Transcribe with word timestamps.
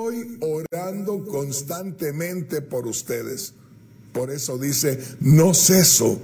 Estoy 0.00 0.38
orando 0.40 1.26
constantemente 1.26 2.62
por 2.62 2.86
ustedes. 2.86 3.52
Por 4.14 4.30
eso 4.30 4.56
dice, 4.56 4.98
no 5.20 5.52
ceso, 5.52 6.18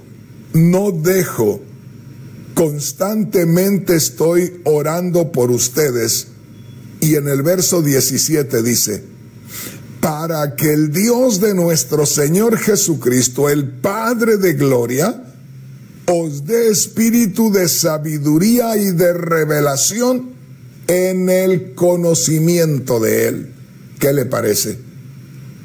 no 0.53 0.91
dejo. 0.91 1.59
Constantemente 2.55 3.95
estoy 3.95 4.61
orando 4.63 5.31
por 5.31 5.51
ustedes. 5.51 6.27
Y 7.01 7.17
en 7.17 7.27
el 7.27 7.43
verso 7.43 7.83
17 7.83 8.63
dice, 8.63 9.03
para 10.01 10.55
que 10.55 10.73
el 10.73 10.91
Dios 10.91 11.39
de 11.39 11.53
nuestro 11.53 12.07
Señor 12.07 12.57
Jesucristo, 12.57 13.47
el 13.47 13.69
Padre 13.69 14.37
de 14.37 14.53
Gloria, 14.53 15.23
os 16.07 16.45
dé 16.45 16.69
espíritu 16.69 17.51
de 17.51 17.67
sabiduría 17.67 18.75
y 18.75 18.91
de 18.91 19.13
revelación 19.13 20.31
en 20.87 21.29
el 21.29 21.75
conocimiento 21.75 22.99
de 22.99 23.27
Él. 23.27 23.53
¿Qué 23.99 24.13
le 24.13 24.25
parece? 24.25 24.77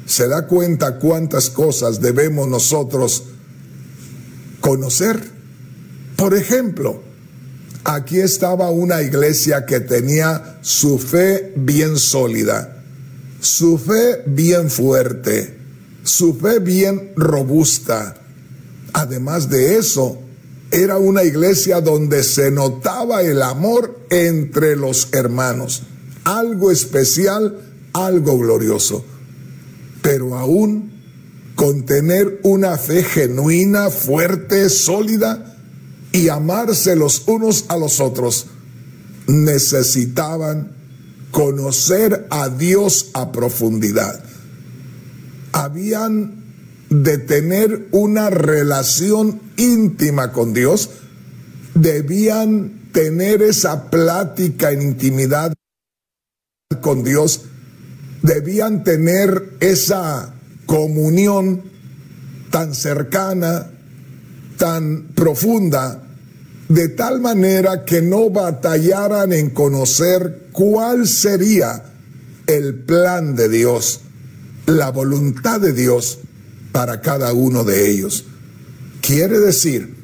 ¿Se 0.05 0.27
da 0.27 0.47
cuenta 0.47 0.97
cuántas 0.97 1.49
cosas 1.49 2.01
debemos 2.01 2.47
nosotros 2.47 3.23
conocer? 4.59 5.19
Por 6.15 6.33
ejemplo, 6.35 7.01
aquí 7.83 8.19
estaba 8.19 8.69
una 8.69 9.01
iglesia 9.01 9.65
que 9.65 9.79
tenía 9.79 10.57
su 10.61 10.97
fe 10.99 11.53
bien 11.55 11.97
sólida, 11.97 12.83
su 13.39 13.77
fe 13.77 14.23
bien 14.25 14.69
fuerte, 14.69 15.57
su 16.03 16.35
fe 16.35 16.59
bien 16.59 17.11
robusta. 17.15 18.15
Además 18.93 19.49
de 19.49 19.77
eso, 19.77 20.19
era 20.71 20.97
una 20.97 21.23
iglesia 21.23 21.81
donde 21.81 22.23
se 22.23 22.51
notaba 22.51 23.21
el 23.21 23.41
amor 23.41 23.99
entre 24.09 24.75
los 24.75 25.09
hermanos, 25.13 25.83
algo 26.23 26.71
especial, 26.71 27.59
algo 27.93 28.37
glorioso. 28.37 29.05
Pero 30.01 30.35
aún 30.35 30.91
con 31.55 31.85
tener 31.85 32.39
una 32.43 32.77
fe 32.77 33.03
genuina, 33.03 33.89
fuerte, 33.89 34.69
sólida 34.69 35.55
y 36.11 36.29
amarse 36.29 36.95
los 36.95 37.23
unos 37.27 37.65
a 37.69 37.77
los 37.77 37.99
otros, 37.99 38.47
necesitaban 39.27 40.71
conocer 41.31 42.27
a 42.29 42.49
Dios 42.49 43.09
a 43.13 43.31
profundidad. 43.31 44.23
Habían 45.51 46.43
de 46.89 47.17
tener 47.17 47.87
una 47.91 48.29
relación 48.29 49.41
íntima 49.57 50.31
con 50.31 50.53
Dios, 50.53 50.89
debían 51.73 52.89
tener 52.91 53.41
esa 53.41 53.89
plática 53.89 54.71
en 54.71 54.81
intimidad 54.83 55.53
con 56.81 57.03
Dios, 57.03 57.45
debían 58.23 58.83
tener 58.83 59.57
esa 59.59 60.33
comunión 60.65 61.61
tan 62.49 62.73
cercana, 62.73 63.69
tan 64.57 65.09
profunda, 65.13 66.01
de 66.69 66.89
tal 66.89 67.19
manera 67.19 67.85
que 67.85 68.01
no 68.01 68.29
batallaran 68.29 69.33
en 69.33 69.51
conocer 69.51 70.47
cuál 70.51 71.07
sería 71.07 71.83
el 72.47 72.75
plan 72.75 73.35
de 73.35 73.49
Dios, 73.49 74.01
la 74.65 74.89
voluntad 74.89 75.59
de 75.59 75.73
Dios 75.73 76.19
para 76.71 77.01
cada 77.01 77.33
uno 77.33 77.63
de 77.63 77.91
ellos. 77.91 78.25
Quiere 79.01 79.37
decir 79.39 79.95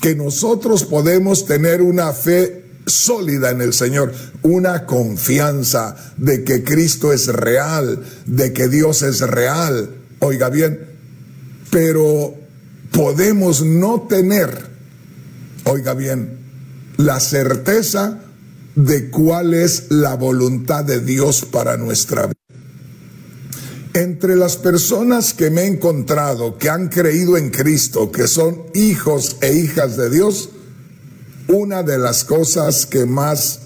que 0.00 0.14
nosotros 0.14 0.84
podemos 0.84 1.46
tener 1.46 1.80
una 1.80 2.12
fe 2.12 2.63
sólida 2.86 3.50
en 3.50 3.60
el 3.60 3.72
Señor, 3.72 4.12
una 4.42 4.86
confianza 4.86 5.96
de 6.16 6.44
que 6.44 6.64
Cristo 6.64 7.12
es 7.12 7.28
real, 7.28 8.02
de 8.26 8.52
que 8.52 8.68
Dios 8.68 9.02
es 9.02 9.20
real. 9.20 9.90
Oiga 10.20 10.48
bien, 10.48 10.78
pero 11.70 12.34
podemos 12.92 13.62
no 13.62 14.06
tener, 14.08 14.50
oiga 15.64 15.94
bien, 15.94 16.38
la 16.96 17.20
certeza 17.20 18.20
de 18.76 19.10
cuál 19.10 19.54
es 19.54 19.86
la 19.90 20.14
voluntad 20.14 20.84
de 20.84 21.00
Dios 21.00 21.44
para 21.44 21.76
nuestra 21.76 22.26
vida. 22.26 22.34
Entre 23.94 24.34
las 24.34 24.56
personas 24.56 25.34
que 25.34 25.50
me 25.50 25.62
he 25.62 25.66
encontrado 25.66 26.58
que 26.58 26.68
han 26.68 26.88
creído 26.88 27.36
en 27.36 27.50
Cristo, 27.50 28.10
que 28.10 28.26
son 28.26 28.64
hijos 28.74 29.36
e 29.40 29.52
hijas 29.52 29.96
de 29.96 30.10
Dios, 30.10 30.50
una 31.48 31.82
de 31.82 31.98
las 31.98 32.24
cosas 32.24 32.86
que 32.86 33.06
más 33.06 33.60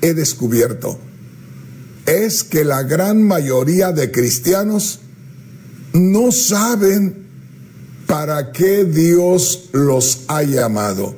he 0.00 0.14
descubierto 0.14 0.98
es 2.06 2.44
que 2.44 2.64
la 2.64 2.82
gran 2.82 3.22
mayoría 3.22 3.92
de 3.92 4.10
cristianos 4.10 5.00
no 5.92 6.30
saben 6.30 7.26
para 8.06 8.52
qué 8.52 8.84
Dios 8.84 9.70
los 9.72 10.20
ha 10.28 10.42
llamado. 10.42 11.16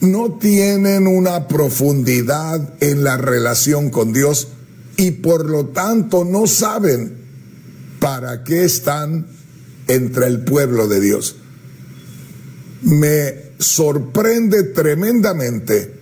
No 0.00 0.38
tienen 0.38 1.06
una 1.06 1.48
profundidad 1.48 2.74
en 2.80 3.04
la 3.04 3.16
relación 3.16 3.90
con 3.90 4.12
Dios 4.12 4.48
y 4.96 5.12
por 5.12 5.48
lo 5.48 5.66
tanto 5.66 6.24
no 6.24 6.46
saben 6.46 7.16
para 8.00 8.44
qué 8.44 8.64
están 8.64 9.26
entre 9.86 10.26
el 10.26 10.40
pueblo 10.40 10.88
de 10.88 11.00
Dios. 11.00 11.36
Me 12.82 13.47
sorprende 13.58 14.62
tremendamente 14.62 15.94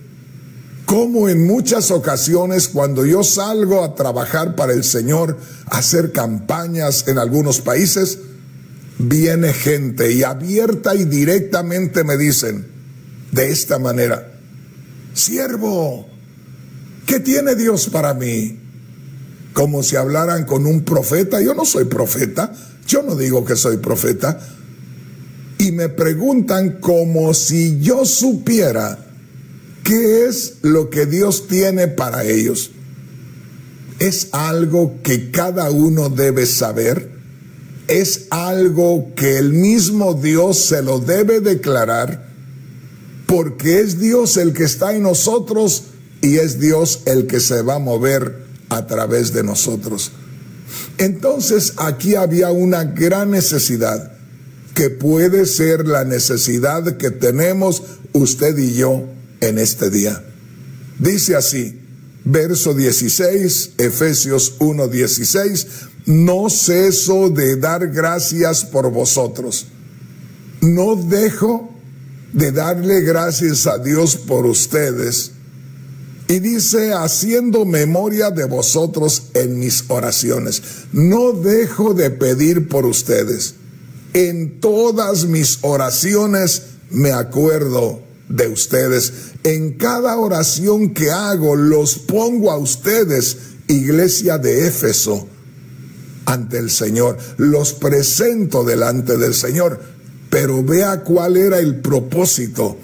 cómo 0.85 1.27
en 1.27 1.45
muchas 1.45 1.91
ocasiones 1.91 2.67
cuando 2.67 3.05
yo 3.05 3.23
salgo 3.23 3.83
a 3.83 3.95
trabajar 3.95 4.55
para 4.55 4.73
el 4.73 4.83
Señor, 4.83 5.37
a 5.65 5.79
hacer 5.79 6.11
campañas 6.11 7.07
en 7.07 7.17
algunos 7.17 7.61
países, 7.61 8.19
viene 8.97 9.53
gente 9.53 10.11
y 10.13 10.23
abierta 10.23 10.95
y 10.95 11.05
directamente 11.05 12.03
me 12.03 12.17
dicen 12.17 12.67
de 13.31 13.51
esta 13.51 13.79
manera, 13.79 14.31
siervo, 15.13 16.07
¿qué 17.05 17.19
tiene 17.19 17.55
Dios 17.55 17.89
para 17.89 18.13
mí? 18.13 18.67
como 19.57 19.81
si 19.81 19.95
hablaran 19.95 20.45
con 20.45 20.67
un 20.67 20.83
profeta. 20.83 21.41
Yo 21.41 21.55
no 21.55 21.65
soy 21.65 21.85
profeta, 21.85 22.53
yo 22.85 23.01
no 23.01 23.15
digo 23.15 23.43
que 23.43 23.55
soy 23.55 23.77
profeta. 23.77 24.39
Y 25.59 25.71
me 25.71 25.89
preguntan 25.89 26.79
como 26.79 27.33
si 27.33 27.79
yo 27.79 28.05
supiera 28.05 28.99
qué 29.83 30.25
es 30.25 30.57
lo 30.61 30.89
que 30.89 31.05
Dios 31.05 31.47
tiene 31.47 31.87
para 31.87 32.23
ellos. 32.23 32.71
Es 33.99 34.29
algo 34.31 34.99
que 35.01 35.31
cada 35.31 35.71
uno 35.71 36.09
debe 36.09 36.45
saber. 36.45 37.09
Es 37.87 38.27
algo 38.29 39.13
que 39.15 39.37
el 39.37 39.53
mismo 39.53 40.13
Dios 40.13 40.59
se 40.65 40.81
lo 40.81 40.99
debe 40.99 41.39
declarar 41.39 42.27
porque 43.27 43.81
es 43.81 43.99
Dios 43.99 44.37
el 44.37 44.53
que 44.53 44.63
está 44.63 44.95
en 44.95 45.03
nosotros 45.03 45.83
y 46.21 46.37
es 46.37 46.59
Dios 46.59 47.01
el 47.05 47.27
que 47.27 47.39
se 47.39 47.61
va 47.61 47.75
a 47.75 47.79
mover 47.79 48.45
a 48.69 48.87
través 48.87 49.33
de 49.33 49.43
nosotros. 49.43 50.11
Entonces 50.97 51.73
aquí 51.77 52.15
había 52.15 52.51
una 52.51 52.83
gran 52.83 53.31
necesidad 53.31 54.16
que 54.77 54.91
puede 54.91 55.47
ser 55.47 55.87
la 55.87 56.03
necesidad 56.03 56.97
que 56.97 57.09
tenemos 57.09 57.81
usted 58.13 58.55
y 58.59 58.75
yo 58.75 59.05
en 59.41 59.57
este 59.57 59.89
día. 59.89 60.23
Dice 60.99 61.35
así, 61.35 61.81
verso 62.23 62.75
16, 62.75 63.71
Efesios 63.79 64.53
1, 64.59 64.87
16, 64.87 65.67
no 66.05 66.51
ceso 66.51 67.31
de 67.31 67.55
dar 67.55 67.87
gracias 67.87 68.65
por 68.65 68.91
vosotros. 68.91 69.65
No 70.61 70.95
dejo 70.95 71.73
de 72.33 72.51
darle 72.51 73.01
gracias 73.01 73.65
a 73.65 73.79
Dios 73.79 74.15
por 74.15 74.45
ustedes 74.45 75.31
y 76.27 76.37
dice, 76.37 76.93
haciendo 76.93 77.65
memoria 77.65 78.29
de 78.29 78.45
vosotros 78.45 79.29
en 79.33 79.57
mis 79.57 79.85
oraciones. 79.87 80.61
No 80.93 81.31
dejo 81.31 81.95
de 81.95 82.11
pedir 82.11 82.67
por 82.67 82.85
ustedes. 82.85 83.55
En 84.13 84.59
todas 84.59 85.25
mis 85.25 85.59
oraciones 85.61 86.63
me 86.89 87.11
acuerdo 87.11 88.01
de 88.29 88.47
ustedes. 88.47 89.13
En 89.43 89.73
cada 89.73 90.17
oración 90.17 90.93
que 90.93 91.11
hago 91.11 91.55
los 91.55 91.97
pongo 91.99 92.51
a 92.51 92.57
ustedes, 92.57 93.37
iglesia 93.67 94.37
de 94.37 94.67
Éfeso, 94.67 95.27
ante 96.25 96.57
el 96.57 96.69
Señor. 96.69 97.17
Los 97.37 97.73
presento 97.73 98.63
delante 98.63 99.17
del 99.17 99.33
Señor. 99.33 99.79
Pero 100.29 100.63
vea 100.63 101.03
cuál 101.03 101.37
era 101.37 101.59
el 101.59 101.79
propósito. 101.79 102.77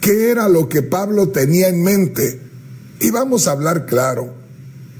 ¿Qué 0.00 0.30
era 0.30 0.48
lo 0.48 0.68
que 0.68 0.82
Pablo 0.82 1.30
tenía 1.30 1.68
en 1.68 1.82
mente? 1.82 2.40
Y 3.00 3.10
vamos 3.10 3.48
a 3.48 3.52
hablar 3.52 3.86
claro, 3.86 4.34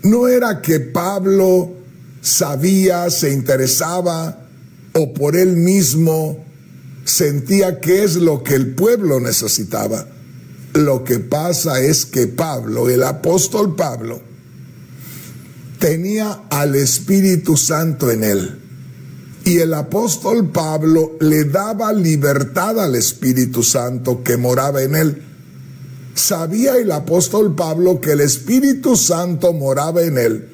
no 0.02 0.28
era 0.28 0.60
que 0.60 0.80
Pablo 0.80 1.72
sabía, 2.20 3.08
se 3.10 3.30
interesaba 3.30 4.43
o 4.94 5.12
por 5.12 5.36
él 5.36 5.56
mismo 5.56 6.44
sentía 7.04 7.80
qué 7.80 8.04
es 8.04 8.16
lo 8.16 8.42
que 8.42 8.54
el 8.54 8.74
pueblo 8.74 9.20
necesitaba. 9.20 10.06
Lo 10.74 11.04
que 11.04 11.20
pasa 11.20 11.80
es 11.80 12.06
que 12.06 12.26
Pablo, 12.26 12.88
el 12.88 13.02
apóstol 13.02 13.76
Pablo, 13.76 14.20
tenía 15.78 16.44
al 16.50 16.74
Espíritu 16.74 17.56
Santo 17.56 18.10
en 18.10 18.24
él. 18.24 18.60
Y 19.44 19.58
el 19.58 19.74
apóstol 19.74 20.50
Pablo 20.50 21.16
le 21.20 21.44
daba 21.44 21.92
libertad 21.92 22.80
al 22.80 22.94
Espíritu 22.94 23.62
Santo 23.62 24.22
que 24.24 24.36
moraba 24.36 24.82
en 24.82 24.96
él. 24.96 25.22
Sabía 26.14 26.76
el 26.76 26.90
apóstol 26.90 27.54
Pablo 27.54 28.00
que 28.00 28.12
el 28.12 28.20
Espíritu 28.20 28.96
Santo 28.96 29.52
moraba 29.52 30.02
en 30.02 30.16
él. 30.16 30.53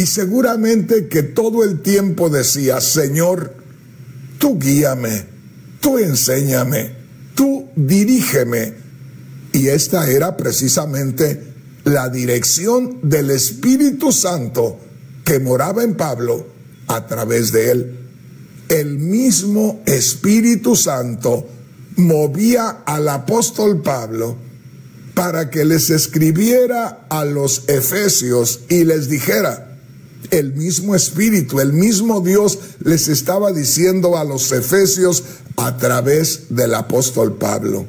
Y 0.00 0.06
seguramente 0.06 1.08
que 1.08 1.22
todo 1.22 1.62
el 1.62 1.82
tiempo 1.82 2.30
decía, 2.30 2.80
Señor, 2.80 3.52
tú 4.38 4.58
guíame, 4.58 5.26
tú 5.78 5.98
enséñame, 5.98 6.94
tú 7.34 7.68
dirígeme. 7.76 8.72
Y 9.52 9.68
esta 9.68 10.10
era 10.10 10.38
precisamente 10.38 11.52
la 11.84 12.08
dirección 12.08 12.98
del 13.02 13.30
Espíritu 13.30 14.10
Santo 14.10 14.80
que 15.22 15.38
moraba 15.38 15.84
en 15.84 15.94
Pablo 15.98 16.46
a 16.86 17.06
través 17.06 17.52
de 17.52 17.70
él. 17.70 17.98
El 18.70 18.96
mismo 18.96 19.82
Espíritu 19.84 20.76
Santo 20.76 21.46
movía 21.96 22.84
al 22.86 23.06
apóstol 23.06 23.82
Pablo 23.82 24.34
para 25.12 25.50
que 25.50 25.66
les 25.66 25.90
escribiera 25.90 27.04
a 27.10 27.26
los 27.26 27.68
efesios 27.68 28.60
y 28.70 28.84
les 28.84 29.10
dijera, 29.10 29.69
el 30.30 30.54
mismo 30.54 30.94
Espíritu, 30.94 31.60
el 31.60 31.72
mismo 31.72 32.20
Dios 32.20 32.58
les 32.82 33.08
estaba 33.08 33.52
diciendo 33.52 34.16
a 34.16 34.24
los 34.24 34.50
efesios 34.52 35.24
a 35.56 35.76
través 35.76 36.44
del 36.50 36.74
apóstol 36.74 37.36
Pablo 37.36 37.86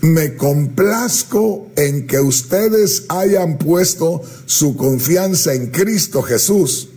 me 0.00 0.36
complazco 0.36 1.70
en 1.76 2.06
que 2.06 2.20
ustedes 2.20 3.04
hayan 3.08 3.58
puesto 3.58 4.22
su 4.46 4.76
confianza 4.76 5.54
en 5.54 5.68
Cristo 5.68 6.22
Jesús. 6.22 6.90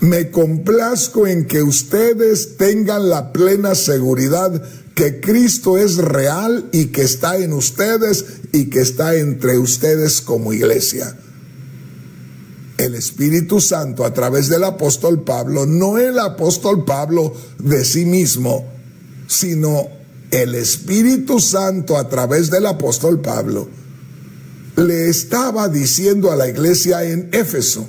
Me 0.00 0.30
complazco 0.30 1.26
en 1.26 1.46
que 1.46 1.62
ustedes 1.62 2.56
tengan 2.56 3.08
la 3.10 3.32
plena 3.32 3.74
seguridad 3.74 4.62
que 4.94 5.20
Cristo 5.20 5.76
es 5.76 5.96
real 5.96 6.68
y 6.72 6.86
que 6.86 7.02
está 7.02 7.36
en 7.36 7.52
ustedes 7.52 8.24
y 8.52 8.70
que 8.70 8.80
está 8.80 9.16
entre 9.16 9.58
ustedes 9.58 10.20
como 10.20 10.52
iglesia. 10.52 11.16
El 12.78 12.94
Espíritu 12.94 13.60
Santo 13.60 14.04
a 14.04 14.14
través 14.14 14.48
del 14.48 14.64
apóstol 14.64 15.22
Pablo, 15.22 15.66
no 15.66 15.98
el 15.98 16.18
apóstol 16.18 16.84
Pablo 16.84 17.34
de 17.58 17.84
sí 17.84 18.06
mismo, 18.06 18.64
sino 19.26 19.88
el 20.30 20.54
Espíritu 20.54 21.40
Santo 21.40 21.98
a 21.98 22.08
través 22.08 22.50
del 22.50 22.66
apóstol 22.66 23.20
Pablo 23.20 23.68
le 24.78 25.08
estaba 25.08 25.68
diciendo 25.68 26.30
a 26.30 26.36
la 26.36 26.48
iglesia 26.48 27.02
en 27.02 27.30
Éfeso, 27.32 27.88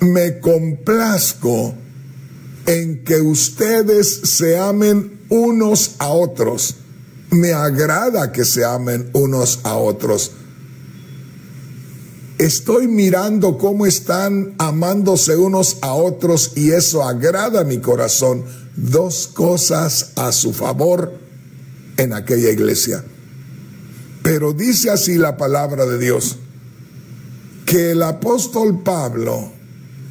me 0.00 0.38
complazco 0.40 1.74
en 2.64 3.04
que 3.04 3.20
ustedes 3.20 4.20
se 4.24 4.56
amen 4.58 5.20
unos 5.28 5.96
a 5.98 6.08
otros. 6.08 6.76
Me 7.30 7.52
agrada 7.52 8.32
que 8.32 8.44
se 8.44 8.64
amen 8.64 9.10
unos 9.12 9.60
a 9.62 9.74
otros. 9.76 10.32
Estoy 12.40 12.88
mirando 12.88 13.58
cómo 13.58 13.84
están 13.84 14.54
amándose 14.56 15.36
unos 15.36 15.76
a 15.82 15.92
otros 15.92 16.52
y 16.56 16.70
eso 16.70 17.02
agrada 17.02 17.64
mi 17.64 17.80
corazón. 17.80 18.46
Dos 18.76 19.26
cosas 19.26 20.12
a 20.16 20.32
su 20.32 20.54
favor 20.54 21.12
en 21.98 22.14
aquella 22.14 22.48
iglesia. 22.48 23.04
Pero 24.22 24.54
dice 24.54 24.88
así 24.88 25.18
la 25.18 25.36
palabra 25.36 25.84
de 25.84 25.98
Dios, 25.98 26.38
que 27.66 27.90
el 27.90 28.02
apóstol 28.02 28.82
Pablo 28.82 29.52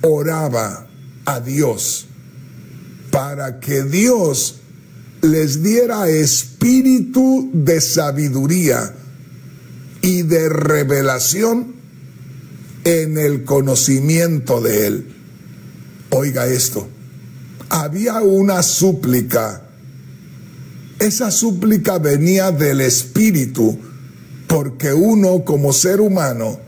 oraba 0.03 0.85
a 1.25 1.39
Dios 1.39 2.05
para 3.09 3.59
que 3.59 3.81
Dios 3.81 4.57
les 5.23 5.63
diera 5.63 6.07
espíritu 6.07 7.49
de 7.53 7.81
sabiduría 7.81 8.93
y 10.03 10.21
de 10.21 10.47
revelación 10.47 11.78
en 12.83 13.17
el 13.17 13.43
conocimiento 13.43 14.61
de 14.61 14.87
Él. 14.87 15.15
Oiga 16.11 16.47
esto, 16.47 16.87
había 17.69 18.21
una 18.21 18.63
súplica 18.63 19.69
esa 20.99 21.31
súplica 21.31 21.97
venía 21.97 22.51
del 22.51 22.81
Espíritu, 22.81 23.79
porque 24.47 24.93
uno 24.93 25.45
como 25.45 25.71
ser 25.71 26.01
humano 26.01 26.59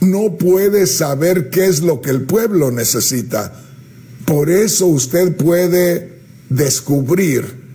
no 0.00 0.38
puede 0.38 0.86
saber 0.86 1.50
qué 1.50 1.66
es 1.66 1.82
lo 1.82 2.00
que 2.00 2.10
el 2.10 2.22
pueblo 2.22 2.70
necesita. 2.70 3.52
Por 4.24 4.50
eso 4.50 4.86
usted 4.86 5.36
puede 5.36 6.20
descubrir 6.48 7.66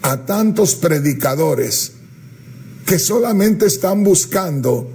a 0.00 0.24
tantos 0.24 0.74
predicadores 0.76 1.92
que 2.86 2.98
solamente 2.98 3.66
están 3.66 4.04
buscando 4.04 4.90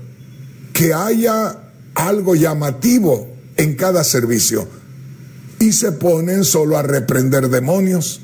que 0.72 0.96
haya 0.96 1.63
algo 1.96 2.36
llamativo 2.36 3.28
en 3.58 3.76
cada 3.76 4.04
servicio. 4.04 4.68
Y 5.60 5.74
se 5.74 5.92
ponen 5.92 6.44
solo 6.44 6.78
a 6.78 6.84
reprender 6.84 7.50
demonios. 7.50 8.22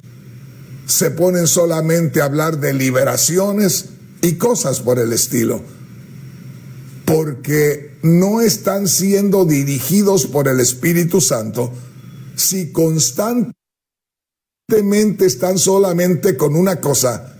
Se 0.85 1.11
ponen 1.11 1.47
solamente 1.47 2.21
a 2.21 2.25
hablar 2.25 2.59
de 2.59 2.73
liberaciones 2.73 3.85
y 4.21 4.33
cosas 4.33 4.81
por 4.81 4.99
el 4.99 5.13
estilo, 5.13 5.61
porque 7.05 7.97
no 8.01 8.41
están 8.41 8.87
siendo 8.87 9.45
dirigidos 9.45 10.25
por 10.25 10.47
el 10.47 10.59
Espíritu 10.59 11.21
Santo. 11.21 11.71
Si 12.35 12.71
constantemente 12.71 13.53
están 15.25 15.57
solamente 15.57 16.35
con 16.35 16.55
una 16.55 16.81
cosa, 16.81 17.35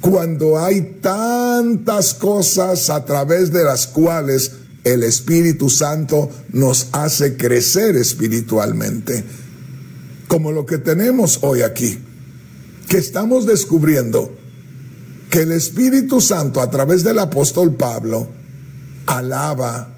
cuando 0.00 0.58
hay 0.58 0.98
tantas 1.00 2.14
cosas 2.14 2.90
a 2.90 3.04
través 3.04 3.52
de 3.52 3.64
las 3.64 3.86
cuales 3.86 4.52
el 4.84 5.02
Espíritu 5.02 5.68
Santo 5.68 6.30
nos 6.52 6.88
hace 6.92 7.36
crecer 7.36 7.96
espiritualmente, 7.96 9.24
como 10.28 10.52
lo 10.52 10.64
que 10.64 10.78
tenemos 10.78 11.38
hoy 11.42 11.62
aquí 11.62 11.98
que 12.90 12.98
estamos 12.98 13.46
descubriendo 13.46 14.36
que 15.30 15.42
el 15.42 15.52
Espíritu 15.52 16.20
Santo 16.20 16.60
a 16.60 16.68
través 16.70 17.04
del 17.04 17.20
apóstol 17.20 17.76
Pablo 17.76 18.28
alaba, 19.06 19.96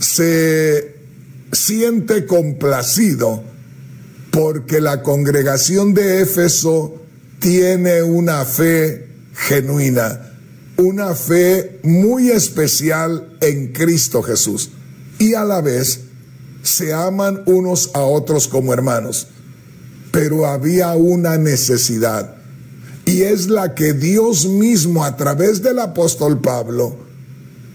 se 0.00 0.96
siente 1.52 2.26
complacido 2.26 3.44
porque 4.32 4.80
la 4.80 5.02
congregación 5.02 5.94
de 5.94 6.22
Éfeso 6.22 7.00
tiene 7.38 8.02
una 8.02 8.44
fe 8.44 9.06
genuina, 9.34 10.29
una 10.80 11.14
fe 11.14 11.80
muy 11.82 12.30
especial 12.30 13.36
en 13.40 13.72
Cristo 13.72 14.22
Jesús 14.22 14.70
y 15.18 15.34
a 15.34 15.44
la 15.44 15.60
vez 15.60 16.00
se 16.62 16.92
aman 16.92 17.42
unos 17.46 17.90
a 17.94 18.00
otros 18.00 18.48
como 18.48 18.72
hermanos 18.72 19.28
pero 20.10 20.46
había 20.46 20.92
una 20.92 21.38
necesidad. 21.38 22.36
Y 23.04 23.22
es 23.22 23.48
la 23.48 23.74
que 23.74 23.92
Dios 23.92 24.46
mismo 24.46 25.04
a 25.04 25.16
través 25.16 25.62
del 25.62 25.78
apóstol 25.78 26.40
Pablo 26.40 26.96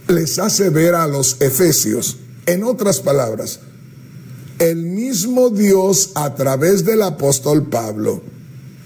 les 0.08 0.40
hace 0.40 0.70
ver 0.70 0.96
a 0.96 1.08
los 1.08 1.38
efesios. 1.42 2.18
En 2.46 2.64
otras 2.64 3.00
palabras, 3.00 3.60
el 4.60 4.84
mismo 4.84 5.50
Dios 5.50 6.12
a 6.16 6.36
través 6.36 6.86
del 6.86 7.02
apóstol 7.02 7.68
Pablo 7.68 8.22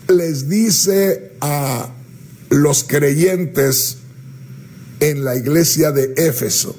les 0.08 0.50
dice 0.50 1.34
a 1.42 1.94
los 2.50 2.84
creyentes 2.84 3.99
en 5.00 5.24
la 5.24 5.36
iglesia 5.36 5.92
de 5.92 6.14
Éfeso, 6.18 6.76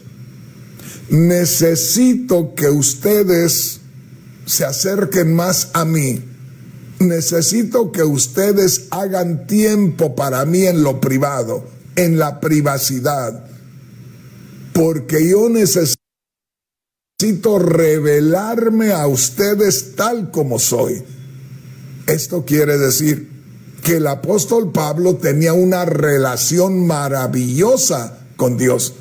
necesito 1.09 2.55
que 2.55 2.69
ustedes 2.69 3.81
se 4.47 4.65
acerquen 4.65 5.35
más 5.35 5.71
a 5.73 5.85
mí 5.85 6.25
necesito 7.01 7.91
que 7.93 8.05
ustedes 8.05 8.87
hagan 8.91 9.47
tiempo 9.47 10.15
para 10.15 10.45
mí 10.45 10.67
en 10.67 10.83
lo 10.83 11.01
privado, 11.01 11.67
en 11.97 12.19
la 12.19 12.41
privacidad, 12.41 13.47
porque 14.73 15.29
yo 15.29 15.49
necesito 15.49 15.99
revelarme 17.59 18.93
a 18.93 19.07
ustedes 19.07 19.97
tal 19.97 20.31
como 20.31 20.59
soy. 20.59 21.03
Esto 22.07 22.45
quiere 22.45 22.79
decir 22.79 23.30
que 23.83 23.97
el 23.97 24.07
apóstol 24.07 24.73
Pablo 24.73 25.17
tenía 25.17 25.53
una 25.53 25.85
relación 25.85 26.87
maravillosa 26.87 28.19
con 28.37 28.57
Dios 28.57 28.95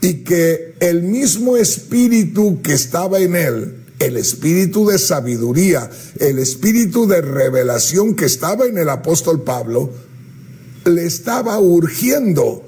y 0.00 0.24
que 0.24 0.74
el 0.80 1.02
mismo 1.02 1.56
espíritu 1.56 2.62
que 2.62 2.72
estaba 2.72 3.18
en 3.18 3.36
él 3.36 3.80
el 4.00 4.16
espíritu 4.16 4.88
de 4.88 4.98
sabiduría, 4.98 5.90
el 6.18 6.38
espíritu 6.38 7.06
de 7.06 7.20
revelación 7.20 8.16
que 8.16 8.24
estaba 8.24 8.64
en 8.64 8.78
el 8.78 8.88
apóstol 8.88 9.42
Pablo, 9.42 9.90
le 10.86 11.04
estaba 11.04 11.58
urgiendo 11.58 12.66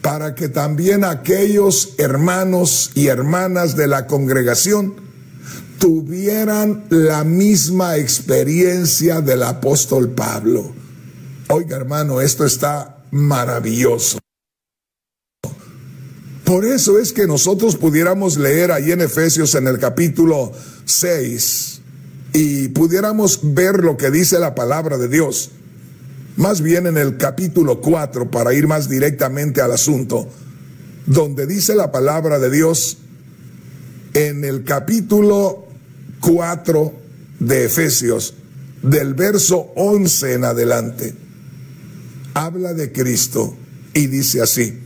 para 0.00 0.34
que 0.36 0.48
también 0.48 1.04
aquellos 1.04 1.94
hermanos 1.98 2.92
y 2.94 3.08
hermanas 3.08 3.76
de 3.76 3.88
la 3.88 4.06
congregación 4.06 4.94
tuvieran 5.80 6.84
la 6.90 7.24
misma 7.24 7.96
experiencia 7.96 9.22
del 9.22 9.42
apóstol 9.42 10.10
Pablo. 10.10 10.72
Oiga 11.48 11.76
hermano, 11.78 12.20
esto 12.20 12.44
está 12.44 13.02
maravilloso. 13.10 14.18
Por 16.44 16.66
eso 16.66 16.98
es 16.98 17.12
que 17.12 17.26
nosotros 17.26 17.76
pudiéramos 17.76 18.36
leer 18.36 18.72
ahí 18.72 18.92
en 18.92 19.00
Efesios 19.00 19.54
en 19.54 19.68
el 19.68 19.78
capítulo 19.78 20.52
6 20.84 21.80
y 22.34 22.68
pudiéramos 22.68 23.40
ver 23.42 23.82
lo 23.82 23.96
que 23.96 24.10
dice 24.10 24.38
la 24.38 24.54
palabra 24.54 24.98
de 24.98 25.08
Dios. 25.08 25.50
Más 26.36 26.60
bien 26.60 26.88
en 26.88 26.98
el 26.98 27.16
capítulo 27.16 27.80
4, 27.80 28.30
para 28.30 28.52
ir 28.52 28.66
más 28.66 28.88
directamente 28.88 29.62
al 29.62 29.72
asunto, 29.72 30.28
donde 31.06 31.46
dice 31.46 31.74
la 31.74 31.90
palabra 31.90 32.38
de 32.38 32.50
Dios 32.50 32.98
en 34.12 34.44
el 34.44 34.64
capítulo 34.64 35.69
4 36.20 36.92
de 37.40 37.64
Efesios, 37.64 38.34
del 38.82 39.14
verso 39.14 39.72
11 39.76 40.34
en 40.34 40.44
adelante, 40.44 41.14
habla 42.34 42.74
de 42.74 42.92
Cristo 42.92 43.56
y 43.94 44.06
dice 44.06 44.40
así, 44.40 44.78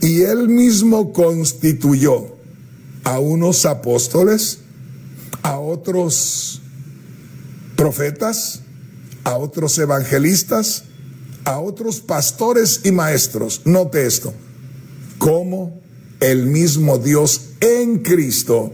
y 0.00 0.22
él 0.22 0.48
mismo 0.48 1.12
constituyó 1.12 2.36
a 3.04 3.18
unos 3.18 3.66
apóstoles, 3.66 4.60
a 5.42 5.58
otros 5.58 6.60
profetas, 7.76 8.60
a 9.24 9.36
otros 9.36 9.78
evangelistas, 9.78 10.84
a 11.44 11.58
otros 11.58 12.00
pastores 12.00 12.80
y 12.84 12.92
maestros. 12.92 13.62
Note 13.64 14.06
esto, 14.06 14.34
como 15.18 15.80
el 16.20 16.46
mismo 16.46 16.98
Dios 16.98 17.50
en 17.60 18.00
Cristo 18.00 18.72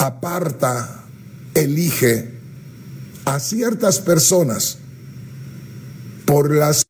aparta, 0.00 1.04
elige 1.54 2.30
a 3.26 3.38
ciertas 3.38 4.00
personas 4.00 4.78
por 6.24 6.50
las 6.50 6.86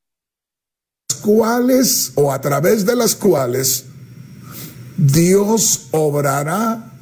cuales 1.20 2.12
o 2.14 2.32
a 2.32 2.40
través 2.40 2.86
de 2.86 2.94
las 2.94 3.16
cuales 3.16 3.86
Dios 4.96 5.88
obrará 5.90 6.92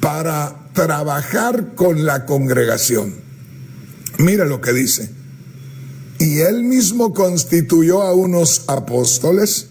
para 0.00 0.70
trabajar 0.72 1.74
con 1.74 2.06
la 2.06 2.24
congregación. 2.24 3.14
Mira 4.18 4.46
lo 4.46 4.60
que 4.62 4.72
dice. 4.72 5.10
Y 6.18 6.38
él 6.40 6.62
mismo 6.62 7.12
constituyó 7.12 8.02
a 8.02 8.14
unos 8.14 8.64
apóstoles, 8.68 9.68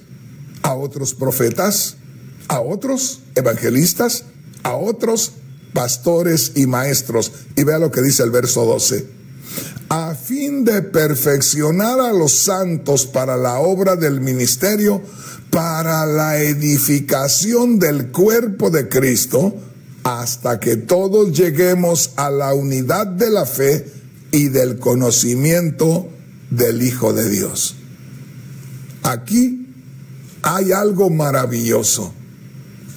a 0.61 0.75
otros 0.75 1.15
profetas, 1.15 1.95
a 2.47 2.59
otros 2.59 3.21
evangelistas, 3.33 4.25
a 4.63 4.75
otros 4.75 5.33
pastores 5.73 6.53
y 6.55 6.67
maestros. 6.67 7.31
Y 7.55 7.63
vea 7.63 7.79
lo 7.79 7.91
que 7.91 8.01
dice 8.01 8.23
el 8.23 8.31
verso 8.31 8.65
12. 8.65 9.05
A 9.89 10.15
fin 10.15 10.65
de 10.65 10.81
perfeccionar 10.81 11.99
a 11.99 12.13
los 12.13 12.33
santos 12.33 13.05
para 13.05 13.37
la 13.37 13.59
obra 13.59 13.95
del 13.95 14.21
ministerio, 14.21 15.01
para 15.49 16.05
la 16.05 16.39
edificación 16.39 17.77
del 17.77 18.11
cuerpo 18.11 18.69
de 18.69 18.89
Cristo, 18.89 19.53
hasta 20.03 20.59
que 20.59 20.77
todos 20.77 21.37
lleguemos 21.37 22.11
a 22.15 22.31
la 22.31 22.53
unidad 22.53 23.07
de 23.07 23.29
la 23.29 23.45
fe 23.45 23.85
y 24.31 24.49
del 24.49 24.79
conocimiento 24.79 26.07
del 26.49 26.81
Hijo 26.81 27.13
de 27.13 27.29
Dios. 27.29 27.75
Aquí 29.03 29.67
hay 30.41 30.71
algo 30.71 31.09
maravilloso 31.09 32.13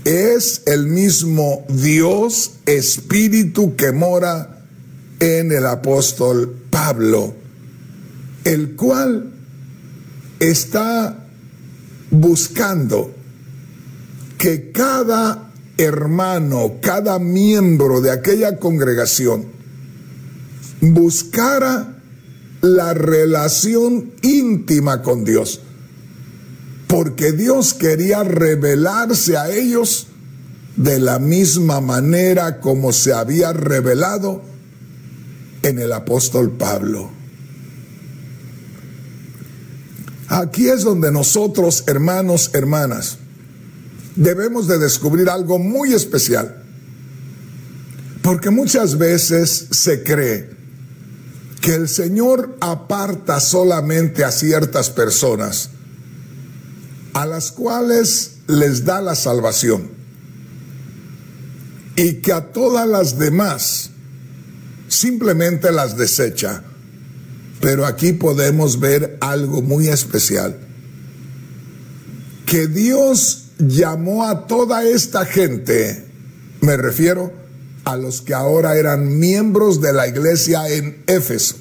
es 0.07 0.63
el 0.67 0.87
mismo 0.87 1.65
Dios 1.69 2.53
Espíritu 2.65 3.75
que 3.75 3.91
mora 3.91 4.61
en 5.19 5.51
el 5.51 5.67
apóstol 5.67 6.63
Pablo, 6.71 7.35
el 8.45 8.77
cual 8.77 9.33
está 10.39 11.27
buscando 12.13 13.13
que 14.39 14.71
cada 14.71 15.51
hermano, 15.77 16.75
cada 16.81 17.19
miembro 17.19 18.01
de 18.01 18.13
aquella 18.13 18.61
congregación 18.61 19.47
buscara 20.83 21.97
la 22.61 22.95
relación 22.95 24.13
íntima 24.23 25.03
con 25.03 25.25
Dios 25.25 25.63
porque 26.87 27.33
Dios 27.33 27.75
quería 27.75 28.23
revelarse 28.23 29.37
a 29.37 29.51
ellos 29.51 30.07
de 30.77 30.99
la 30.99 31.19
misma 31.19 31.81
manera 31.81 32.61
como 32.61 32.93
se 32.93 33.13
había 33.13 33.53
revelado 33.53 34.43
en 35.63 35.79
el 35.79 35.93
apóstol 35.93 36.53
Pablo. 36.53 37.11
Aquí 40.29 40.69
es 40.69 40.83
donde 40.83 41.11
nosotros, 41.11 41.85
hermanos, 41.87 42.51
hermanas, 42.53 43.19
debemos 44.17 44.67
de 44.67 44.79
descubrir 44.79 45.29
algo 45.29 45.59
muy 45.59 45.93
especial. 45.93 46.63
Porque 48.23 48.51
muchas 48.51 48.99
veces 48.99 49.69
se 49.71 50.03
cree 50.03 50.51
que 51.61 51.75
el 51.75 51.89
Señor 51.89 52.57
aparta 52.61 53.39
solamente 53.41 54.25
a 54.25 54.33
ciertas 54.33 54.91
personas 54.91 55.71
a 57.17 57.25
las 57.25 57.51
cuales 57.51 58.41
les 58.47 58.85
da 58.85 59.01
la 59.01 59.15
salvación 59.15 59.89
y 61.97 62.17
que 62.17 62.31
a 62.31 62.53
todas 62.53 62.87
las 62.87 63.19
demás 63.19 63.89
simplemente 64.89 65.73
las 65.73 65.97
desecha. 65.97 66.63
Pero 67.63 67.87
aquí 67.87 68.13
podemos 68.13 68.81
ver 68.81 69.17
algo 69.23 69.63
muy 69.63 69.89
especial. 69.89 70.59
Que 72.45 72.67
Dios 72.67 73.45
llamó 73.57 74.27
a 74.27 74.47
toda 74.47 74.85
esta 74.85 75.25
gente, 75.25 76.05
me 76.61 76.77
refiero 76.77 77.33
a 77.85 77.97
los 77.97 78.21
que 78.21 78.35
ahora 78.35 78.77
eran 78.77 79.19
miembros 79.19 79.81
de 79.81 79.95
la 79.95 80.07
iglesia 80.07 80.69
en 80.69 81.03
Éfeso. 81.07 81.57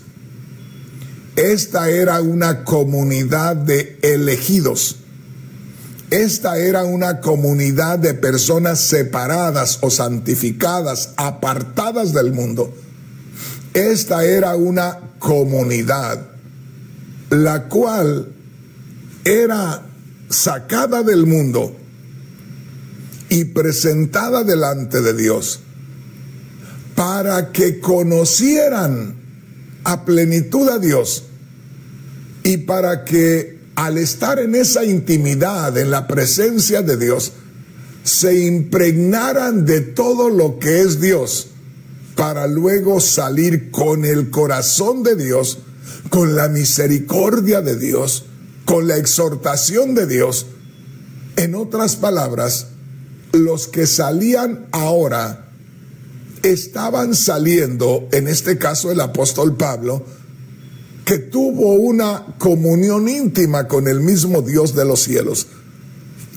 Esta 1.37 1.89
era 1.89 2.19
una 2.19 2.65
comunidad 2.65 3.55
de 3.55 3.99
elegidos 4.01 4.97
esta 6.09 6.57
era 6.57 6.83
una 6.83 7.19
comunidad 7.19 7.99
de 7.99 8.13
personas 8.13 8.79
separadas 8.81 9.79
o 9.81 9.89
santificadas, 9.89 11.11
apartadas 11.17 12.13
del 12.13 12.31
mundo. 12.31 12.73
Esta 13.73 14.23
era 14.23 14.55
una 14.55 14.99
comunidad 15.19 16.35
la 17.29 17.67
cual 17.67 18.27
era 19.23 19.81
sacada 20.29 21.03
del 21.03 21.25
mundo 21.25 21.75
y 23.29 23.45
presentada 23.45 24.43
delante 24.43 25.01
de 25.01 25.13
Dios 25.13 25.61
para 26.95 27.51
que 27.51 27.79
conocieran 27.79 29.15
a 29.83 30.05
plenitud 30.05 30.69
a 30.69 30.79
Dios 30.79 31.23
y 32.43 32.57
para 32.57 33.03
que 33.03 33.54
al 33.75 33.97
estar 33.97 34.39
en 34.39 34.55
esa 34.55 34.85
intimidad, 34.85 35.77
en 35.77 35.91
la 35.91 36.07
presencia 36.07 36.81
de 36.81 36.97
Dios, 36.97 37.33
se 38.03 38.45
impregnaran 38.45 39.65
de 39.65 39.81
todo 39.81 40.29
lo 40.29 40.59
que 40.59 40.81
es 40.81 41.01
Dios, 41.01 41.47
para 42.15 42.47
luego 42.47 43.01
salir 43.01 43.71
con 43.71 44.05
el 44.05 44.29
corazón 44.29 45.03
de 45.03 45.15
Dios, 45.15 45.59
con 46.09 46.35
la 46.35 46.47
misericordia 46.47 47.61
de 47.61 47.75
Dios, 47.75 48.25
con 48.63 48.87
la 48.87 48.97
exhortación 48.97 49.95
de 49.95 50.07
Dios. 50.07 50.45
En 51.35 51.55
otras 51.55 51.97
palabras, 51.97 52.67
los 53.33 53.67
que 53.67 53.85
salían 53.85 54.67
ahora 54.71 55.49
estaban 56.43 57.15
saliendo, 57.15 58.07
en 58.11 58.27
este 58.27 58.57
caso 58.57 58.91
el 58.91 59.01
apóstol 59.01 59.57
Pablo, 59.57 60.05
que 61.05 61.19
tuvo 61.19 61.73
una 61.73 62.35
comunión 62.39 63.07
íntima 63.07 63.67
con 63.67 63.87
el 63.87 64.01
mismo 64.01 64.41
Dios 64.41 64.75
de 64.75 64.85
los 64.85 65.03
cielos 65.03 65.47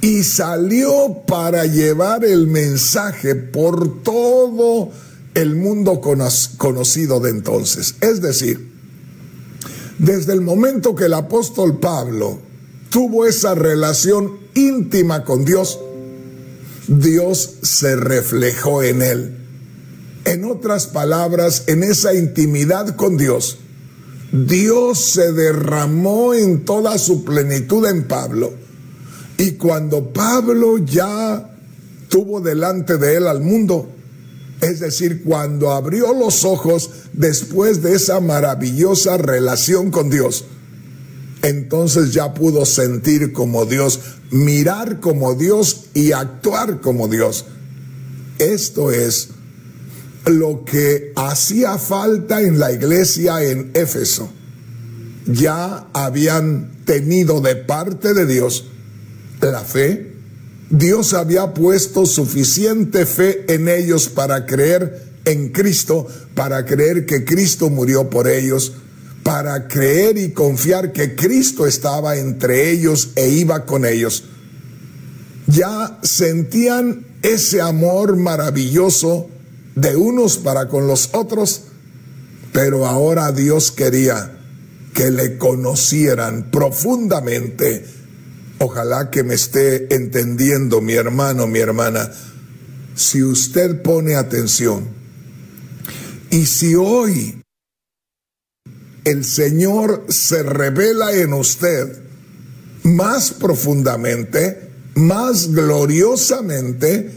y 0.01 0.23
salió 0.23 1.23
para 1.27 1.65
llevar 1.65 2.25
el 2.25 2.47
mensaje 2.47 3.35
por 3.35 4.03
todo 4.03 4.91
el 5.35 5.57
mundo 5.57 6.01
conocido 6.01 7.19
de 7.21 7.31
entonces. 7.31 7.97
Es 8.01 8.21
decir, 8.21 8.71
desde 9.99 10.35
el 10.35 10.43
momento 10.43 10.95
que 10.95 11.07
el 11.07 11.15
apóstol 11.15 11.81
Pablo 11.81 12.39
tuvo 12.91 13.27
esa 13.27 13.55
relación 13.55 14.39
íntima 14.55 15.25
con 15.25 15.45
Dios, 15.45 15.81
Dios 16.87 17.55
se 17.63 17.97
reflejó 17.97 18.83
en 18.83 19.03
él. 19.03 19.35
En 20.25 20.45
otras 20.45 20.87
palabras, 20.87 21.65
en 21.67 21.83
esa 21.83 22.15
intimidad 22.15 22.97
con 22.97 23.17
Dios, 23.17 23.59
Dios 24.33 24.99
se 25.13 25.33
derramó 25.33 26.35
en 26.35 26.65
toda 26.65 26.99
su 26.99 27.25
plenitud 27.25 27.87
en 27.87 28.07
Pablo. 28.07 28.53
Y 29.39 29.53
cuando 29.53 30.13
Pablo 30.13 30.79
ya 30.79 31.57
tuvo 32.09 32.41
delante 32.41 32.99
de 32.99 33.17
él 33.17 33.27
al 33.27 33.41
mundo, 33.41 33.89
es 34.61 34.81
decir, 34.81 35.23
cuando 35.23 35.71
abrió 35.71 36.13
los 36.13 36.45
ojos 36.45 36.91
después 37.13 37.83
de 37.83 37.95
esa 37.95 38.21
maravillosa 38.21 39.17
relación 39.17 39.91
con 39.91 40.11
Dios, 40.11 40.45
entonces 41.43 42.13
ya 42.13 42.35
pudo 42.35 42.67
sentir 42.67 43.33
como 43.33 43.65
Dios, 43.65 44.01
mirar 44.31 45.01
como 45.01 45.35
Dios 45.35 45.87
y 45.95 46.13
actuar 46.13 46.81
como 46.81 47.09
Dios. 47.09 47.47
Esto 48.39 48.91
es 48.91 49.29
lo 50.27 50.65
que 50.65 51.13
hacía 51.17 51.79
falta 51.79 52.43
en 52.43 52.59
la 52.59 52.73
iglesia 52.73 53.43
en 53.43 53.71
Éfeso. 53.75 54.31
Ya 55.27 55.89
habían 55.93 56.85
tenido 56.85 57.41
de 57.41 57.57
parte 57.57 58.15
de 58.15 58.27
Dios 58.27 58.65
la 59.47 59.61
fe. 59.61 60.13
Dios 60.71 61.15
había 61.15 61.55
puesto 61.55 62.05
suficiente 62.05 63.07
fe 63.07 63.45
en 63.53 63.69
ellos 63.69 64.09
para 64.09 64.45
creer 64.45 65.03
en 65.25 65.51
Cristo, 65.51 66.07
para 66.35 66.65
creer 66.65 67.07
que 67.07 67.25
Cristo 67.25 67.71
murió 67.71 68.11
por 68.11 68.29
ellos, 68.29 68.73
para 69.23 69.69
creer 69.69 70.19
y 70.19 70.33
confiar 70.33 70.93
que 70.93 71.15
Cristo 71.15 71.67
estaba 71.67 72.17
entre 72.17 72.71
ellos 72.71 73.11
e 73.17 73.29
iba 73.29 73.65
con 73.65 73.85
ellos. 73.85 74.25
Ya 75.47 75.99
sentían 76.03 77.07
ese 77.23 77.61
amor 77.61 78.17
maravilloso 78.17 79.29
de 79.81 79.97
unos 79.97 80.39
para 80.39 80.69
con 80.69 80.87
los 80.87 81.11
otros, 81.13 81.63
pero 82.53 82.87
ahora 82.87 83.33
Dios 83.33 83.71
quería 83.71 84.39
que 84.95 85.11
le 85.11 85.39
conocieran 85.39 86.51
profundamente. 86.51 87.87
Ojalá 88.59 89.11
que 89.11 89.23
me 89.23 89.35
esté 89.35 89.95
entendiendo 89.95 90.81
mi 90.81 90.95
hermano, 90.95 91.47
mi 91.47 91.61
hermana. 91.61 92.11
Si 92.97 93.23
usted 93.23 93.83
pone 93.83 94.17
atención 94.17 94.89
y 96.31 96.47
si 96.47 96.75
hoy 96.75 97.41
el 99.05 99.25
Señor 99.25 100.07
se 100.09 100.43
revela 100.43 101.13
en 101.13 101.33
usted 101.33 102.03
más 102.83 103.31
profundamente, 103.31 104.71
más 104.97 105.53
gloriosamente, 105.53 107.13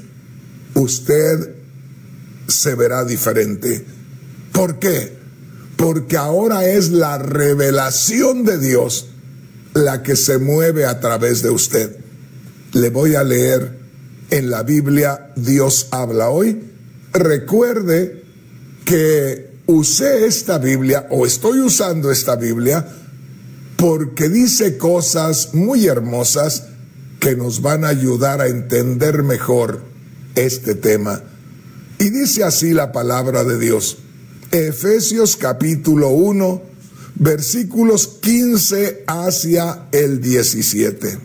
usted 0.76 1.61
se 2.52 2.76
verá 2.76 3.06
diferente. 3.06 3.86
¿Por 4.52 4.80
qué? 4.80 5.18
Porque 5.76 6.18
ahora 6.18 6.68
es 6.68 6.90
la 6.90 7.18
revelación 7.18 8.46
de 8.46 8.60
Dios 8.60 9.08
la 9.74 10.04
que 10.04 10.16
se 10.16 10.38
mueve 10.38 10.86
a 10.86 11.00
través 11.00 11.42
de 11.42 11.50
usted. 11.50 11.96
Le 12.74 12.90
voy 12.90 13.16
a 13.16 13.24
leer 13.24 13.80
en 14.30 14.50
la 14.50 14.64
Biblia 14.64 15.32
Dios 15.36 15.88
habla 15.92 16.30
hoy. 16.30 16.62
Recuerde 17.14 18.24
que 18.86 19.52
usé 19.68 20.26
esta 20.26 20.58
Biblia 20.58 21.08
o 21.10 21.26
estoy 21.26 21.60
usando 21.60 22.12
esta 22.12 22.36
Biblia 22.36 22.86
porque 23.78 24.30
dice 24.30 24.78
cosas 24.78 25.54
muy 25.54 25.88
hermosas 25.88 26.66
que 27.20 27.36
nos 27.36 27.62
van 27.62 27.86
a 27.86 27.90
ayudar 27.90 28.42
a 28.42 28.48
entender 28.48 29.24
mejor 29.24 29.82
este 30.36 30.76
tema. 30.76 31.22
Y 32.02 32.10
dice 32.10 32.44
así 32.44 32.74
la 32.74 32.92
palabra 32.92 33.44
de 33.44 33.60
Dios. 33.60 34.00
Efesios 34.52 35.38
capítulo 35.38 36.10
1, 36.10 36.60
versículos 37.14 38.08
15 38.24 39.04
hacia 39.06 39.86
el 39.92 40.20
17. 40.20 41.20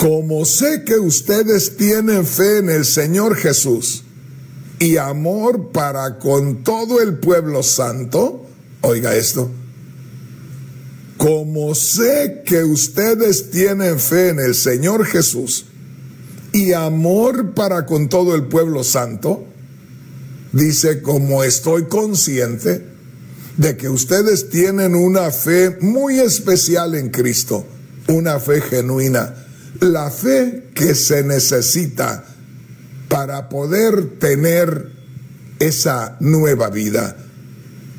Como 0.00 0.46
sé 0.46 0.84
que 0.84 0.98
ustedes 0.98 1.76
tienen 1.76 2.24
fe 2.24 2.60
en 2.60 2.70
el 2.70 2.86
Señor 2.86 3.36
Jesús 3.36 4.04
y 4.78 4.96
amor 4.96 5.70
para 5.72 6.18
con 6.18 6.64
todo 6.64 7.02
el 7.02 7.18
pueblo 7.18 7.62
santo, 7.62 8.46
oiga 8.80 9.14
esto, 9.14 9.50
como 11.18 11.74
sé 11.74 12.42
que 12.46 12.64
ustedes 12.64 13.50
tienen 13.50 14.00
fe 14.00 14.30
en 14.30 14.40
el 14.40 14.54
Señor 14.54 15.04
Jesús 15.04 15.66
y 16.52 16.72
amor 16.72 17.54
para 17.54 17.86
con 17.86 18.08
todo 18.08 18.34
el 18.34 18.44
pueblo 18.44 18.84
santo, 18.84 19.44
dice, 20.52 21.00
como 21.00 21.44
estoy 21.44 21.84
consciente 21.84 22.84
de 23.56 23.76
que 23.76 23.88
ustedes 23.88 24.50
tienen 24.50 24.94
una 24.94 25.30
fe 25.30 25.78
muy 25.80 26.18
especial 26.18 26.94
en 26.94 27.10
Cristo, 27.10 27.66
una 28.08 28.38
fe 28.38 28.60
genuina, 28.60 29.34
la 29.80 30.10
fe 30.10 30.68
que 30.74 30.94
se 30.94 31.22
necesita 31.22 32.24
para 33.08 33.48
poder 33.48 34.18
tener 34.18 34.92
esa 35.58 36.16
nueva 36.20 36.70
vida. 36.70 37.16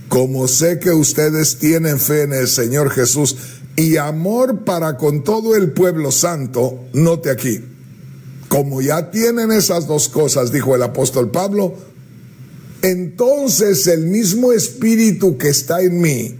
Como 0.09 0.47
sé 0.47 0.79
que 0.79 0.91
ustedes 0.91 1.57
tienen 1.57 1.99
fe 1.99 2.23
en 2.23 2.33
el 2.33 2.47
Señor 2.47 2.91
Jesús 2.91 3.35
y 3.75 3.97
amor 3.97 4.63
para 4.63 4.97
con 4.97 5.23
todo 5.23 5.55
el 5.55 5.71
pueblo 5.71 6.11
santo, 6.11 6.85
note 6.93 7.31
aquí, 7.31 7.63
como 8.53 8.83
ya 8.83 9.09
tienen 9.09 9.51
esas 9.51 9.87
dos 9.87 10.09
cosas, 10.09 10.51
dijo 10.51 10.75
el 10.75 10.83
apóstol 10.83 11.31
Pablo, 11.31 11.73
entonces 12.83 13.87
el 13.87 14.05
mismo 14.05 14.53
espíritu 14.53 15.39
que 15.39 15.49
está 15.49 15.81
en 15.81 15.99
mí 15.99 16.35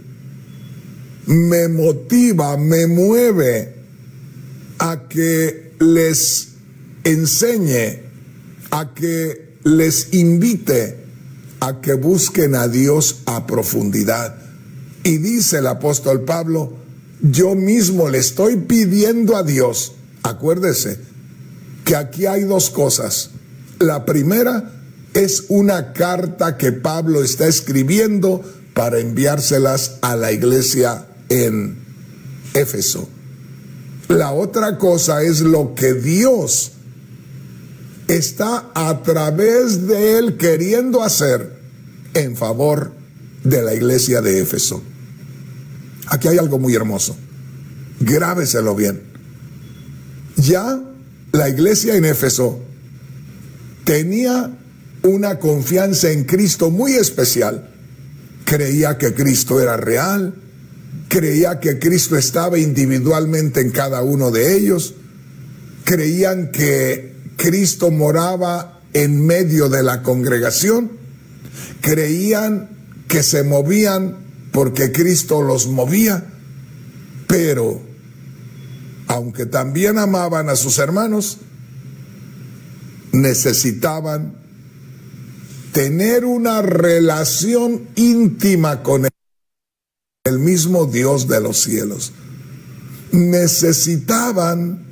me 1.26 1.66
motiva, 1.66 2.56
me 2.56 2.86
mueve 2.86 3.74
a 4.78 5.08
que 5.08 5.72
les 5.80 6.50
enseñe, 7.02 8.04
a 8.70 8.94
que 8.94 9.56
les 9.64 10.14
invite 10.14 10.98
a 11.58 11.80
que 11.80 11.94
busquen 11.94 12.54
a 12.54 12.68
Dios 12.68 13.22
a 13.26 13.44
profundidad. 13.44 14.36
Y 15.02 15.18
dice 15.18 15.58
el 15.58 15.66
apóstol 15.66 16.20
Pablo, 16.20 16.74
yo 17.22 17.56
mismo 17.56 18.08
le 18.08 18.18
estoy 18.18 18.58
pidiendo 18.58 19.36
a 19.36 19.42
Dios, 19.42 19.94
acuérdese, 20.22 21.12
que 21.84 21.96
aquí 21.96 22.26
hay 22.26 22.42
dos 22.44 22.70
cosas. 22.70 23.30
La 23.78 24.04
primera 24.04 24.72
es 25.12 25.44
una 25.48 25.92
carta 25.92 26.56
que 26.56 26.72
Pablo 26.72 27.22
está 27.22 27.46
escribiendo 27.46 28.42
para 28.74 28.98
enviárselas 28.98 29.98
a 30.02 30.16
la 30.16 30.32
iglesia 30.32 31.06
en 31.28 31.78
Éfeso. 32.54 33.08
La 34.08 34.32
otra 34.32 34.78
cosa 34.78 35.22
es 35.22 35.40
lo 35.40 35.74
que 35.74 35.94
Dios 35.94 36.72
está 38.08 38.70
a 38.74 39.02
través 39.02 39.86
de 39.86 40.18
él 40.18 40.36
queriendo 40.36 41.02
hacer 41.02 41.54
en 42.12 42.36
favor 42.36 42.92
de 43.44 43.62
la 43.62 43.74
iglesia 43.74 44.20
de 44.20 44.40
Éfeso. 44.40 44.82
Aquí 46.06 46.28
hay 46.28 46.38
algo 46.38 46.58
muy 46.58 46.74
hermoso. 46.74 47.16
Grábeselo 48.00 48.74
bien. 48.74 49.02
Ya 50.36 50.80
la 51.34 51.48
iglesia 51.48 51.96
en 51.96 52.04
Éfeso 52.04 52.60
tenía 53.82 54.56
una 55.02 55.40
confianza 55.40 56.12
en 56.12 56.24
Cristo 56.24 56.70
muy 56.70 56.92
especial. 56.92 57.70
Creía 58.44 58.98
que 58.98 59.14
Cristo 59.14 59.60
era 59.60 59.76
real, 59.76 60.36
creía 61.08 61.58
que 61.58 61.80
Cristo 61.80 62.16
estaba 62.16 62.56
individualmente 62.56 63.60
en 63.60 63.72
cada 63.72 64.02
uno 64.02 64.30
de 64.30 64.56
ellos, 64.56 64.94
creían 65.82 66.52
que 66.52 67.16
Cristo 67.36 67.90
moraba 67.90 68.80
en 68.92 69.26
medio 69.26 69.68
de 69.68 69.82
la 69.82 70.04
congregación, 70.04 70.92
creían 71.80 72.68
que 73.08 73.24
se 73.24 73.42
movían 73.42 74.18
porque 74.52 74.92
Cristo 74.92 75.42
los 75.42 75.66
movía, 75.66 76.26
pero 77.26 77.93
aunque 79.06 79.46
también 79.46 79.98
amaban 79.98 80.48
a 80.48 80.56
sus 80.56 80.78
hermanos, 80.78 81.38
necesitaban 83.12 84.34
tener 85.72 86.24
una 86.24 86.62
relación 86.62 87.88
íntima 87.96 88.82
con 88.82 89.08
el 90.24 90.38
mismo 90.38 90.86
Dios 90.86 91.28
de 91.28 91.40
los 91.40 91.60
cielos. 91.60 92.12
Necesitaban, 93.12 94.84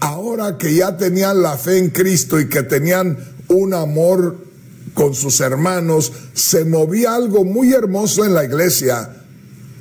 ahora 0.00 0.58
que 0.58 0.74
ya 0.74 0.96
tenían 0.96 1.42
la 1.42 1.56
fe 1.56 1.78
en 1.78 1.90
Cristo 1.90 2.40
y 2.40 2.48
que 2.48 2.62
tenían 2.62 3.18
un 3.48 3.74
amor 3.74 4.38
con 4.92 5.14
sus 5.14 5.40
hermanos, 5.40 6.12
se 6.34 6.64
movía 6.64 7.14
algo 7.14 7.44
muy 7.44 7.72
hermoso 7.72 8.24
en 8.24 8.34
la 8.34 8.44
iglesia 8.44 9.23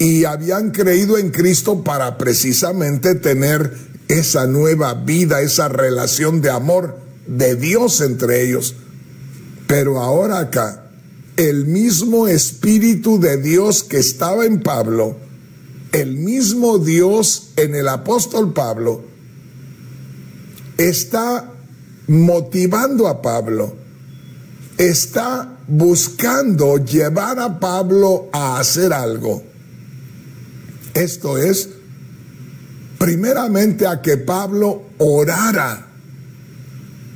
y 0.03 0.25
habían 0.25 0.71
creído 0.71 1.17
en 1.17 1.31
Cristo 1.31 1.81
para 1.81 2.17
precisamente 2.17 3.15
tener 3.15 3.73
esa 4.09 4.45
nueva 4.47 4.95
vida, 4.95 5.39
esa 5.39 5.69
relación 5.69 6.41
de 6.41 6.49
amor 6.49 6.99
de 7.25 7.55
Dios 7.55 8.01
entre 8.01 8.43
ellos. 8.43 8.75
Pero 9.65 10.01
ahora 10.01 10.39
acá 10.39 10.89
el 11.37 11.67
mismo 11.67 12.27
Espíritu 12.27 13.17
de 13.17 13.37
Dios 13.37 13.85
que 13.85 13.97
estaba 13.97 14.45
en 14.45 14.61
Pablo, 14.61 15.15
el 15.93 16.17
mismo 16.17 16.79
Dios 16.79 17.53
en 17.55 17.73
el 17.73 17.87
apóstol 17.87 18.51
Pablo, 18.51 19.05
está 20.77 21.49
motivando 22.07 23.07
a 23.07 23.21
Pablo, 23.21 23.73
está 24.77 25.59
buscando 25.65 26.75
llevar 26.75 27.39
a 27.39 27.57
Pablo 27.57 28.27
a 28.33 28.59
hacer 28.59 28.91
algo. 28.91 29.52
Esto 30.93 31.37
es, 31.37 31.69
primeramente 32.99 33.87
a 33.87 34.01
que 34.01 34.17
Pablo 34.17 34.83
orara. 34.97 35.87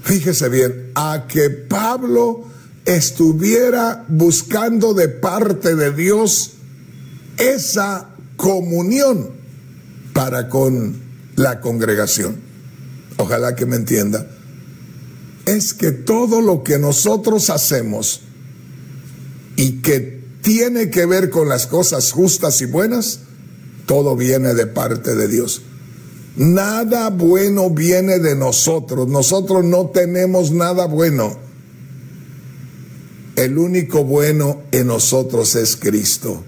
Fíjese 0.04 0.50
bien, 0.50 0.92
a 0.96 1.26
que 1.28 1.50
Pablo 1.50 2.46
estuviera 2.86 4.06
buscando 4.08 4.94
de 4.94 5.10
parte 5.10 5.76
de 5.76 5.92
Dios 5.92 6.54
esa 7.38 8.10
comunión 8.38 9.32
para 10.14 10.50
con 10.50 10.96
la 11.36 11.60
congregación. 11.60 12.38
Ojalá 13.18 13.56
que 13.56 13.66
me 13.66 13.76
entienda. 13.76 14.28
Es 15.46 15.74
que 15.74 15.92
todo 15.92 16.42
lo 16.42 16.64
que 16.64 16.80
nosotros 16.80 17.50
hacemos 17.50 18.22
y 19.56 19.82
que 19.82 20.22
tiene 20.42 20.90
que 20.90 21.06
ver 21.06 21.30
con 21.30 21.50
las 21.50 21.68
cosas 21.68 22.12
justas 22.12 22.62
y 22.62 22.66
buenas, 22.66 23.22
todo 23.88 24.16
viene 24.18 24.54
de 24.54 24.68
parte 24.68 25.16
de 25.16 25.28
Dios. 25.28 25.64
Nada 26.36 27.10
bueno 27.10 27.72
viene 27.72 28.20
de 28.20 28.36
nosotros. 28.36 29.08
Nosotros 29.08 29.64
no 29.64 29.88
tenemos 29.88 30.52
nada 30.52 30.86
bueno. 30.86 31.40
El 33.38 33.58
único 33.58 34.04
bueno 34.04 34.62
en 34.72 34.88
nosotros 34.88 35.56
es 35.56 35.78
Cristo. 35.78 36.44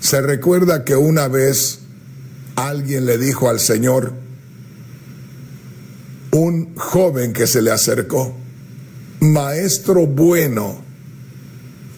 Se 0.00 0.20
recuerda 0.22 0.84
que 0.84 0.96
una 0.96 1.28
vez 1.28 1.80
alguien 2.56 3.04
le 3.04 3.18
dijo 3.18 3.48
al 3.48 3.60
Señor, 3.60 4.12
un 6.32 6.74
joven 6.74 7.32
que 7.34 7.46
se 7.46 7.60
le 7.60 7.70
acercó, 7.70 8.34
Maestro 9.20 10.06
bueno, 10.06 10.80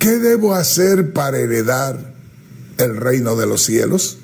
¿qué 0.01 0.19
debo 0.19 0.55
hacer 0.55 1.13
para 1.13 1.39
heredar 1.39 2.13
el 2.79 2.97
reino 2.97 3.37
de 3.37 3.47
los 3.47 3.63
cielos? 3.63 4.19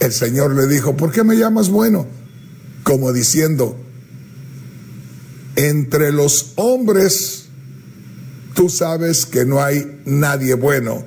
El 0.00 0.12
Señor 0.12 0.54
le 0.54 0.66
dijo, 0.66 0.96
¿por 0.96 1.10
qué 1.10 1.24
me 1.24 1.36
llamas 1.36 1.70
bueno? 1.70 2.06
Como 2.84 3.12
diciendo, 3.12 3.76
entre 5.56 6.12
los 6.12 6.52
hombres 6.56 7.46
tú 8.54 8.68
sabes 8.68 9.26
que 9.26 9.44
no 9.44 9.62
hay 9.62 10.00
nadie 10.04 10.54
bueno, 10.54 11.04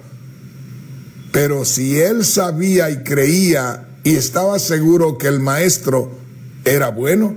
pero 1.32 1.66
si 1.66 2.00
él 2.00 2.26
sabía 2.26 2.90
y 2.90 3.04
creía 3.04 3.90
y 4.04 4.16
estaba 4.16 4.60
seguro 4.60 5.18
que 5.18 5.28
el 5.28 5.40
maestro 5.40 6.12
era 6.66 6.90
bueno, 6.90 7.36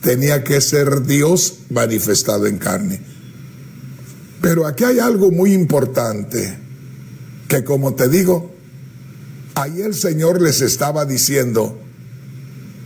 tenía 0.00 0.44
que 0.44 0.60
ser 0.60 1.06
Dios 1.06 1.58
manifestado 1.70 2.46
en 2.46 2.58
carne. 2.58 3.00
Pero 4.40 4.66
aquí 4.66 4.84
hay 4.84 4.98
algo 4.98 5.30
muy 5.30 5.52
importante, 5.52 6.58
que 7.48 7.64
como 7.64 7.94
te 7.94 8.08
digo, 8.08 8.51
Ahí 9.54 9.82
el 9.82 9.94
Señor 9.94 10.40
les 10.40 10.60
estaba 10.60 11.04
diciendo, 11.04 11.78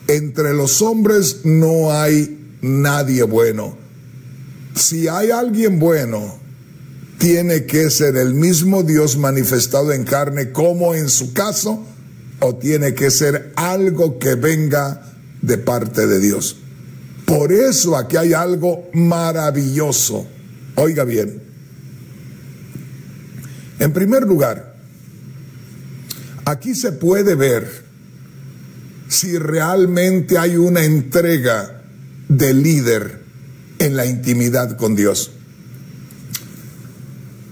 entre 0.09 0.53
los 0.55 0.83
hombres 0.83 1.41
no 1.45 1.93
hay 1.93 2.57
nadie 2.61 3.23
bueno. 3.23 3.77
Si 4.75 5.09
hay 5.09 5.31
alguien 5.31 5.79
bueno, 5.79 6.39
tiene 7.19 7.67
que 7.67 7.91
ser 7.91 8.17
el 8.17 8.35
mismo 8.35 8.83
Dios 8.83 9.17
manifestado 9.17 9.93
en 9.93 10.05
carne 10.05 10.53
como 10.53 10.95
en 10.95 11.09
su 11.09 11.33
caso, 11.33 11.85
o 12.41 12.57
tiene 12.57 12.95
que 12.95 13.11
ser 13.11 13.53
algo 13.57 14.19
que 14.19 14.35
venga 14.35 15.15
de 15.41 15.59
parte 15.59 16.07
de 16.07 16.21
Dios. 16.21 16.57
Por 17.25 17.53
eso 17.53 17.97
aquí 17.97 18.17
hay 18.17 18.33
algo 18.35 18.89
maravilloso. 18.93 20.27
Oiga 20.77 21.05
bien. 21.05 21.43
En 23.79 23.93
primer 23.93 24.23
lugar, 24.23 24.76
Aquí 26.47 26.77
se 26.77 26.93
puede 26.93 27.35
ver 27.35 27.69
si 29.09 29.37
realmente 29.37 30.39
hay 30.39 30.57
una 30.57 30.85
entrega 30.85 31.83
de 32.29 32.55
líder 32.55 33.21
en 33.81 33.97
la 33.97 34.07
intimidad 34.07 34.77
con 34.77 34.95
Dios. 34.95 35.33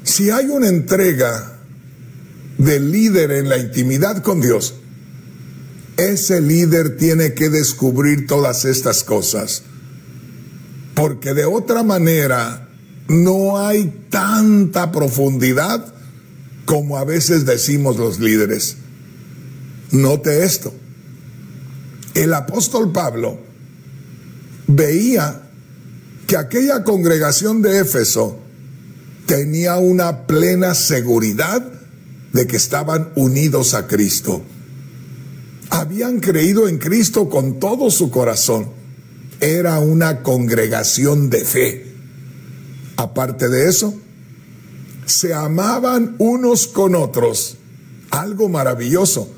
Si 0.04 0.30
hay 0.30 0.46
una 0.46 0.68
entrega 0.68 1.58
de 2.56 2.78
líder 2.78 3.32
en 3.32 3.48
la 3.48 3.58
intimidad 3.58 4.22
con 4.22 4.40
Dios, 4.40 4.74
ese 5.96 6.40
líder 6.40 6.96
tiene 6.96 7.34
que 7.34 7.48
descubrir 7.48 8.28
todas 8.28 8.64
estas 8.64 9.02
cosas. 9.02 9.64
Porque 10.94 11.34
de 11.34 11.46
otra 11.46 11.82
manera 11.82 12.68
no 13.08 13.58
hay 13.58 14.06
tanta 14.08 14.92
profundidad 14.92 15.92
como 16.64 16.96
a 16.96 17.04
veces 17.04 17.44
decimos 17.44 17.96
los 17.96 18.20
líderes. 18.20 18.83
Note 19.90 20.44
esto. 20.44 20.72
El 22.14 22.32
apóstol 22.32 22.92
Pablo 22.92 23.38
veía 24.66 25.42
que 26.26 26.36
aquella 26.36 26.84
congregación 26.84 27.60
de 27.60 27.80
Éfeso 27.80 28.38
tenía 29.26 29.76
una 29.76 30.26
plena 30.26 30.74
seguridad 30.74 31.62
de 32.32 32.46
que 32.46 32.56
estaban 32.56 33.10
unidos 33.16 33.74
a 33.74 33.86
Cristo. 33.86 34.42
Habían 35.70 36.20
creído 36.20 36.68
en 36.68 36.78
Cristo 36.78 37.28
con 37.28 37.58
todo 37.58 37.90
su 37.90 38.10
corazón. 38.10 38.68
Era 39.40 39.78
una 39.80 40.22
congregación 40.22 41.30
de 41.30 41.44
fe. 41.44 41.86
Aparte 42.96 43.48
de 43.48 43.68
eso, 43.68 43.94
se 45.06 45.34
amaban 45.34 46.14
unos 46.18 46.68
con 46.68 46.94
otros. 46.94 47.56
Algo 48.10 48.48
maravilloso 48.48 49.30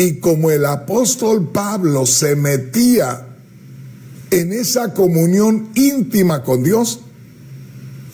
y 0.00 0.14
como 0.14 0.50
el 0.50 0.64
apóstol 0.64 1.50
Pablo 1.52 2.06
se 2.06 2.34
metía 2.34 3.26
en 4.30 4.50
esa 4.50 4.94
comunión 4.94 5.68
íntima 5.74 6.42
con 6.42 6.62
Dios, 6.62 7.00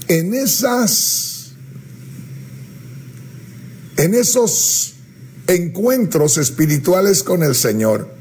en 0.09 0.35
esas 0.35 1.53
en 3.99 4.15
esos 4.15 4.95
encuentros 5.47 6.39
espirituales 6.39 7.23
con 7.23 7.45
el 7.45 7.55
Señor, 7.55 8.13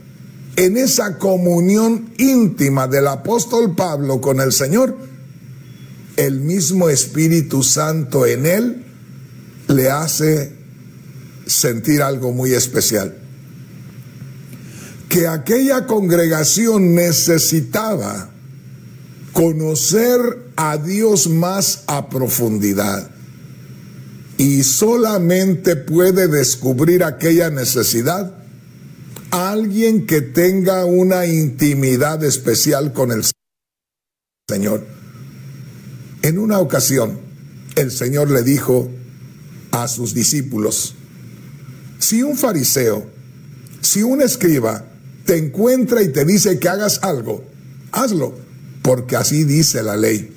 en 0.58 0.78
esa 0.78 1.18
comunión 1.18 2.12
íntima 2.20 2.88
del 2.88 3.08
apóstol 3.08 3.74
Pablo 3.76 4.22
con 4.22 4.42
el 4.42 4.52
Señor, 4.52 4.96
el 6.18 6.40
mismo 6.40 6.88
Espíritu 6.88 7.64
Santo 7.64 8.28
en 8.28 8.46
él 8.46 8.86
le 9.70 9.90
hace 9.90 10.54
sentir 11.48 12.04
algo 12.04 12.32
muy 12.32 12.54
especial 12.54 13.25
que 15.16 15.30
aquella 15.30 15.86
congregación 15.86 16.94
necesitaba 16.94 18.32
conocer 19.32 20.20
a 20.58 20.76
Dios 20.76 21.30
más 21.30 21.86
a 21.88 22.10
profundidad. 22.10 23.10
Y 24.38 24.64
solamente 24.64 25.78
puede 25.78 26.28
descubrir 26.28 27.06
aquella 27.06 27.50
necesidad 27.50 28.36
alguien 29.32 30.06
que 30.06 30.20
tenga 30.20 30.84
una 30.84 31.26
intimidad 31.26 32.22
especial 32.26 32.92
con 32.92 33.14
el 33.14 33.24
Señor. 34.50 34.86
En 36.24 36.38
una 36.38 36.60
ocasión, 36.60 37.22
el 37.78 37.90
Señor 37.92 38.32
le 38.32 38.44
dijo 38.44 38.92
a 39.72 39.88
sus 39.88 40.14
discípulos, 40.14 40.94
si 42.00 42.22
un 42.22 42.36
fariseo, 42.36 43.10
si 43.80 44.04
un 44.04 44.22
escriba 44.22 44.92
te 45.26 45.38
encuentra 45.38 46.02
y 46.02 46.10
te 46.10 46.24
dice 46.24 46.60
que 46.60 46.70
hagas 46.70 47.00
algo, 47.04 47.44
hazlo, 47.92 48.36
porque 48.82 49.16
así 49.16 49.44
dice 49.44 49.84
la 49.84 49.98
ley. 49.98 50.32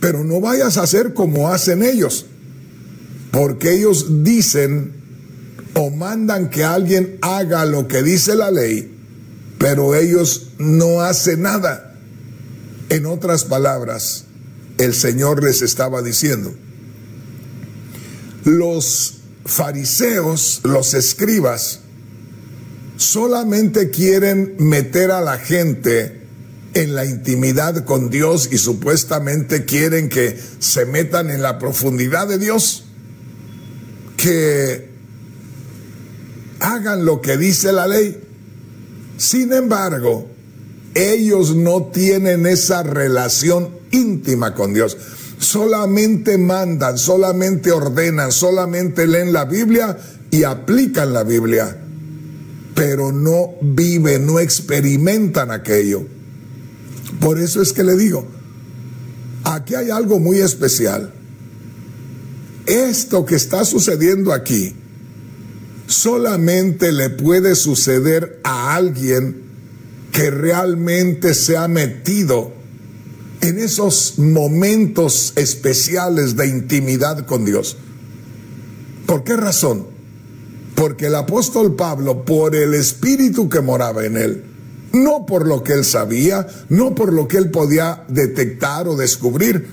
Pero 0.00 0.24
no 0.24 0.40
vayas 0.40 0.76
a 0.76 0.82
hacer 0.82 1.12
como 1.14 1.50
hacen 1.50 1.82
ellos, 1.82 2.26
porque 3.30 3.74
ellos 3.74 4.24
dicen 4.24 4.92
o 5.74 5.90
mandan 5.90 6.50
que 6.50 6.64
alguien 6.64 7.18
haga 7.20 7.64
lo 7.64 7.86
que 7.88 8.02
dice 8.02 8.34
la 8.34 8.50
ley, 8.50 8.96
pero 9.58 9.94
ellos 9.94 10.52
no 10.58 11.02
hacen 11.02 11.42
nada. 11.42 11.94
En 12.88 13.04
otras 13.04 13.44
palabras, 13.44 14.24
el 14.78 14.94
Señor 14.94 15.44
les 15.44 15.60
estaba 15.60 16.00
diciendo, 16.00 16.54
los 18.44 19.18
fariseos, 19.44 20.60
los 20.64 20.94
escribas, 20.94 21.80
solamente 22.98 23.90
quieren 23.90 24.56
meter 24.58 25.12
a 25.12 25.20
la 25.20 25.38
gente 25.38 26.20
en 26.74 26.94
la 26.94 27.04
intimidad 27.04 27.84
con 27.84 28.10
Dios 28.10 28.48
y 28.52 28.58
supuestamente 28.58 29.64
quieren 29.64 30.08
que 30.08 30.38
se 30.58 30.84
metan 30.84 31.30
en 31.30 31.40
la 31.40 31.58
profundidad 31.58 32.28
de 32.28 32.38
Dios, 32.38 32.84
que 34.16 34.90
hagan 36.60 37.04
lo 37.04 37.20
que 37.20 37.36
dice 37.36 37.72
la 37.72 37.86
ley. 37.86 38.20
Sin 39.16 39.52
embargo, 39.52 40.28
ellos 40.94 41.54
no 41.54 41.86
tienen 41.86 42.46
esa 42.46 42.82
relación 42.82 43.70
íntima 43.92 44.54
con 44.54 44.74
Dios. 44.74 44.96
Solamente 45.38 46.36
mandan, 46.36 46.98
solamente 46.98 47.70
ordenan, 47.70 48.32
solamente 48.32 49.06
leen 49.06 49.32
la 49.32 49.44
Biblia 49.44 49.96
y 50.32 50.42
aplican 50.42 51.12
la 51.12 51.22
Biblia, 51.22 51.76
pero 52.78 53.10
no 53.10 53.56
viven, 53.60 54.24
no 54.24 54.38
experimentan 54.38 55.50
aquello. 55.50 56.06
Por 57.18 57.40
eso 57.40 57.60
es 57.60 57.72
que 57.72 57.82
le 57.82 57.96
digo, 57.96 58.24
aquí 59.42 59.74
hay 59.74 59.90
algo 59.90 60.20
muy 60.20 60.38
especial. 60.38 61.12
Esto 62.66 63.26
que 63.26 63.34
está 63.34 63.64
sucediendo 63.64 64.32
aquí 64.32 64.76
solamente 65.88 66.92
le 66.92 67.10
puede 67.10 67.56
suceder 67.56 68.38
a 68.44 68.76
alguien 68.76 69.42
que 70.12 70.30
realmente 70.30 71.34
se 71.34 71.56
ha 71.56 71.66
metido 71.66 72.52
en 73.40 73.58
esos 73.58 74.20
momentos 74.20 75.32
especiales 75.34 76.36
de 76.36 76.46
intimidad 76.46 77.26
con 77.26 77.44
Dios. 77.44 77.76
¿Por 79.04 79.24
qué 79.24 79.36
razón? 79.36 79.97
Porque 80.78 81.06
el 81.06 81.16
apóstol 81.16 81.74
Pablo, 81.74 82.24
por 82.24 82.54
el 82.54 82.72
espíritu 82.72 83.48
que 83.48 83.60
moraba 83.60 84.04
en 84.04 84.16
él, 84.16 84.44
no 84.92 85.26
por 85.26 85.44
lo 85.44 85.64
que 85.64 85.72
él 85.72 85.84
sabía, 85.84 86.46
no 86.68 86.94
por 86.94 87.12
lo 87.12 87.26
que 87.26 87.36
él 87.36 87.50
podía 87.50 88.04
detectar 88.06 88.86
o 88.86 88.96
descubrir, 88.96 89.66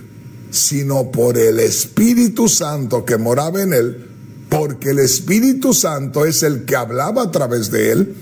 sino 0.49 1.11
por 1.11 1.37
el 1.37 1.59
Espíritu 1.59 2.49
Santo 2.49 3.05
que 3.05 3.17
moraba 3.17 3.61
en 3.61 3.73
él, 3.73 4.07
porque 4.49 4.89
el 4.89 4.99
Espíritu 4.99 5.75
Santo 5.75 6.25
es 6.25 6.41
el 6.41 6.65
que 6.65 6.75
hablaba 6.75 7.21
a 7.21 7.31
través 7.31 7.69
de 7.69 7.91
él, 7.91 8.15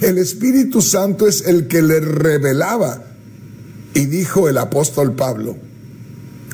el 0.00 0.18
Espíritu 0.18 0.82
Santo 0.82 1.28
es 1.28 1.46
el 1.46 1.68
que 1.68 1.82
le 1.82 2.00
revelaba. 2.00 3.04
Y 3.94 4.06
dijo 4.06 4.48
el 4.48 4.58
apóstol 4.58 5.14
Pablo, 5.14 5.56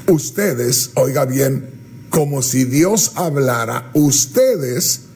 ustedes, 0.09 0.91
oiga 0.95 1.25
bien, 1.25 1.71
como 2.11 2.43
si 2.43 2.65
Dios 2.65 3.13
hablara, 3.15 3.91
ustedes 3.95 5.07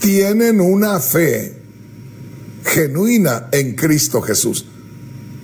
tienen 0.00 0.60
una 0.60 0.98
fe 0.98 1.54
genuina 2.64 3.48
en 3.52 3.76
Cristo 3.76 4.20
Jesús. 4.20 4.66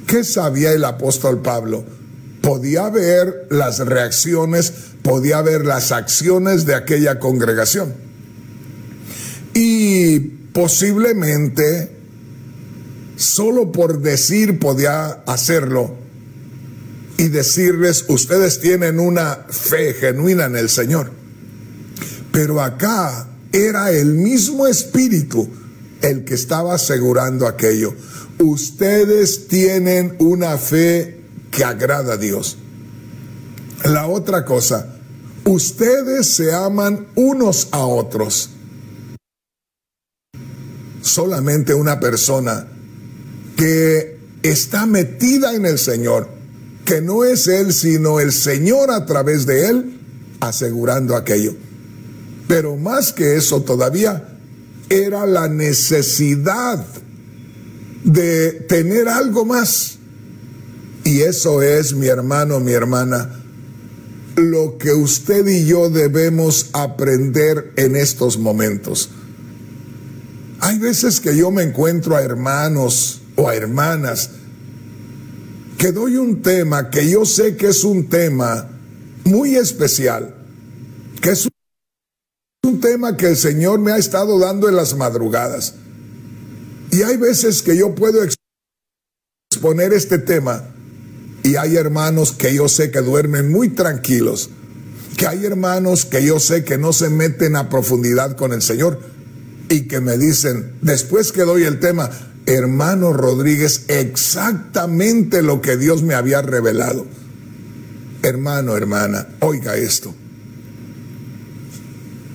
¿Qué 0.06 0.24
sabía 0.24 0.72
el 0.72 0.84
apóstol 0.84 1.42
Pablo? 1.42 1.84
Podía 2.40 2.88
ver 2.88 3.46
las 3.50 3.78
reacciones, 3.80 4.72
podía 5.02 5.42
ver 5.42 5.64
las 5.64 5.92
acciones 5.92 6.64
de 6.64 6.74
aquella 6.74 7.18
congregación. 7.18 7.94
Y 9.52 10.18
posiblemente, 10.52 11.90
solo 13.16 13.72
por 13.72 14.00
decir 14.00 14.58
podía 14.58 15.22
hacerlo 15.26 15.94
y 17.18 17.28
decirles, 17.28 18.04
ustedes 18.08 18.60
tienen 18.60 19.00
una 19.00 19.46
fe 19.50 19.94
genuina 19.94 20.44
en 20.44 20.56
el 20.56 20.68
Señor. 20.68 21.10
Pero 22.32 22.60
acá 22.60 23.28
era 23.52 23.90
el 23.90 24.14
mismo 24.14 24.66
espíritu 24.66 25.48
el 26.02 26.24
que 26.24 26.34
estaba 26.34 26.74
asegurando 26.74 27.46
aquello. 27.46 27.94
Ustedes 28.38 29.48
tienen 29.48 30.16
una 30.18 30.58
fe 30.58 31.20
que 31.50 31.64
agrada 31.64 32.14
a 32.14 32.16
Dios. 32.16 32.58
La 33.84 34.06
otra 34.06 34.44
cosa, 34.44 34.96
ustedes 35.44 36.34
se 36.34 36.52
aman 36.52 37.08
unos 37.14 37.68
a 37.70 37.84
otros. 37.84 38.50
Solamente 41.00 41.72
una 41.72 42.00
persona 42.00 42.66
que 43.56 44.18
está 44.42 44.86
metida 44.86 45.54
en 45.54 45.66
el 45.66 45.78
Señor, 45.78 46.28
que 46.84 47.00
no 47.00 47.24
es 47.24 47.46
Él, 47.46 47.72
sino 47.72 48.20
el 48.20 48.32
Señor 48.32 48.90
a 48.90 49.06
través 49.06 49.46
de 49.46 49.68
Él, 49.68 50.00
asegurando 50.40 51.16
aquello. 51.16 51.54
Pero 52.48 52.76
más 52.76 53.12
que 53.12 53.36
eso 53.36 53.62
todavía, 53.62 54.36
era 54.88 55.26
la 55.26 55.48
necesidad 55.48 56.86
de 58.04 58.52
tener 58.68 59.08
algo 59.08 59.44
más. 59.44 59.98
Y 61.04 61.20
eso 61.20 61.62
es, 61.62 61.94
mi 61.94 62.06
hermano, 62.06 62.60
mi 62.60 62.72
hermana, 62.72 63.42
lo 64.36 64.78
que 64.78 64.92
usted 64.92 65.46
y 65.46 65.66
yo 65.66 65.88
debemos 65.88 66.70
aprender 66.72 67.72
en 67.76 67.96
estos 67.96 68.38
momentos. 68.38 69.10
Hay 70.60 70.78
veces 70.78 71.20
que 71.20 71.36
yo 71.36 71.50
me 71.50 71.62
encuentro 71.62 72.16
a 72.16 72.22
hermanos 72.22 73.22
o 73.36 73.48
a 73.48 73.54
hermanas 73.54 74.30
que 75.78 75.92
doy 75.92 76.16
un 76.16 76.42
tema 76.42 76.90
que 76.90 77.08
yo 77.08 77.24
sé 77.24 77.56
que 77.56 77.68
es 77.68 77.84
un 77.84 78.08
tema 78.08 78.68
muy 79.24 79.56
especial, 79.56 80.34
que 81.20 81.30
es 81.30 81.48
un 82.66 82.80
tema 82.80 83.16
que 83.16 83.28
el 83.28 83.36
Señor 83.36 83.78
me 83.78 83.92
ha 83.92 83.96
estado 83.96 84.38
dando 84.38 84.68
en 84.68 84.76
las 84.76 84.96
madrugadas. 84.96 85.74
Y 86.90 87.02
hay 87.02 87.16
veces 87.16 87.62
que 87.62 87.76
yo 87.76 87.94
puedo 87.94 88.20
exponer 89.50 89.92
este 89.92 90.18
tema 90.18 90.64
y 91.42 91.56
hay 91.56 91.76
hermanos 91.76 92.32
que 92.32 92.54
yo 92.54 92.68
sé 92.68 92.90
que 92.90 93.00
duermen 93.00 93.50
muy 93.50 93.70
tranquilos, 93.70 94.50
que 95.16 95.26
hay 95.26 95.46
hermanos 95.46 96.04
que 96.04 96.24
yo 96.24 96.40
sé 96.40 96.64
que 96.64 96.78
no 96.78 96.92
se 96.92 97.08
meten 97.08 97.56
a 97.56 97.68
profundidad 97.68 98.36
con 98.36 98.52
el 98.52 98.62
Señor 98.62 99.00
y 99.68 99.88
que 99.88 100.00
me 100.00 100.18
dicen, 100.18 100.76
después 100.82 101.32
que 101.32 101.42
doy 101.42 101.64
el 101.64 101.80
tema, 101.80 102.10
hermano 102.46 103.12
Rodríguez, 103.12 103.84
exactamente 103.88 105.42
lo 105.42 105.60
que 105.60 105.76
Dios 105.76 106.02
me 106.02 106.14
había 106.14 106.42
revelado. 106.42 107.06
Hermano, 108.22 108.76
hermana, 108.76 109.28
oiga 109.40 109.76
esto 109.76 110.14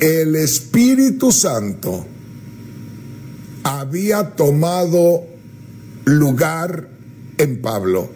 el 0.01 0.35
Espíritu 0.35 1.31
Santo 1.31 2.03
había 3.63 4.31
tomado 4.31 5.27
lugar 6.05 6.89
en 7.37 7.61
Pablo. 7.61 8.09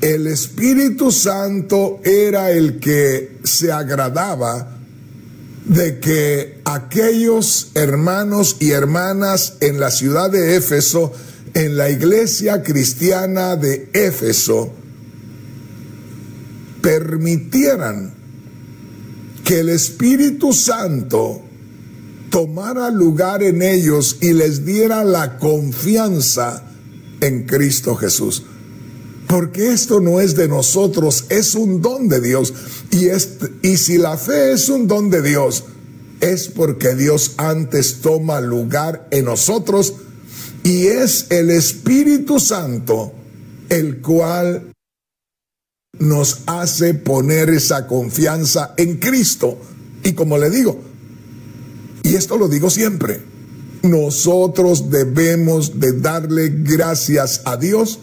El 0.00 0.26
Espíritu 0.26 1.12
Santo 1.12 2.00
era 2.02 2.50
el 2.50 2.80
que 2.80 3.36
se 3.44 3.70
agradaba 3.70 4.78
de 5.66 6.00
que 6.00 6.62
aquellos 6.64 7.72
hermanos 7.74 8.56
y 8.58 8.70
hermanas 8.70 9.58
en 9.60 9.78
la 9.78 9.90
ciudad 9.90 10.30
de 10.30 10.56
Éfeso, 10.56 11.12
en 11.52 11.76
la 11.76 11.90
iglesia 11.90 12.62
cristiana 12.62 13.54
de 13.56 13.90
Éfeso, 13.92 14.72
permitieran 16.80 18.17
que 19.48 19.60
el 19.60 19.70
Espíritu 19.70 20.52
Santo 20.52 21.40
tomara 22.28 22.90
lugar 22.90 23.42
en 23.42 23.62
ellos 23.62 24.18
y 24.20 24.34
les 24.34 24.66
diera 24.66 25.04
la 25.04 25.38
confianza 25.38 26.70
en 27.22 27.46
Cristo 27.46 27.96
Jesús. 27.96 28.42
Porque 29.26 29.72
esto 29.72 30.00
no 30.00 30.20
es 30.20 30.36
de 30.36 30.48
nosotros, 30.48 31.24
es 31.30 31.54
un 31.54 31.80
don 31.80 32.08
de 32.08 32.20
Dios. 32.20 32.52
Y, 32.90 33.06
y 33.66 33.78
si 33.78 33.96
la 33.96 34.18
fe 34.18 34.52
es 34.52 34.68
un 34.68 34.86
don 34.86 35.08
de 35.08 35.22
Dios, 35.22 35.64
es 36.20 36.48
porque 36.48 36.94
Dios 36.94 37.32
antes 37.38 38.02
toma 38.02 38.42
lugar 38.42 39.08
en 39.10 39.24
nosotros 39.24 39.94
y 40.62 40.88
es 40.88 41.24
el 41.30 41.48
Espíritu 41.48 42.38
Santo 42.38 43.14
el 43.70 44.02
cual 44.02 44.72
nos 45.98 46.40
hace 46.46 46.94
poner 46.94 47.50
esa 47.50 47.86
confianza 47.86 48.74
en 48.76 48.96
Cristo. 48.96 49.58
Y 50.04 50.12
como 50.12 50.38
le 50.38 50.50
digo, 50.50 50.80
y 52.02 52.14
esto 52.14 52.38
lo 52.38 52.48
digo 52.48 52.70
siempre, 52.70 53.20
nosotros 53.82 54.90
debemos 54.90 55.78
de 55.78 55.92
darle 55.92 56.52
gracias 56.62 57.42
a 57.44 57.56
Dios 57.56 58.00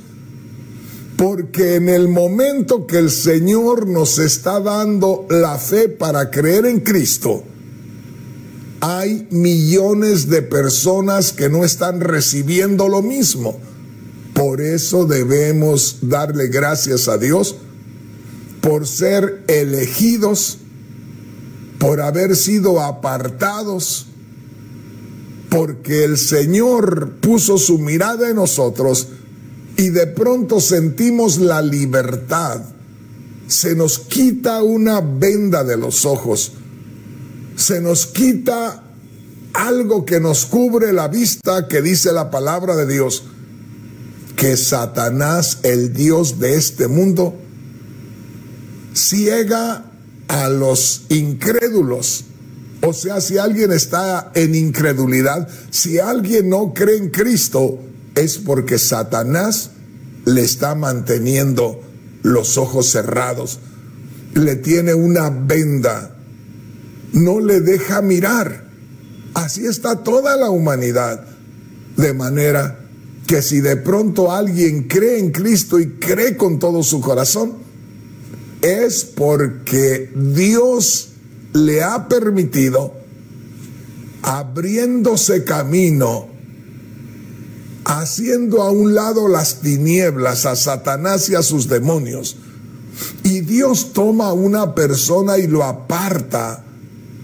porque 1.17 1.75
en 1.75 1.87
el 1.87 2.07
momento 2.09 2.85
que 2.85 2.97
el 2.97 3.09
Señor 3.09 3.87
nos 3.87 4.19
está 4.19 4.59
dando 4.59 5.25
la 5.29 5.57
fe 5.57 5.87
para 5.87 6.29
creer 6.29 6.65
en 6.65 6.81
Cristo, 6.81 7.43
hay 8.81 9.27
millones 9.31 10.29
de 10.29 10.41
personas 10.41 11.31
que 11.31 11.49
no 11.49 11.63
están 11.63 12.01
recibiendo 12.01 12.89
lo 12.89 13.01
mismo. 13.01 13.57
Por 14.33 14.59
eso 14.59 15.05
debemos 15.05 15.99
darle 16.01 16.49
gracias 16.49 17.07
a 17.07 17.17
Dios 17.17 17.55
por 18.65 18.87
ser 18.87 19.43
elegidos, 19.47 20.57
por 21.77 22.01
haber 22.01 22.35
sido 22.35 22.81
apartados, 22.81 24.07
porque 25.51 26.03
el 26.03 26.17
Señor 26.17 27.17
puso 27.21 27.59
su 27.59 27.77
mirada 27.77 28.27
en 28.27 28.37
nosotros 28.37 29.09
y 29.77 29.89
de 29.89 30.07
pronto 30.07 30.59
sentimos 30.59 31.37
la 31.37 31.61
libertad, 31.61 32.59
se 33.47 33.75
nos 33.75 33.99
quita 33.99 34.63
una 34.63 34.99
venda 34.99 35.63
de 35.63 35.77
los 35.77 36.03
ojos, 36.03 36.53
se 37.55 37.81
nos 37.81 38.07
quita 38.07 38.83
algo 39.53 40.05
que 40.05 40.19
nos 40.19 40.47
cubre 40.47 40.91
la 40.91 41.07
vista 41.07 41.67
que 41.67 41.83
dice 41.83 42.11
la 42.11 42.31
palabra 42.31 42.75
de 42.75 42.87
Dios, 42.91 43.25
que 44.35 44.57
Satanás, 44.57 45.59
el 45.61 45.93
Dios 45.93 46.39
de 46.39 46.55
este 46.55 46.87
mundo, 46.87 47.44
ciega 48.95 49.91
a 50.27 50.49
los 50.49 51.03
incrédulos. 51.09 52.25
O 52.81 52.93
sea, 52.93 53.21
si 53.21 53.37
alguien 53.37 53.71
está 53.71 54.31
en 54.35 54.55
incredulidad, 54.55 55.47
si 55.69 55.99
alguien 55.99 56.49
no 56.49 56.73
cree 56.73 56.97
en 56.97 57.09
Cristo, 57.09 57.79
es 58.15 58.37
porque 58.37 58.79
Satanás 58.79 59.71
le 60.25 60.41
está 60.41 60.75
manteniendo 60.75 61.81
los 62.23 62.57
ojos 62.57 62.89
cerrados, 62.89 63.59
le 64.33 64.55
tiene 64.55 64.93
una 64.93 65.29
venda, 65.29 66.15
no 67.13 67.39
le 67.39 67.61
deja 67.61 68.01
mirar. 68.01 68.65
Así 69.33 69.65
está 69.65 70.03
toda 70.03 70.37
la 70.37 70.49
humanidad. 70.49 71.25
De 71.97 72.13
manera 72.13 72.79
que 73.27 73.41
si 73.41 73.61
de 73.61 73.77
pronto 73.77 74.31
alguien 74.31 74.83
cree 74.83 75.19
en 75.19 75.31
Cristo 75.31 75.79
y 75.79 75.91
cree 75.91 76.37
con 76.37 76.59
todo 76.59 76.83
su 76.83 77.01
corazón, 77.01 77.64
es 78.65 79.05
porque 79.05 80.11
Dios 80.15 81.09
le 81.53 81.83
ha 81.83 82.07
permitido, 82.07 82.93
abriéndose 84.23 85.43
camino, 85.43 86.27
haciendo 87.85 88.63
a 88.63 88.71
un 88.71 88.95
lado 88.95 89.27
las 89.27 89.61
tinieblas, 89.61 90.47
a 90.47 90.55
Satanás 90.55 91.29
y 91.29 91.35
a 91.35 91.43
sus 91.43 91.69
demonios. 91.69 92.37
Y 93.23 93.41
Dios 93.41 93.93
toma 93.93 94.29
a 94.29 94.33
una 94.33 94.73
persona 94.73 95.37
y 95.37 95.45
lo 95.45 95.63
aparta, 95.63 96.63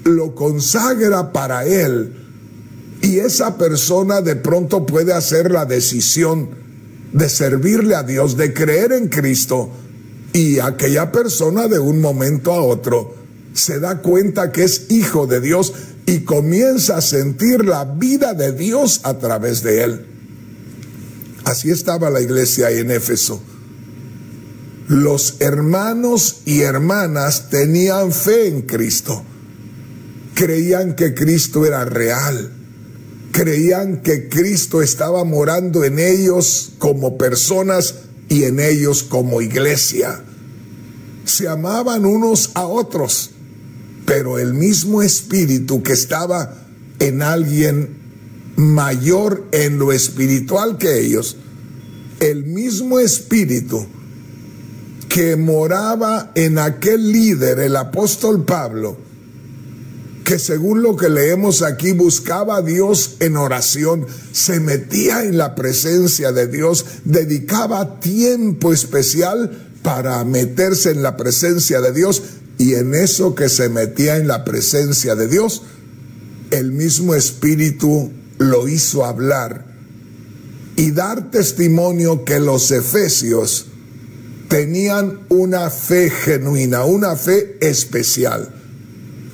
lo 0.04 0.36
consagra 0.36 1.32
para 1.34 1.66
él. 1.66 2.18
Y 3.02 3.18
esa 3.18 3.58
persona 3.58 4.22
de 4.22 4.36
pronto 4.36 4.86
puede 4.86 5.12
hacer 5.12 5.50
la 5.50 5.66
decisión 5.66 6.50
de 7.14 7.30
servirle 7.30 7.96
a 7.96 8.04
Dios, 8.04 8.38
de 8.38 8.54
creer 8.54 8.92
en 8.92 9.10
Cristo. 9.10 9.72
Y 10.34 10.60
aquella 10.60 11.12
persona 11.12 11.68
de 11.68 11.80
un 11.80 12.00
momento 12.00 12.54
a 12.54 12.62
otro 12.62 13.16
se 13.54 13.80
da 13.80 14.02
cuenta 14.02 14.52
que 14.52 14.64
es 14.64 14.86
hijo 14.90 15.28
de 15.28 15.42
Dios 15.42 15.74
y 16.06 16.20
comienza 16.20 16.98
a 16.98 17.02
sentir 17.02 17.66
la 17.66 17.86
vida 17.86 18.34
de 18.34 18.54
Dios 18.54 19.02
a 19.04 19.18
través 19.18 19.62
de 19.64 19.84
él. 19.84 20.06
Así 21.44 21.70
estaba 21.70 22.10
la 22.10 22.22
iglesia 22.22 22.70
en 22.72 22.92
Éfeso. 22.92 23.42
Los 24.88 25.36
hermanos 25.40 26.42
y 26.46 26.62
hermanas 26.62 27.50
tenían 27.50 28.12
fe 28.12 28.48
en 28.48 28.64
Cristo. 28.64 29.24
Creían 30.34 30.96
que 30.96 31.14
Cristo 31.14 31.66
era 31.66 31.86
real. 31.86 32.52
Creían 33.32 34.02
que 34.02 34.28
Cristo 34.28 34.82
estaba 34.82 35.24
morando 35.24 35.84
en 35.84 36.00
ellos 36.00 36.74
como 36.78 37.18
personas 37.18 37.96
y 38.32 38.46
en 38.46 38.62
ellos 38.62 39.04
como 39.04 39.42
iglesia. 39.42 40.24
Se 41.26 41.50
amaban 41.50 42.06
unos 42.06 42.52
a 42.54 42.66
otros, 42.66 43.32
pero 44.06 44.40
el 44.40 44.54
mismo 44.54 45.02
espíritu 45.02 45.84
que 45.84 45.92
estaba 45.92 46.56
en 47.00 47.24
alguien 47.24 47.90
mayor 48.56 49.50
en 49.52 49.78
lo 49.78 49.92
espiritual 49.92 50.78
que 50.78 51.02
ellos, 51.02 51.36
el 52.22 52.46
mismo 52.46 53.00
espíritu 53.00 53.86
que 55.10 55.36
moraba 55.36 56.32
en 56.34 56.58
aquel 56.58 57.12
líder, 57.12 57.60
el 57.60 57.76
apóstol 57.76 58.46
Pablo, 58.46 58.96
que 60.24 60.40
según 60.40 60.82
lo 60.82 60.96
que 60.96 61.10
leemos 61.10 61.62
aquí 61.62 61.92
buscaba 61.94 62.58
a 62.58 62.62
Dios 62.62 63.16
en 63.20 63.38
oración, 63.38 64.06
se 64.32 64.60
metía 64.60 65.24
en 65.24 65.38
la 65.38 65.56
presencia 65.56 66.32
de 66.32 66.48
Dios, 66.48 66.86
dedicaba 67.06 68.00
tiempo 68.00 68.74
especial 68.74 69.70
para 69.82 70.24
meterse 70.24 70.92
en 70.92 71.02
la 71.02 71.18
presencia 71.18 71.82
de 71.82 71.92
Dios 71.92 72.22
y 72.58 72.76
en 72.76 72.94
eso 72.94 73.34
que 73.34 73.50
se 73.50 73.70
metía 73.70 74.18
en 74.18 74.28
la 74.28 74.46
presencia 74.46 75.16
de 75.16 75.28
Dios, 75.28 75.64
el 76.52 76.72
mismo 76.72 77.16
espíritu 77.16 78.12
lo 78.38 78.68
hizo 78.68 79.06
hablar 79.06 79.66
y 80.76 80.92
dar 80.92 81.32
testimonio 81.32 82.24
que 82.26 82.40
los 82.40 82.72
efesios 82.72 83.68
tenían 84.48 85.22
una 85.30 85.70
fe 85.70 86.10
genuina, 86.10 86.86
una 86.86 87.16
fe 87.16 87.58
especial 87.62 88.61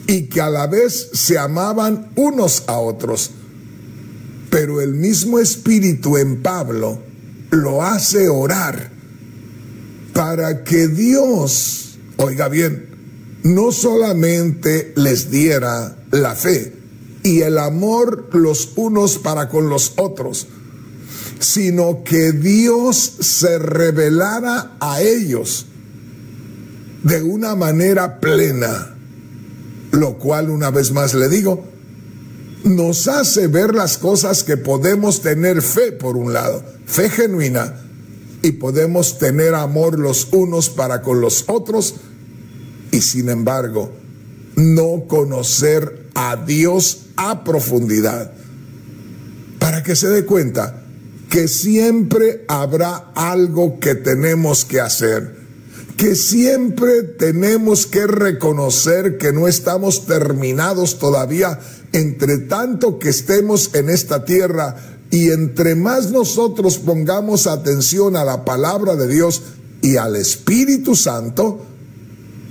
y 0.07 0.23
que 0.23 0.41
a 0.41 0.49
la 0.49 0.67
vez 0.67 1.09
se 1.13 1.37
amaban 1.37 2.11
unos 2.15 2.63
a 2.67 2.79
otros. 2.79 3.31
Pero 4.49 4.81
el 4.81 4.93
mismo 4.93 5.39
espíritu 5.39 6.17
en 6.17 6.41
Pablo 6.41 6.99
lo 7.51 7.83
hace 7.83 8.29
orar 8.29 8.91
para 10.13 10.63
que 10.63 10.87
Dios, 10.87 11.99
oiga 12.17 12.47
bien, 12.47 12.87
no 13.43 13.71
solamente 13.71 14.93
les 14.95 15.29
diera 15.29 15.97
la 16.11 16.35
fe, 16.35 16.73
y 17.23 17.41
el 17.41 17.57
amor 17.57 18.29
los 18.33 18.71
unos 18.77 19.17
para 19.17 19.49
con 19.49 19.69
los 19.69 19.93
otros, 19.97 20.47
sino 21.39 22.03
que 22.03 22.31
Dios 22.31 22.97
se 23.19 23.59
revelara 23.59 24.77
a 24.79 25.01
ellos 25.01 25.65
de 27.03 27.21
una 27.21 27.55
manera 27.55 28.19
plena, 28.19 28.96
lo 29.91 30.17
cual 30.17 30.49
una 30.49 30.69
vez 30.71 30.91
más 30.91 31.13
le 31.13 31.29
digo, 31.29 31.63
nos 32.63 33.07
hace 33.07 33.47
ver 33.47 33.73
las 33.73 33.97
cosas 33.97 34.43
que 34.43 34.57
podemos 34.57 35.21
tener 35.21 35.61
fe 35.61 35.91
por 35.91 36.17
un 36.17 36.33
lado, 36.33 36.63
fe 36.85 37.09
genuina, 37.09 37.81
y 38.41 38.51
podemos 38.53 39.17
tener 39.17 39.55
amor 39.55 39.99
los 39.99 40.27
unos 40.31 40.69
para 40.69 41.01
con 41.01 41.21
los 41.21 41.45
otros, 41.47 41.95
y 42.91 43.01
sin 43.01 43.29
embargo, 43.29 43.91
no 44.55 45.05
conocer 45.07 46.09
a 46.15 46.35
Dios 46.35 47.07
a 47.15 47.43
profundidad. 47.43 48.31
Para 49.59 49.83
que 49.83 49.95
se 49.95 50.09
dé 50.09 50.25
cuenta 50.25 50.83
que 51.29 51.47
siempre 51.47 52.45
habrá 52.47 53.11
algo 53.15 53.79
que 53.79 53.95
tenemos 53.95 54.65
que 54.65 54.79
hacer, 54.79 55.36
que 55.97 56.15
siempre 56.15 57.01
tenemos 57.01 57.87
que 57.87 58.05
reconocer 58.05 59.17
que 59.17 59.33
no 59.33 59.47
estamos 59.47 60.05
terminados 60.05 60.99
todavía, 60.99 61.59
entre 61.91 62.37
tanto 62.37 62.99
que 62.99 63.09
estemos 63.09 63.71
en 63.73 63.89
esta 63.89 64.23
tierra. 64.23 64.75
Y 65.09 65.31
entre 65.31 65.73
más 65.73 66.11
nosotros 66.11 66.77
pongamos 66.77 67.47
atención 67.47 68.15
a 68.15 68.23
la 68.23 68.45
palabra 68.45 68.95
de 68.95 69.07
Dios 69.07 69.41
y 69.81 69.97
al 69.97 70.15
Espíritu 70.15 70.95
Santo, 70.95 71.65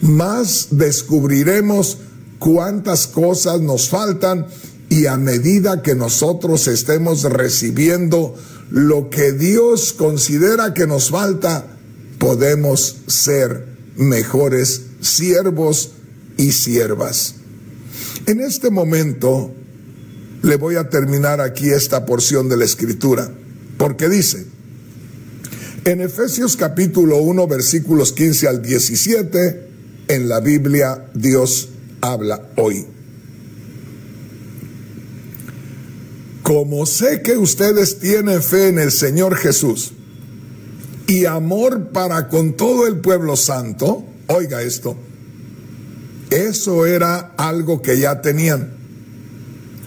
más 0.01 0.69
descubriremos 0.73 1.99
cuántas 2.41 3.07
cosas 3.07 3.61
nos 3.61 3.89
faltan. 3.89 4.47
Y 4.89 5.07
a 5.07 5.17
medida 5.17 5.83
que 5.83 5.95
nosotros 5.95 6.67
estemos 6.67 7.23
recibiendo 7.23 8.35
lo 8.71 9.09
que 9.09 9.33
Dios 9.33 9.93
considera 9.93 10.75
que 10.75 10.89
nos 10.89 11.11
falta, 11.11 11.76
podemos 12.19 12.97
ser 13.07 13.67
mejores 13.97 14.83
siervos 15.01 15.93
y 16.37 16.53
siervas. 16.53 17.35
En 18.27 18.41
este 18.41 18.71
momento 18.71 19.53
le 20.43 20.57
voy 20.57 20.77
a 20.77 20.89
terminar 20.89 21.41
aquí 21.41 21.71
esta 21.71 22.07
porción 22.07 22.49
de 22.49 22.57
la 22.57 22.65
escritura, 22.65 23.31
porque 23.79 24.09
dice, 24.09 24.47
en 25.85 26.01
Efesios 26.01 26.57
capítulo 26.57 27.19
1 27.19 27.47
versículos 27.47 28.13
15 28.13 28.49
al 28.49 28.63
17, 28.63 29.69
en 30.09 30.29
la 30.29 30.41
Biblia 30.41 31.09
Dios 31.15 31.69
habla 32.01 32.49
hoy. 32.57 32.87
Como 36.43 36.87
sé 36.87 37.23
que 37.23 37.37
ustedes 37.37 37.99
tienen 37.99 38.41
fe 38.41 38.69
en 38.69 38.79
el 38.79 38.93
Señor 38.93 39.37
Jesús 39.37 39.93
y 41.07 41.25
amor 41.25 41.89
para 41.91 42.29
con 42.29 42.55
todo 42.55 42.87
el 42.87 42.99
pueblo 42.99 43.37
santo, 43.37 44.05
oiga 44.27 44.63
esto, 44.63 44.97
eso 46.31 46.87
era 46.87 47.35
algo 47.37 47.81
que 47.81 47.99
ya 47.99 48.21
tenían. 48.21 48.75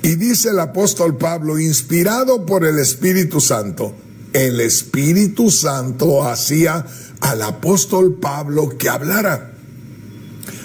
Y 0.01 0.15
dice 0.15 0.49
el 0.49 0.59
apóstol 0.59 1.17
Pablo, 1.17 1.59
inspirado 1.59 2.45
por 2.45 2.65
el 2.65 2.79
Espíritu 2.79 3.41
Santo, 3.41 3.93
el 4.31 4.61
Espíritu 4.61 5.51
Santo 5.51 6.23
hacía 6.23 6.85
al 7.19 7.41
apóstol 7.41 8.17
Pablo 8.21 8.77
que 8.77 8.87
hablara. 8.87 9.53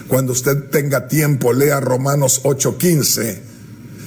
Cuando 0.07 0.33
usted 0.33 0.71
tenga 0.71 1.09
tiempo, 1.09 1.53
lea 1.53 1.81
Romanos 1.81 2.43
8:15, 2.45 3.41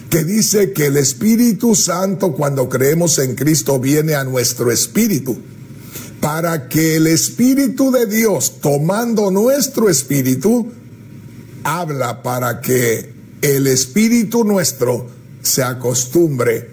que 0.10 0.24
dice 0.24 0.72
que 0.72 0.86
el 0.86 0.95
Espíritu 0.95 1.76
Santo 1.76 2.32
cuando 2.32 2.70
creemos 2.70 3.20
en 3.20 3.36
Cristo 3.36 3.80
viene 3.80 4.16
a 4.16 4.24
nuestro 4.24 4.72
espíritu 4.72 5.38
para 6.20 6.68
que 6.68 6.95
el 6.95 7.07
Espíritu 7.07 7.91
de 7.91 8.05
Dios, 8.05 8.59
tomando 8.61 9.32
nuestro 9.32 9.89
espíritu, 9.89 10.72
habla 11.63 12.24
para 12.24 12.61
que 12.61 13.13
el 13.41 13.68
espíritu 13.68 14.43
nuestro 14.43 15.07
se 15.41 15.63
acostumbre 15.63 16.72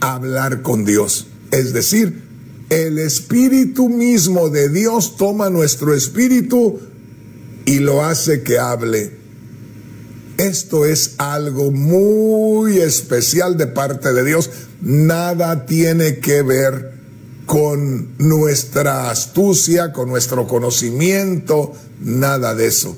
a 0.00 0.14
hablar 0.14 0.62
con 0.62 0.84
Dios. 0.84 1.26
Es 1.50 1.72
decir, 1.72 2.22
el 2.70 2.98
espíritu 2.98 3.88
mismo 3.88 4.48
de 4.48 4.68
Dios 4.68 5.16
toma 5.16 5.50
nuestro 5.50 5.94
espíritu 5.94 6.80
y 7.64 7.78
lo 7.78 8.04
hace 8.04 8.42
que 8.42 8.58
hable. 8.58 9.12
Esto 10.38 10.84
es 10.84 11.14
algo 11.18 11.70
muy 11.70 12.78
especial 12.78 13.56
de 13.56 13.66
parte 13.66 14.12
de 14.12 14.24
Dios. 14.24 14.50
Nada 14.82 15.64
tiene 15.64 16.18
que 16.18 16.42
ver 16.42 16.95
con 17.46 18.18
nuestra 18.18 19.10
astucia, 19.10 19.92
con 19.92 20.08
nuestro 20.08 20.46
conocimiento, 20.46 21.72
nada 22.00 22.54
de 22.54 22.66
eso. 22.66 22.96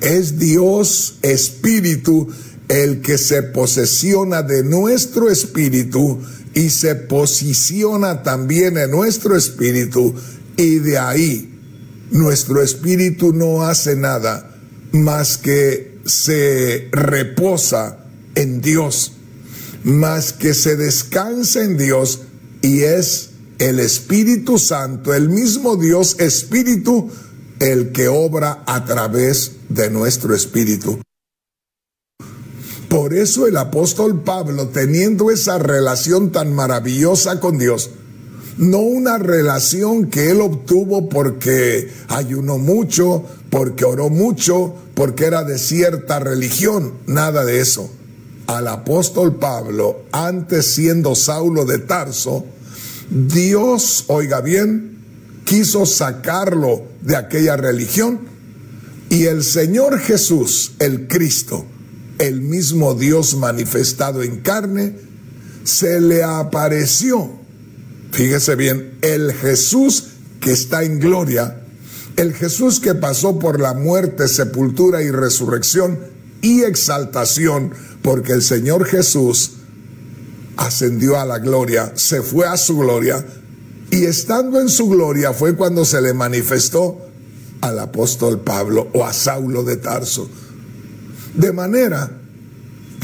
Es 0.00 0.38
Dios 0.38 1.18
Espíritu 1.22 2.28
el 2.68 3.00
que 3.00 3.18
se 3.18 3.42
posesiona 3.42 4.42
de 4.42 4.62
nuestro 4.62 5.28
espíritu 5.28 6.20
y 6.54 6.70
se 6.70 6.94
posiciona 6.94 8.22
también 8.22 8.78
en 8.78 8.92
nuestro 8.92 9.36
espíritu 9.36 10.14
y 10.56 10.76
de 10.78 10.98
ahí 10.98 11.58
nuestro 12.12 12.62
espíritu 12.62 13.32
no 13.32 13.64
hace 13.64 13.96
nada 13.96 14.56
más 14.92 15.36
que 15.36 15.98
se 16.04 16.88
reposa 16.92 17.98
en 18.36 18.60
Dios, 18.60 19.12
más 19.82 20.32
que 20.32 20.54
se 20.54 20.76
descansa 20.76 21.64
en 21.64 21.76
Dios 21.76 22.20
y 22.62 22.82
es 22.82 23.30
el 23.58 23.78
Espíritu 23.78 24.58
Santo, 24.58 25.14
el 25.14 25.28
mismo 25.28 25.76
Dios 25.76 26.16
Espíritu, 26.18 27.10
el 27.58 27.92
que 27.92 28.08
obra 28.08 28.62
a 28.66 28.84
través 28.84 29.52
de 29.68 29.90
nuestro 29.90 30.34
espíritu. 30.34 30.98
Por 32.88 33.14
eso 33.14 33.46
el 33.46 33.56
apóstol 33.56 34.22
Pablo, 34.22 34.68
teniendo 34.68 35.30
esa 35.30 35.58
relación 35.58 36.32
tan 36.32 36.54
maravillosa 36.54 37.38
con 37.38 37.58
Dios, 37.58 37.90
no 38.56 38.78
una 38.78 39.16
relación 39.18 40.10
que 40.10 40.30
él 40.30 40.40
obtuvo 40.40 41.08
porque 41.08 41.90
ayunó 42.08 42.58
mucho, 42.58 43.24
porque 43.48 43.84
oró 43.84 44.08
mucho, 44.08 44.74
porque 44.94 45.26
era 45.26 45.44
de 45.44 45.58
cierta 45.58 46.18
religión, 46.18 46.94
nada 47.06 47.44
de 47.44 47.60
eso. 47.60 47.90
Al 48.50 48.66
apóstol 48.66 49.36
Pablo, 49.36 50.06
antes 50.10 50.74
siendo 50.74 51.14
Saulo 51.14 51.64
de 51.64 51.78
Tarso, 51.78 52.44
Dios, 53.08 54.06
oiga 54.08 54.40
bien, 54.40 54.98
quiso 55.44 55.86
sacarlo 55.86 56.82
de 57.00 57.14
aquella 57.14 57.56
religión 57.56 58.22
y 59.08 59.26
el 59.26 59.44
Señor 59.44 60.00
Jesús, 60.00 60.72
el 60.80 61.06
Cristo, 61.06 61.64
el 62.18 62.40
mismo 62.40 62.96
Dios 62.96 63.36
manifestado 63.36 64.20
en 64.24 64.40
carne, 64.40 64.96
se 65.62 66.00
le 66.00 66.24
apareció. 66.24 67.30
Fíjese 68.10 68.56
bien, 68.56 68.98
el 69.02 69.32
Jesús 69.32 70.06
que 70.40 70.50
está 70.50 70.82
en 70.82 70.98
gloria, 70.98 71.60
el 72.16 72.34
Jesús 72.34 72.80
que 72.80 72.96
pasó 72.96 73.38
por 73.38 73.60
la 73.60 73.74
muerte, 73.74 74.26
sepultura 74.26 75.04
y 75.04 75.12
resurrección 75.12 76.00
y 76.42 76.62
exaltación, 76.62 77.72
porque 78.02 78.32
el 78.32 78.42
Señor 78.42 78.86
Jesús 78.86 79.52
ascendió 80.56 81.18
a 81.18 81.24
la 81.24 81.38
gloria, 81.38 81.92
se 81.94 82.22
fue 82.22 82.46
a 82.46 82.56
su 82.56 82.78
gloria, 82.78 83.24
y 83.90 84.04
estando 84.04 84.60
en 84.60 84.68
su 84.68 84.88
gloria 84.88 85.32
fue 85.32 85.56
cuando 85.56 85.84
se 85.84 86.00
le 86.00 86.14
manifestó 86.14 86.98
al 87.60 87.78
apóstol 87.78 88.40
Pablo 88.40 88.88
o 88.94 89.04
a 89.04 89.12
Saulo 89.12 89.64
de 89.64 89.76
Tarso. 89.76 90.28
De 91.34 91.52
manera 91.52 92.10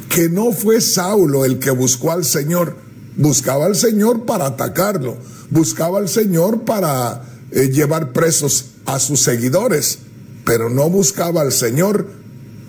que 0.09 0.29
no 0.29 0.53
fue 0.53 0.81
Saulo 0.81 1.45
el 1.45 1.59
que 1.59 1.71
buscó 1.71 2.13
al 2.13 2.25
Señor, 2.25 2.77
buscaba 3.17 3.67
al 3.67 3.77
Señor 3.77 4.25
para 4.25 4.47
atacarlo, 4.47 5.17
buscaba 5.51 5.99
al 5.99 6.09
Señor 6.09 6.63
para 6.63 7.23
eh, 7.51 7.69
llevar 7.69 8.13
presos 8.13 8.67
a 8.87 8.99
sus 8.99 9.21
seguidores, 9.21 9.99
pero 10.45 10.71
no 10.71 10.89
buscaba 10.89 11.43
al 11.43 11.53
Señor 11.53 12.07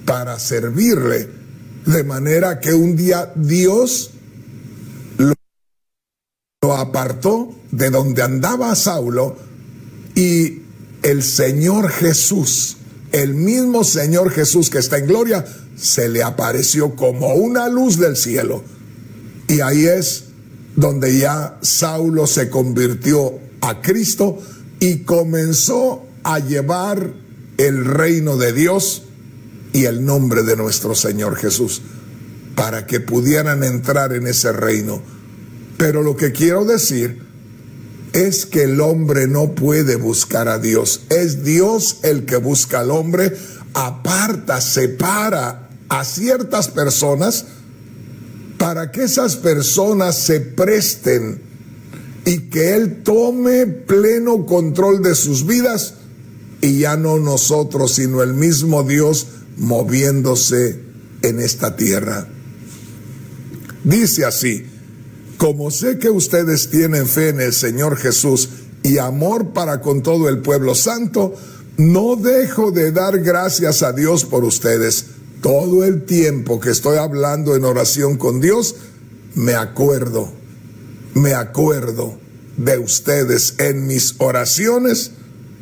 para 0.06 0.40
servirle. 0.40 1.37
De 1.88 2.04
manera 2.04 2.60
que 2.60 2.74
un 2.74 2.98
día 2.98 3.32
Dios 3.34 4.12
lo 5.18 6.74
apartó 6.74 7.56
de 7.72 7.90
donde 7.90 8.22
andaba 8.22 8.76
Saulo 8.76 9.38
y 10.14 10.64
el 11.02 11.24
Señor 11.24 11.90
Jesús, 11.90 12.76
el 13.14 13.36
mismo 13.36 13.86
Señor 13.86 14.32
Jesús 14.32 14.70
que 14.70 14.80
está 14.80 14.98
en 14.98 15.08
gloria, 15.08 15.46
se 15.78 16.10
le 16.10 16.24
apareció 16.24 16.94
como 16.94 17.36
una 17.36 17.70
luz 17.70 17.98
del 17.98 18.18
cielo. 18.18 18.66
Y 19.48 19.62
ahí 19.62 19.86
es 19.86 20.26
donde 20.76 21.18
ya 21.18 21.58
Saulo 21.62 22.28
se 22.28 22.50
convirtió 22.50 23.40
a 23.62 23.82
Cristo 23.82 24.40
y 24.82 25.04
comenzó 25.04 26.06
a 26.24 26.40
llevar 26.40 27.14
el 27.58 27.86
reino 27.86 28.36
de 28.36 28.52
Dios 28.52 29.04
y 29.78 29.86
el 29.86 30.06
nombre 30.06 30.44
de 30.44 30.56
nuestro 30.56 30.96
Señor 30.96 31.36
Jesús, 31.36 31.82
para 32.56 32.86
que 32.88 33.00
pudieran 33.00 33.64
entrar 33.64 34.14
en 34.14 34.28
ese 34.28 34.52
reino 34.52 35.02
pero 35.78 36.02
lo 36.02 36.18
que 36.18 36.32
quiero 36.32 36.66
decir 36.66 37.22
es 38.14 38.48
que 38.48 38.64
el 38.64 38.82
hombre 38.82 39.28
no 39.28 39.54
puede 39.54 39.96
buscar 39.96 40.48
a 40.48 40.58
Dios. 40.58 41.04
Es 41.10 41.44
Dios 41.44 42.00
el 42.02 42.26
que 42.26 42.38
busca 42.38 42.80
al 42.80 42.90
hombre, 42.90 43.38
aparta, 43.74 44.60
separa 44.60 45.70
a 45.88 46.04
ciertas 46.04 46.68
personas 46.70 47.46
para 48.58 48.92
que 48.92 49.04
esas 49.04 49.36
personas 49.36 50.18
se 50.18 50.42
presten 50.42 51.42
y 52.26 52.50
que 52.50 52.76
Él 52.76 53.04
tome 53.04 53.68
pleno 53.68 54.48
control 54.48 55.04
de 55.04 55.14
sus 55.14 55.46
vidas 55.46 55.94
y 56.60 56.80
ya 56.80 56.98
no 56.98 57.20
nosotros, 57.20 57.94
sino 57.94 58.24
el 58.24 58.34
mismo 58.34 58.82
Dios 58.82 59.28
moviéndose 59.58 60.80
en 61.22 61.39
esta 61.39 61.76
tierra. 61.76 62.28
Dice 63.84 64.26
así, 64.26 64.66
como 65.38 65.72
sé 65.72 65.99
que 65.99 66.10
ustedes 66.10 66.70
tienen 66.70 67.08
fe 67.08 67.30
en 67.30 67.41
el 67.41 67.53
Señor 67.53 67.97
Jesús 67.97 68.49
y 68.84 68.97
amor 68.97 69.53
para 69.53 69.82
con 69.82 70.01
todo 70.01 70.30
el 70.30 70.39
pueblo 70.39 70.76
santo, 70.76 71.36
no 71.78 72.16
dejo 72.16 72.72
de 72.72 72.91
dar 72.91 73.20
gracias 73.20 73.84
a 73.84 73.93
Dios 73.93 74.26
por 74.26 74.43
ustedes. 74.43 75.05
Todo 75.41 75.86
el 75.86 76.05
tiempo 76.05 76.60
que 76.60 76.72
estoy 76.72 76.97
hablando 76.97 77.55
en 77.55 77.66
oración 77.66 78.18
con 78.18 78.41
Dios, 78.41 78.76
me 79.36 79.53
acuerdo, 79.53 80.32
me 81.14 81.36
acuerdo 81.36 82.18
de 82.58 82.80
ustedes 82.80 83.55
en 83.60 83.86
mis 83.86 84.16
oraciones. 84.18 85.12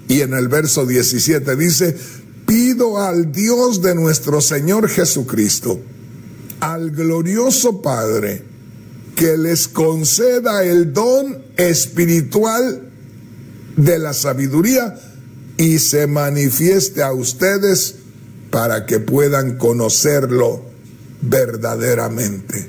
Y 0.07 0.21
en 0.21 0.33
el 0.33 0.47
verso 0.47 0.85
17 0.85 1.55
dice, 1.57 1.97
pido 2.45 3.01
al 3.01 3.31
Dios 3.31 3.81
de 3.81 3.95
nuestro 3.95 4.41
Señor 4.41 4.89
Jesucristo, 4.89 5.79
al 6.59 6.91
glorioso 6.91 7.81
Padre, 7.81 8.43
que 9.15 9.37
les 9.37 9.67
conceda 9.67 10.63
el 10.63 10.93
don 10.93 11.43
espiritual 11.57 12.89
de 13.77 13.99
la 13.99 14.13
sabiduría 14.13 14.95
y 15.57 15.79
se 15.79 16.07
manifieste 16.07 17.01
a 17.01 17.13
ustedes 17.13 17.95
para 18.51 18.85
que 18.85 18.99
puedan 18.99 19.57
conocerlo 19.57 20.63
verdaderamente. 21.21 22.67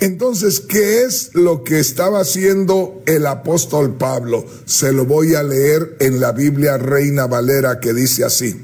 Entonces, 0.00 0.60
¿qué 0.60 1.02
es 1.02 1.30
lo 1.34 1.64
que 1.64 1.78
estaba 1.78 2.20
haciendo 2.20 3.02
el 3.06 3.26
apóstol 3.26 3.96
Pablo? 3.96 4.44
Se 4.66 4.92
lo 4.92 5.04
voy 5.04 5.34
a 5.34 5.42
leer 5.42 5.96
en 6.00 6.20
la 6.20 6.32
Biblia 6.32 6.76
Reina 6.76 7.26
Valera 7.26 7.80
que 7.80 7.92
dice 7.92 8.24
así. 8.24 8.56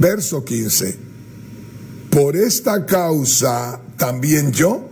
Verso 0.00 0.44
15. 0.44 0.98
Por 2.10 2.34
esta 2.34 2.84
causa 2.84 3.80
también 3.96 4.50
yo, 4.50 4.90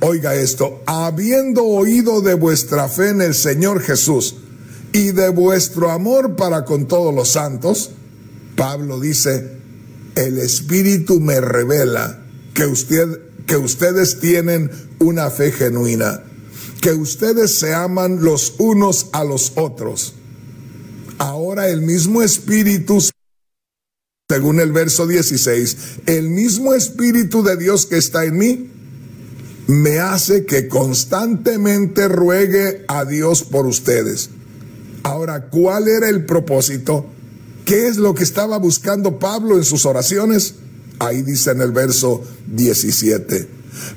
Oiga 0.00 0.34
esto, 0.34 0.82
habiendo 0.86 1.64
oído 1.64 2.20
de 2.20 2.34
vuestra 2.34 2.88
fe 2.88 3.08
en 3.08 3.22
el 3.22 3.34
Señor 3.34 3.80
Jesús 3.80 4.36
y 4.92 5.12
de 5.12 5.30
vuestro 5.30 5.90
amor 5.90 6.36
para 6.36 6.64
con 6.66 6.86
todos 6.86 7.14
los 7.14 7.30
santos, 7.30 7.90
Pablo 8.56 9.00
dice, 9.00 9.52
el 10.14 10.38
Espíritu 10.38 11.18
me 11.18 11.40
revela 11.40 12.20
que, 12.52 12.66
usted, 12.66 13.20
que 13.46 13.56
ustedes 13.56 14.20
tienen 14.20 14.70
una 14.98 15.30
fe 15.30 15.50
genuina, 15.50 16.22
que 16.82 16.92
ustedes 16.92 17.58
se 17.58 17.74
aman 17.74 18.22
los 18.22 18.54
unos 18.58 19.08
a 19.12 19.24
los 19.24 19.54
otros. 19.56 20.14
Ahora 21.18 21.68
el 21.68 21.80
mismo 21.80 22.22
Espíritu, 22.22 22.98
según 24.36 24.60
el 24.60 24.70
verso 24.70 25.06
16, 25.06 25.76
el 26.04 26.28
mismo 26.28 26.74
Espíritu 26.74 27.42
de 27.42 27.56
Dios 27.56 27.86
que 27.86 27.96
está 27.96 28.26
en 28.26 28.36
mí, 28.36 28.70
me 29.66 29.98
hace 29.98 30.44
que 30.44 30.68
constantemente 30.68 32.06
ruegue 32.06 32.84
a 32.86 33.06
Dios 33.06 33.44
por 33.44 33.64
ustedes. 33.64 34.28
Ahora, 35.04 35.46
¿cuál 35.46 35.88
era 35.88 36.10
el 36.10 36.26
propósito? 36.26 37.06
¿Qué 37.64 37.88
es 37.88 37.96
lo 37.96 38.14
que 38.14 38.24
estaba 38.24 38.58
buscando 38.58 39.18
Pablo 39.18 39.56
en 39.56 39.64
sus 39.64 39.86
oraciones? 39.86 40.56
Ahí 40.98 41.22
dice 41.22 41.52
en 41.52 41.62
el 41.62 41.72
verso 41.72 42.22
17, 42.48 43.48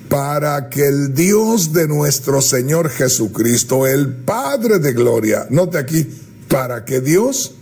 para 0.08 0.70
que 0.70 0.88
el 0.88 1.14
Dios 1.14 1.74
de 1.74 1.90
nuestro 1.90 2.42
Señor 2.42 2.90
Jesucristo, 2.90 3.86
el 3.86 4.08
Padre 4.08 4.80
de 4.80 4.94
Gloria, 4.94 5.48
note 5.50 5.78
aquí, 5.78 6.08
para 6.48 6.86
que 6.86 7.02
Dios, 7.02 7.56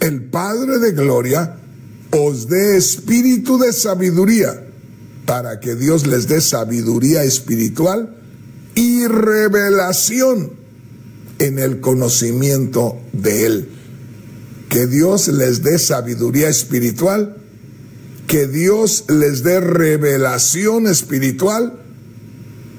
el 0.00 0.24
Padre 0.24 0.78
de 0.78 0.92
Gloria, 0.92 1.58
os 2.12 2.46
dé 2.46 2.76
espíritu 2.76 3.58
de 3.58 3.72
sabiduría 3.72 4.68
para 5.24 5.60
que 5.60 5.74
Dios 5.74 6.06
les 6.06 6.28
dé 6.28 6.40
sabiduría 6.40 7.24
espiritual 7.24 8.14
y 8.74 9.06
revelación 9.06 10.52
en 11.38 11.58
el 11.58 11.80
conocimiento 11.80 13.00
de 13.12 13.46
Él. 13.46 13.68
Que 14.68 14.86
Dios 14.86 15.28
les 15.28 15.62
dé 15.62 15.78
sabiduría 15.78 16.48
espiritual, 16.48 17.36
que 18.26 18.46
Dios 18.46 19.04
les 19.08 19.42
dé 19.42 19.60
revelación 19.60 20.86
espiritual 20.86 21.78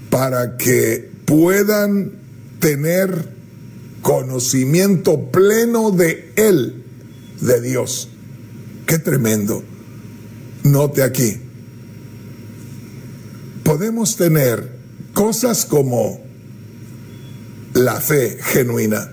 para 0.10 0.58
que 0.58 1.12
puedan 1.26 2.12
tener 2.60 3.30
conocimiento 4.02 5.32
pleno 5.32 5.92
de 5.92 6.32
Él, 6.36 6.84
de 7.42 7.62
Dios. 7.62 8.10
Qué 8.86 9.00
tremendo. 9.00 9.64
Note 10.64 11.04
aquí, 11.04 11.42
podemos 13.64 14.16
tener 14.16 14.72
cosas 15.14 15.66
como 15.66 16.22
la 17.74 18.00
fe 18.00 18.38
genuina. 18.42 19.12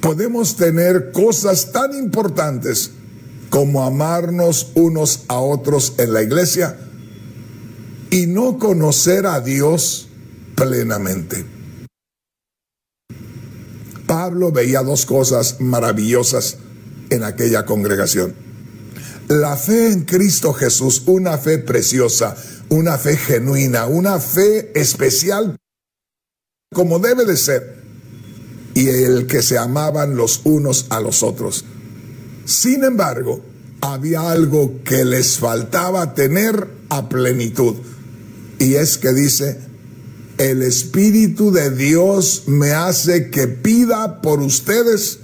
Podemos 0.00 0.56
tener 0.56 1.12
cosas 1.12 1.72
tan 1.72 1.94
importantes 1.94 2.90
como 3.50 3.84
amarnos 3.84 4.72
unos 4.74 5.24
a 5.28 5.38
otros 5.38 5.94
en 5.98 6.12
la 6.12 6.22
iglesia 6.22 6.76
y 8.10 8.26
no 8.26 8.58
conocer 8.58 9.26
a 9.26 9.40
Dios 9.40 10.08
plenamente. 10.56 11.46
Pablo 14.06 14.52
veía 14.52 14.82
dos 14.82 15.06
cosas 15.06 15.60
maravillosas 15.60 16.58
en 17.10 17.24
aquella 17.24 17.64
congregación. 17.64 18.51
La 19.28 19.56
fe 19.56 19.92
en 19.92 20.04
Cristo 20.04 20.52
Jesús, 20.52 21.02
una 21.06 21.38
fe 21.38 21.58
preciosa, 21.58 22.36
una 22.68 22.98
fe 22.98 23.16
genuina, 23.16 23.86
una 23.86 24.18
fe 24.18 24.72
especial 24.78 25.56
como 26.72 26.98
debe 26.98 27.24
de 27.24 27.36
ser, 27.36 27.82
y 28.74 28.88
el 28.88 29.26
que 29.26 29.42
se 29.42 29.58
amaban 29.58 30.16
los 30.16 30.40
unos 30.44 30.86
a 30.88 31.00
los 31.00 31.22
otros. 31.22 31.64
Sin 32.46 32.82
embargo, 32.82 33.42
había 33.80 34.30
algo 34.30 34.82
que 34.84 35.04
les 35.04 35.38
faltaba 35.38 36.14
tener 36.14 36.68
a 36.88 37.08
plenitud, 37.08 37.76
y 38.58 38.74
es 38.74 38.96
que 38.96 39.12
dice, 39.12 39.60
el 40.38 40.62
Espíritu 40.62 41.52
de 41.52 41.70
Dios 41.70 42.44
me 42.46 42.72
hace 42.72 43.30
que 43.30 43.48
pida 43.48 44.22
por 44.22 44.40
ustedes 44.40 45.18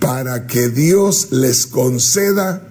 para 0.00 0.46
que 0.46 0.68
Dios 0.68 1.28
les 1.30 1.66
conceda 1.66 2.69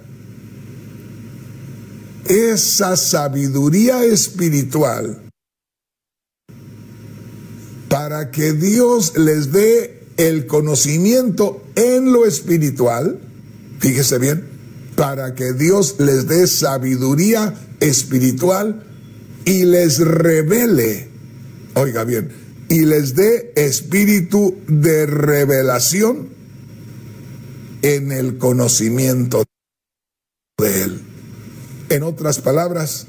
esa 2.29 2.95
sabiduría 2.95 4.05
espiritual 4.05 5.29
para 7.89 8.29
que 8.29 8.53
Dios 8.53 9.17
les 9.17 9.51
dé 9.51 10.03
el 10.17 10.45
conocimiento 10.45 11.63
en 11.75 12.13
lo 12.13 12.25
espiritual, 12.25 13.19
fíjese 13.79 14.19
bien, 14.19 14.47
para 14.95 15.33
que 15.33 15.53
Dios 15.53 15.95
les 15.97 16.27
dé 16.27 16.45
sabiduría 16.45 17.55
espiritual 17.79 18.85
y 19.45 19.65
les 19.65 19.97
revele, 19.99 21.09
oiga 21.73 22.03
bien, 22.03 22.29
y 22.69 22.85
les 22.85 23.15
dé 23.15 23.53
espíritu 23.55 24.55
de 24.67 25.07
revelación 25.07 26.29
en 27.81 28.11
el 28.11 28.37
conocimiento 28.37 29.45
de 30.59 30.83
Él. 30.83 31.08
En 31.89 32.03
otras 32.03 32.39
palabras, 32.39 33.07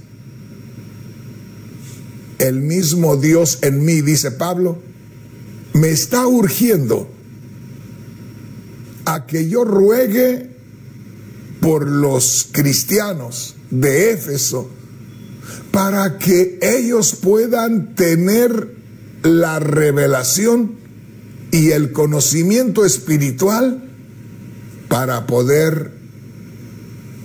el 2.39 2.61
mismo 2.61 3.16
Dios 3.16 3.59
en 3.62 3.85
mí, 3.85 4.01
dice 4.01 4.31
Pablo, 4.31 4.78
me 5.74 5.91
está 5.91 6.26
urgiendo 6.26 7.11
a 9.05 9.26
que 9.26 9.49
yo 9.49 9.64
ruegue 9.64 10.51
por 11.61 11.87
los 11.87 12.49
cristianos 12.51 13.57
de 13.70 14.12
Éfeso 14.12 14.70
para 15.70 16.18
que 16.18 16.59
ellos 16.62 17.14
puedan 17.14 17.95
tener 17.95 18.74
la 19.22 19.59
revelación 19.59 20.76
y 21.53 21.70
el 21.70 21.93
conocimiento 21.93 22.85
espiritual 22.85 23.83
para 24.89 25.26
poder 25.26 25.99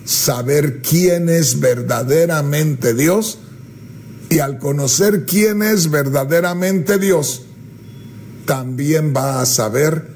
saber 0.05 0.81
quién 0.81 1.29
es 1.29 1.59
verdaderamente 1.59 2.93
Dios 2.93 3.39
y 4.29 4.39
al 4.39 4.59
conocer 4.59 5.25
quién 5.25 5.61
es 5.61 5.89
verdaderamente 5.89 6.97
Dios, 6.97 7.43
también 8.45 9.13
va 9.15 9.41
a 9.41 9.45
saber 9.45 10.07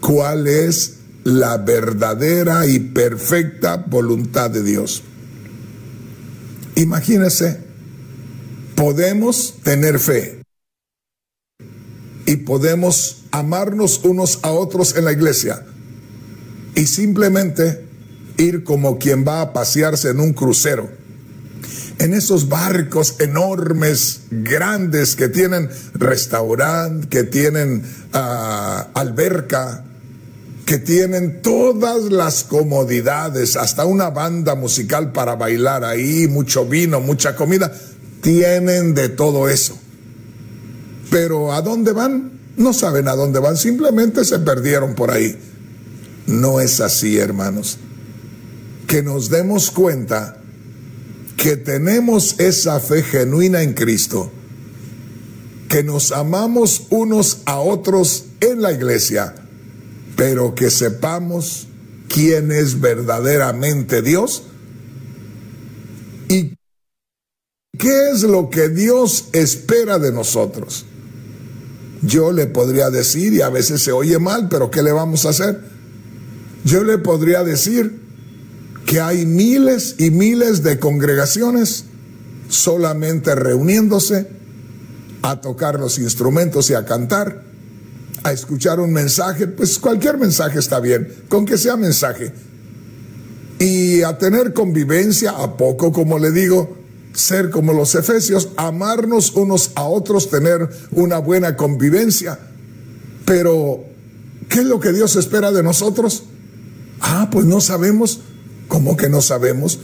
cuál 0.00 0.46
es 0.46 0.98
la 1.24 1.56
verdadera 1.58 2.66
y 2.66 2.78
perfecta 2.78 3.76
voluntad 3.76 4.50
de 4.50 4.62
Dios. 4.62 5.02
Imagínese, 6.76 7.60
podemos 8.74 9.54
tener 9.62 9.98
fe 9.98 10.42
y 12.26 12.36
podemos 12.36 13.24
amarnos 13.30 14.00
unos 14.04 14.40
a 14.42 14.50
otros 14.50 14.96
en 14.96 15.04
la 15.04 15.12
iglesia 15.12 15.64
y 16.74 16.86
simplemente 16.86 17.83
ir 18.36 18.64
como 18.64 18.98
quien 18.98 19.24
va 19.26 19.40
a 19.40 19.52
pasearse 19.52 20.10
en 20.10 20.20
un 20.20 20.32
crucero. 20.32 20.88
En 21.98 22.12
esos 22.12 22.48
barcos 22.48 23.16
enormes, 23.20 24.22
grandes, 24.30 25.14
que 25.14 25.28
tienen 25.28 25.70
restaurante, 25.94 27.08
que 27.08 27.22
tienen 27.22 27.84
ah, 28.12 28.88
alberca, 28.94 29.84
que 30.66 30.78
tienen 30.78 31.40
todas 31.40 32.04
las 32.04 32.42
comodidades, 32.44 33.56
hasta 33.56 33.84
una 33.84 34.10
banda 34.10 34.54
musical 34.56 35.12
para 35.12 35.36
bailar 35.36 35.84
ahí, 35.84 36.26
mucho 36.26 36.66
vino, 36.66 37.00
mucha 37.00 37.36
comida, 37.36 37.72
tienen 38.22 38.94
de 38.94 39.10
todo 39.10 39.48
eso. 39.48 39.78
Pero 41.10 41.52
¿a 41.52 41.62
dónde 41.62 41.92
van? 41.92 42.32
No 42.56 42.72
saben 42.72 43.06
a 43.06 43.14
dónde 43.14 43.38
van, 43.38 43.56
simplemente 43.56 44.24
se 44.24 44.40
perdieron 44.40 44.94
por 44.94 45.12
ahí. 45.12 45.38
No 46.26 46.60
es 46.60 46.80
así, 46.80 47.18
hermanos 47.18 47.78
que 48.86 49.02
nos 49.02 49.30
demos 49.30 49.70
cuenta 49.70 50.40
que 51.36 51.56
tenemos 51.56 52.38
esa 52.38 52.80
fe 52.80 53.02
genuina 53.02 53.62
en 53.62 53.74
Cristo, 53.74 54.30
que 55.68 55.82
nos 55.82 56.12
amamos 56.12 56.86
unos 56.90 57.42
a 57.44 57.58
otros 57.58 58.26
en 58.40 58.62
la 58.62 58.72
iglesia, 58.72 59.34
pero 60.16 60.54
que 60.54 60.70
sepamos 60.70 61.68
quién 62.08 62.52
es 62.52 62.80
verdaderamente 62.80 64.00
Dios 64.00 64.44
y 66.28 66.54
qué 67.76 68.10
es 68.12 68.22
lo 68.22 68.50
que 68.50 68.68
Dios 68.68 69.28
espera 69.32 69.98
de 69.98 70.12
nosotros. 70.12 70.86
Yo 72.02 72.32
le 72.32 72.46
podría 72.46 72.90
decir, 72.90 73.32
y 73.32 73.40
a 73.40 73.48
veces 73.48 73.82
se 73.82 73.90
oye 73.90 74.18
mal, 74.18 74.48
pero 74.48 74.70
¿qué 74.70 74.82
le 74.82 74.92
vamos 74.92 75.24
a 75.24 75.30
hacer? 75.30 75.60
Yo 76.64 76.84
le 76.84 76.98
podría 76.98 77.42
decir, 77.44 78.03
que 78.86 79.00
hay 79.00 79.26
miles 79.26 79.96
y 79.98 80.10
miles 80.10 80.62
de 80.62 80.78
congregaciones 80.78 81.84
solamente 82.48 83.34
reuniéndose 83.34 84.28
a 85.22 85.40
tocar 85.40 85.80
los 85.80 85.98
instrumentos 85.98 86.70
y 86.70 86.74
a 86.74 86.84
cantar, 86.84 87.42
a 88.22 88.32
escuchar 88.32 88.80
un 88.80 88.92
mensaje, 88.92 89.46
pues 89.46 89.78
cualquier 89.78 90.18
mensaje 90.18 90.58
está 90.58 90.80
bien, 90.80 91.12
con 91.28 91.46
que 91.46 91.56
sea 91.56 91.76
mensaje. 91.76 92.32
Y 93.58 94.02
a 94.02 94.18
tener 94.18 94.52
convivencia, 94.52 95.30
a 95.30 95.56
poco, 95.56 95.92
como 95.92 96.18
le 96.18 96.30
digo, 96.30 96.76
ser 97.14 97.50
como 97.50 97.72
los 97.72 97.94
efesios, 97.94 98.50
amarnos 98.56 99.32
unos 99.34 99.70
a 99.76 99.84
otros, 99.84 100.28
tener 100.28 100.68
una 100.90 101.18
buena 101.18 101.56
convivencia. 101.56 102.38
Pero, 103.24 103.84
¿qué 104.48 104.60
es 104.60 104.66
lo 104.66 104.80
que 104.80 104.92
Dios 104.92 105.16
espera 105.16 105.52
de 105.52 105.62
nosotros? 105.62 106.24
Ah, 107.00 107.28
pues 107.30 107.46
no 107.46 107.60
sabemos 107.60 108.20
¿Cómo 108.74 108.96
que 108.96 109.08
no 109.08 109.22
sabemos? 109.22 109.78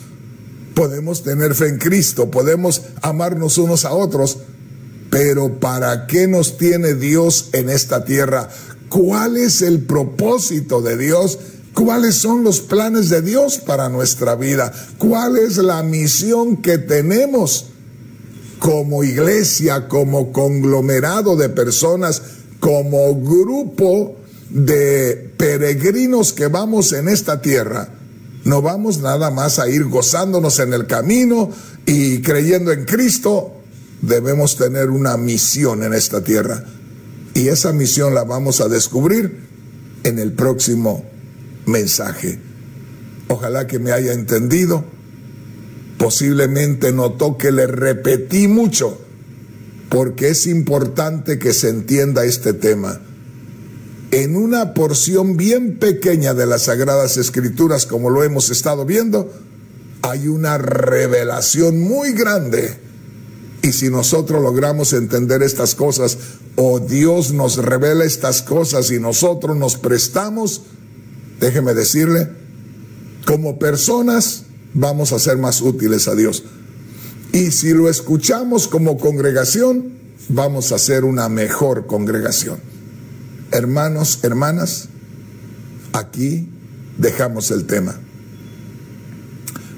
Podemos 0.74 1.22
tener 1.22 1.54
fe 1.54 1.68
en 1.68 1.78
Cristo, 1.78 2.28
podemos 2.28 2.82
amarnos 3.02 3.56
unos 3.56 3.84
a 3.84 3.92
otros, 3.92 4.38
Pero 5.10 5.60
¿para 5.60 6.08
qué 6.08 6.26
nos 6.26 6.58
tiene 6.58 6.94
Dios 6.94 7.50
en 7.52 7.70
esta 7.70 8.04
tierra? 8.04 8.48
¿Cuál 8.88 9.36
es 9.36 9.62
el 9.62 9.84
propósito 9.84 10.82
de 10.82 10.96
Dios? 10.96 11.38
¿Cuáles 11.72 12.16
son 12.16 12.42
los 12.42 12.60
planes 12.60 13.10
de 13.10 13.22
Dios 13.22 13.58
para 13.58 13.88
nuestra 13.88 14.34
vida? 14.34 14.72
¿Cuál 14.98 15.36
es 15.38 15.58
la 15.58 15.84
misión 15.84 16.56
que 16.56 16.78
tenemos 16.78 17.66
como 18.58 19.04
iglesia, 19.04 19.86
como 19.86 20.32
conglomerado 20.32 21.36
de 21.36 21.48
personas, 21.48 22.22
como 22.58 23.14
grupo 23.20 24.16
de 24.50 25.32
peregrinos 25.36 26.32
que 26.32 26.48
vamos 26.48 26.92
en 26.92 27.08
esta 27.08 27.40
tierra? 27.40 27.99
No 28.44 28.62
vamos 28.62 28.98
nada 28.98 29.30
más 29.30 29.58
a 29.58 29.68
ir 29.68 29.84
gozándonos 29.84 30.58
en 30.60 30.72
el 30.72 30.86
camino 30.86 31.50
y 31.86 32.22
creyendo 32.22 32.72
en 32.72 32.84
Cristo. 32.84 33.52
Debemos 34.02 34.56
tener 34.56 34.90
una 34.90 35.16
misión 35.16 35.82
en 35.82 35.92
esta 35.92 36.24
tierra. 36.24 36.64
Y 37.34 37.48
esa 37.48 37.72
misión 37.72 38.14
la 38.14 38.24
vamos 38.24 38.60
a 38.60 38.68
descubrir 38.68 39.40
en 40.04 40.18
el 40.18 40.32
próximo 40.32 41.04
mensaje. 41.66 42.40
Ojalá 43.28 43.66
que 43.66 43.78
me 43.78 43.92
haya 43.92 44.12
entendido. 44.12 44.84
Posiblemente 45.98 46.92
notó 46.92 47.36
que 47.36 47.52
le 47.52 47.66
repetí 47.66 48.48
mucho, 48.48 48.98
porque 49.90 50.30
es 50.30 50.46
importante 50.46 51.38
que 51.38 51.52
se 51.52 51.68
entienda 51.68 52.24
este 52.24 52.54
tema. 52.54 53.00
En 54.12 54.34
una 54.34 54.74
porción 54.74 55.36
bien 55.36 55.78
pequeña 55.78 56.34
de 56.34 56.46
las 56.46 56.62
Sagradas 56.62 57.16
Escrituras, 57.16 57.86
como 57.86 58.10
lo 58.10 58.24
hemos 58.24 58.50
estado 58.50 58.84
viendo, 58.84 59.32
hay 60.02 60.26
una 60.26 60.58
revelación 60.58 61.80
muy 61.80 62.12
grande. 62.12 62.78
Y 63.62 63.72
si 63.72 63.88
nosotros 63.88 64.42
logramos 64.42 64.94
entender 64.94 65.42
estas 65.42 65.76
cosas, 65.76 66.18
o 66.56 66.80
Dios 66.80 67.32
nos 67.32 67.58
revela 67.58 68.04
estas 68.04 68.42
cosas 68.42 68.90
y 68.90 68.98
nosotros 68.98 69.56
nos 69.56 69.76
prestamos, 69.76 70.62
déjeme 71.38 71.74
decirle, 71.74 72.28
como 73.26 73.60
personas 73.60 74.42
vamos 74.74 75.12
a 75.12 75.20
ser 75.20 75.36
más 75.36 75.60
útiles 75.60 76.08
a 76.08 76.16
Dios. 76.16 76.42
Y 77.32 77.52
si 77.52 77.72
lo 77.72 77.88
escuchamos 77.88 78.66
como 78.66 78.98
congregación, 78.98 79.92
vamos 80.28 80.72
a 80.72 80.78
ser 80.78 81.04
una 81.04 81.28
mejor 81.28 81.86
congregación. 81.86 82.58
Hermanos, 83.52 84.20
hermanas, 84.22 84.88
aquí 85.92 86.48
dejamos 86.98 87.50
el 87.50 87.66
tema. 87.66 87.98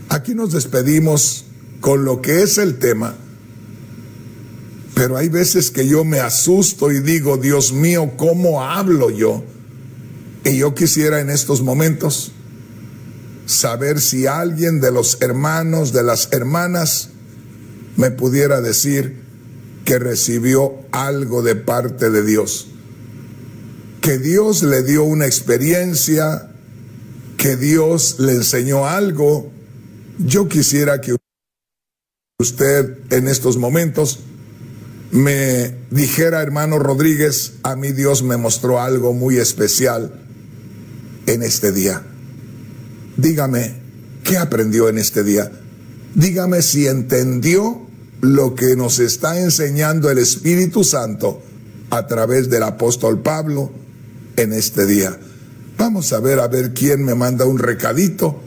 Aquí 0.09 0.35
nos 0.35 0.53
despedimos 0.53 1.47
con 1.81 2.05
lo 2.05 2.21
que 2.21 2.43
es 2.43 2.59
el 2.59 2.79
tema, 2.79 3.15
pero 4.95 5.17
hay 5.17 5.29
veces 5.29 5.71
que 5.71 5.89
yo 5.89 6.05
me 6.05 6.21
asusto 6.21 6.93
y 6.93 7.01
digo, 7.01 7.39
Dios 7.39 7.73
mío, 7.73 8.13
¿cómo 8.17 8.63
hablo 8.63 9.11
yo? 9.11 9.43
Y 10.45 10.59
yo 10.59 10.75
quisiera 10.75 11.21
en 11.21 11.31
estos 11.31 11.63
momentos 11.63 12.33
saber 13.47 14.01
si 14.01 14.27
alguien 14.27 14.81
de 14.81 14.91
los 14.91 15.19
hermanos, 15.23 15.93
de 15.93 16.03
las 16.03 16.29
hermanas, 16.33 17.09
me 17.97 18.11
pudiera 18.11 18.61
decir 18.61 19.23
que 19.85 19.99
recibió 19.99 20.75
algo 20.93 21.43
de 21.43 21.57
parte 21.57 22.11
de 22.11 22.23
Dios. 22.23 22.72
Que 24.03 24.19
Dios 24.19 24.65
le 24.65 24.83
dio 24.83 25.05
una 25.05 25.27
experiencia, 25.27 26.51
que 27.39 27.57
Dios 27.57 28.17
le 28.19 28.33
enseñó 28.33 28.87
algo. 28.87 29.51
Yo 30.19 30.49
quisiera 30.49 31.01
que 31.01 31.15
usted 32.41 32.99
en 33.11 33.29
estos 33.29 33.57
momentos 33.57 34.19
me 35.13 35.77
dijera, 35.93 36.43
hermano 36.43 36.81
Rodríguez, 36.81 37.53
a 37.63 37.77
mí 37.77 37.93
Dios 37.93 38.25
me 38.25 38.37
mostró 38.37 38.81
algo 38.81 39.15
muy 39.15 39.37
especial 39.37 40.13
en 41.27 41.45
este 41.45 41.71
día. 41.71 42.03
Dígame, 43.17 43.77
¿qué 44.25 44.37
aprendió 44.37 44.89
en 44.89 44.99
este 44.99 45.23
día? 45.23 45.53
Dígame 46.17 46.63
si 46.63 46.89
entendió 46.89 47.87
lo 48.21 48.57
que 48.57 48.75
nos 48.75 48.99
está 48.99 49.39
enseñando 49.39 50.11
el 50.11 50.19
Espíritu 50.19 50.83
Santo 50.83 51.41
a 51.91 52.09
través 52.09 52.51
del 52.51 52.65
apóstol 52.65 53.21
Pablo 53.21 53.71
en 54.37 54.53
este 54.53 54.87
día. 54.87 55.19
Vamos 55.79 56.13
a 56.13 56.21
ver 56.21 56.39
a 56.39 56.49
ver 56.49 56.75
quién 56.75 57.05
me 57.05 57.15
manda 57.15 57.45
un 57.45 57.59
recadito 57.59 58.41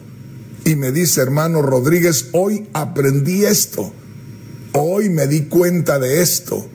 y 0.64 0.76
me 0.76 0.92
dice, 0.92 1.22
hermano 1.22 1.62
Rodríguez, 1.62 2.30
hoy 2.32 2.68
aprendí 2.74 3.46
esto, 3.46 3.94
hoy 4.74 5.10
me 5.10 5.28
di 5.28 5.46
cuenta 5.46 6.00
de 6.00 6.22
esto. 6.22 6.66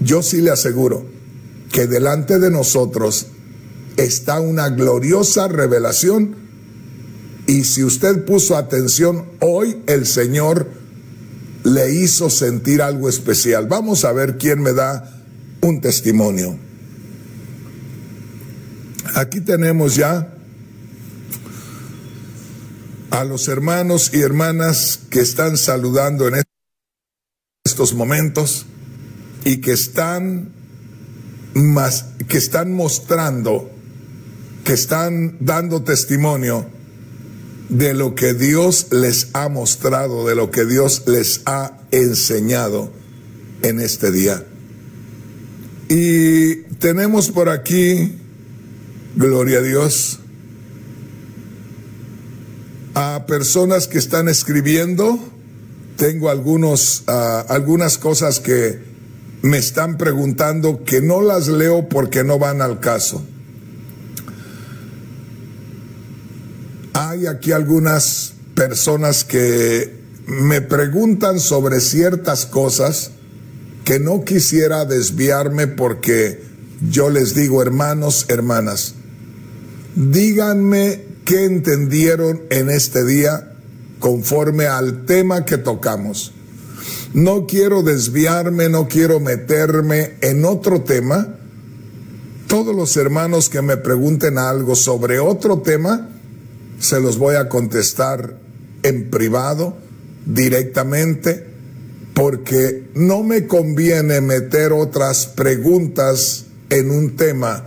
Yo 0.00 0.22
sí 0.22 0.40
le 0.40 0.50
aseguro 0.50 1.06
que 1.72 1.86
delante 1.86 2.38
de 2.38 2.50
nosotros 2.50 3.26
está 3.96 4.40
una 4.40 4.68
gloriosa 4.68 5.48
revelación 5.48 6.36
y 7.46 7.64
si 7.64 7.84
usted 7.84 8.24
puso 8.24 8.56
atención, 8.56 9.26
hoy 9.40 9.82
el 9.86 10.06
Señor 10.06 10.68
le 11.64 11.94
hizo 11.94 12.30
sentir 12.30 12.82
algo 12.82 13.08
especial. 13.08 13.66
Vamos 13.66 14.04
a 14.04 14.12
ver 14.12 14.36
quién 14.38 14.60
me 14.60 14.72
da 14.72 15.24
un 15.60 15.80
testimonio. 15.80 16.65
Aquí 19.16 19.40
tenemos 19.40 19.96
ya 19.96 20.28
a 23.10 23.24
los 23.24 23.48
hermanos 23.48 24.10
y 24.12 24.20
hermanas 24.20 25.00
que 25.08 25.20
están 25.20 25.56
saludando 25.56 26.28
en 26.28 26.42
estos 27.64 27.94
momentos 27.94 28.66
y 29.42 29.62
que 29.62 29.72
están 29.72 30.52
más, 31.54 32.04
que 32.28 32.36
están 32.36 32.74
mostrando 32.74 33.70
que 34.66 34.74
están 34.74 35.38
dando 35.40 35.82
testimonio 35.82 36.66
de 37.70 37.94
lo 37.94 38.14
que 38.16 38.34
Dios 38.34 38.88
les 38.90 39.28
ha 39.32 39.48
mostrado, 39.48 40.26
de 40.26 40.34
lo 40.34 40.50
que 40.50 40.66
Dios 40.66 41.04
les 41.06 41.40
ha 41.46 41.78
enseñado 41.90 42.92
en 43.62 43.80
este 43.80 44.10
día. 44.10 44.44
Y 45.88 46.56
tenemos 46.80 47.30
por 47.30 47.48
aquí, 47.48 48.18
gloria 49.16 49.58
a 49.58 49.62
Dios, 49.62 50.20
a 52.94 53.24
personas 53.26 53.88
que 53.88 53.98
están 53.98 54.28
escribiendo. 54.28 55.18
Tengo 55.96 56.30
algunos, 56.30 57.04
uh, 57.08 57.50
algunas 57.52 57.98
cosas 57.98 58.38
que 58.38 58.80
me 59.42 59.58
están 59.58 59.96
preguntando 59.96 60.84
que 60.84 61.00
no 61.00 61.20
las 61.20 61.48
leo 61.48 61.88
porque 61.88 62.22
no 62.22 62.38
van 62.38 62.62
al 62.62 62.80
caso. 62.80 63.24
hay 66.96 67.26
aquí 67.26 67.52
algunas 67.52 68.34
personas 68.54 69.24
que 69.24 70.00
me 70.26 70.60
preguntan 70.60 71.40
sobre 71.40 71.80
ciertas 71.80 72.46
cosas 72.46 73.10
que 73.84 73.98
no 73.98 74.24
quisiera 74.24 74.84
desviarme 74.84 75.66
porque 75.66 76.42
yo 76.90 77.08
les 77.10 77.34
digo, 77.34 77.62
hermanos, 77.62 78.26
hermanas, 78.28 78.94
díganme 79.96 81.00
qué 81.24 81.44
entendieron 81.44 82.42
en 82.50 82.70
este 82.70 83.04
día 83.04 83.50
conforme 83.98 84.66
al 84.66 85.06
tema 85.06 85.44
que 85.44 85.56
tocamos. 85.56 86.32
No 87.14 87.46
quiero 87.46 87.82
desviarme, 87.82 88.68
no 88.68 88.88
quiero 88.88 89.20
meterme 89.20 90.16
en 90.20 90.44
otro 90.44 90.82
tema. 90.82 91.34
Todos 92.46 92.76
los 92.76 92.96
hermanos 92.96 93.48
que 93.48 93.62
me 93.62 93.78
pregunten 93.78 94.38
algo 94.38 94.76
sobre 94.76 95.18
otro 95.18 95.62
tema, 95.62 96.10
se 96.78 97.00
los 97.00 97.16
voy 97.16 97.36
a 97.36 97.48
contestar 97.48 98.36
en 98.82 99.10
privado, 99.10 99.78
directamente, 100.26 101.46
porque 102.12 102.90
no 102.94 103.22
me 103.22 103.46
conviene 103.46 104.20
meter 104.20 104.72
otras 104.72 105.26
preguntas 105.26 106.44
en 106.68 106.90
un 106.90 107.16
tema 107.16 107.64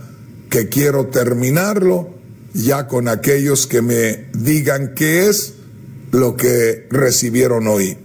que 0.48 0.68
quiero 0.68 1.06
terminarlo 1.06 2.19
ya 2.54 2.86
con 2.86 3.08
aquellos 3.08 3.66
que 3.66 3.82
me 3.82 4.26
digan 4.32 4.94
qué 4.94 5.28
es 5.28 5.54
lo 6.12 6.36
que 6.36 6.86
recibieron 6.90 7.66
hoy. 7.66 7.96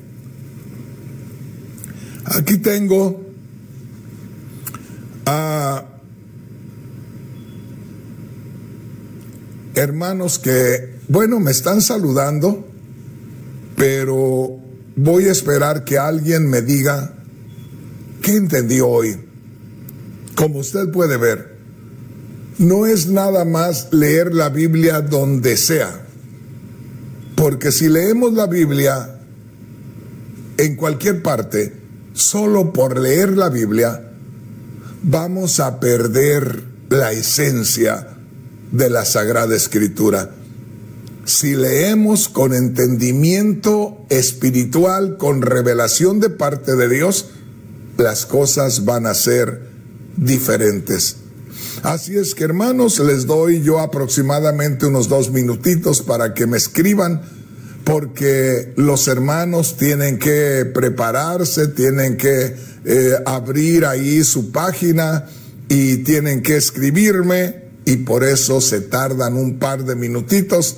Aquí 2.25 2.57
tengo 2.57 3.23
a 5.25 5.85
hermanos 9.75 10.39
que 10.39 10.95
bueno, 11.07 11.39
me 11.39 11.51
están 11.51 11.81
saludando, 11.81 12.67
pero 13.75 14.59
voy 14.95 15.25
a 15.25 15.31
esperar 15.31 15.83
que 15.83 15.99
alguien 15.99 16.49
me 16.49 16.61
diga 16.61 17.13
qué 18.21 18.31
entendió 18.31 18.87
hoy. 18.87 19.15
Como 20.35 20.59
usted 20.59 20.89
puede 20.91 21.17
ver, 21.17 21.54
no 22.57 22.85
es 22.85 23.07
nada 23.07 23.45
más 23.45 23.89
leer 23.91 24.33
la 24.33 24.49
Biblia 24.49 25.01
donde 25.01 25.57
sea, 25.57 26.05
porque 27.35 27.71
si 27.71 27.89
leemos 27.89 28.33
la 28.33 28.47
Biblia 28.47 29.19
en 30.57 30.75
cualquier 30.75 31.21
parte, 31.21 31.73
solo 32.13 32.71
por 32.71 32.97
leer 32.99 33.35
la 33.35 33.49
Biblia, 33.49 34.09
vamos 35.03 35.59
a 35.59 35.79
perder 35.79 36.63
la 36.89 37.11
esencia 37.11 38.07
de 38.71 38.89
la 38.89 39.03
Sagrada 39.03 39.55
Escritura. 39.55 40.31
Si 41.25 41.55
leemos 41.55 42.29
con 42.29 42.53
entendimiento 42.53 44.05
espiritual, 44.09 45.17
con 45.17 45.41
revelación 45.41 46.19
de 46.19 46.29
parte 46.29 46.75
de 46.75 46.87
Dios, 46.87 47.31
las 47.97 48.25
cosas 48.25 48.85
van 48.85 49.07
a 49.07 49.13
ser 49.13 49.61
diferentes. 50.15 51.17
Así 51.83 52.17
es 52.17 52.35
que 52.35 52.43
hermanos, 52.43 52.99
les 52.99 53.25
doy 53.25 53.61
yo 53.61 53.79
aproximadamente 53.79 54.85
unos 54.85 55.07
dos 55.07 55.31
minutitos 55.31 56.01
para 56.01 56.33
que 56.33 56.47
me 56.47 56.57
escriban, 56.57 57.21
porque 57.83 58.73
los 58.75 59.07
hermanos 59.07 59.77
tienen 59.77 60.17
que 60.17 60.65
prepararse, 60.73 61.67
tienen 61.67 62.17
que 62.17 62.55
eh, 62.85 63.13
abrir 63.25 63.85
ahí 63.85 64.23
su 64.23 64.51
página 64.51 65.25
y 65.69 65.97
tienen 65.97 66.41
que 66.41 66.57
escribirme 66.57 67.65
y 67.85 67.97
por 67.97 68.23
eso 68.23 68.61
se 68.61 68.81
tardan 68.81 69.37
un 69.37 69.59
par 69.59 69.85
de 69.85 69.95
minutitos, 69.95 70.77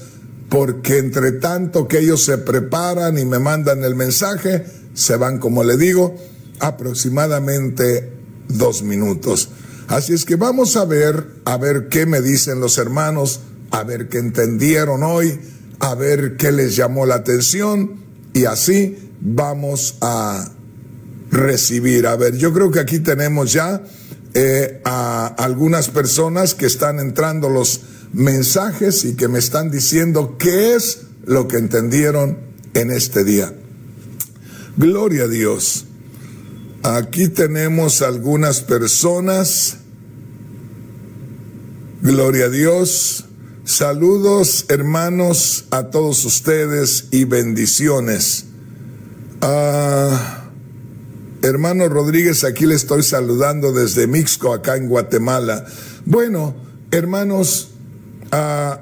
porque 0.50 0.98
entre 0.98 1.34
tanto 1.34 1.88
que 1.88 2.00
ellos 2.00 2.24
se 2.24 2.38
preparan 2.38 3.18
y 3.18 3.26
me 3.26 3.40
mandan 3.40 3.84
el 3.84 3.96
mensaje, 3.96 4.66
se 4.94 5.16
van, 5.16 5.40
como 5.40 5.64
le 5.64 5.78
digo, 5.78 6.16
aproximadamente 6.60 8.12
dos 8.50 8.84
minutos. 8.84 9.50
Así 9.88 10.14
es 10.14 10.26
que 10.26 10.36
vamos 10.36 10.76
a 10.76 10.86
ver, 10.86 11.28
a 11.46 11.58
ver 11.58 11.88
qué 11.90 12.06
me 12.06 12.22
dicen 12.22 12.60
los 12.60 12.78
hermanos, 12.78 13.40
a 13.72 13.84
ver 13.84 14.10
qué 14.10 14.18
entendieron 14.18 15.02
hoy, 15.04 15.40
a 15.80 15.96
ver 15.96 16.36
qué 16.36 16.52
les 16.52 16.76
llamó 16.76 17.06
la 17.06 17.16
atención 17.16 18.04
y 18.34 18.46
así 18.46 19.12
vamos 19.22 19.96
a 20.02 20.52
recibir. 21.32 22.06
A 22.06 22.18
ver, 22.18 22.36
yo 22.36 22.54
creo 22.54 22.70
que 22.70 22.80
aquí 22.80 23.00
tenemos 23.00 23.54
ya 23.54 23.82
eh, 24.34 24.82
a 24.84 25.28
algunas 25.28 25.90
personas 25.90 26.54
que 26.54 26.66
están 26.66 27.00
entrando 27.00 27.50
los 27.50 27.82
mensajes 28.12 29.06
y 29.06 29.16
que 29.16 29.28
me 29.28 29.40
están 29.40 29.72
diciendo 29.72 30.36
qué 30.38 30.76
es 30.76 31.02
lo 31.26 31.48
que 31.48 31.58
entendieron 31.58 32.38
en 32.74 32.92
este 32.92 33.24
día. 33.24 33.54
Gloria 34.76 35.24
a 35.24 35.28
Dios. 35.28 35.86
Aquí 36.88 37.28
tenemos 37.28 38.02
algunas 38.02 38.62
personas. 38.62 39.80
Gloria 42.02 42.46
a 42.46 42.50
Dios. 42.50 43.26
Saludos 43.66 44.68
hermanos 44.70 45.66
a 45.72 45.90
todos 45.90 46.24
ustedes 46.24 47.10
y 47.12 47.26
bendiciones. 47.26 48.46
Ah, 49.42 50.46
hermano 51.42 51.90
Rodríguez, 51.90 52.46
aquí 52.46 52.66
le 52.66 52.76
estoy 52.76 53.04
saludando 53.04 53.74
desde 53.74 54.08
Mixco, 54.08 54.54
acá 54.54 54.78
en 54.78 54.88
Guatemala. 54.88 55.66
Bueno, 56.06 56.56
hermanos, 56.92 57.72
ah, 58.32 58.82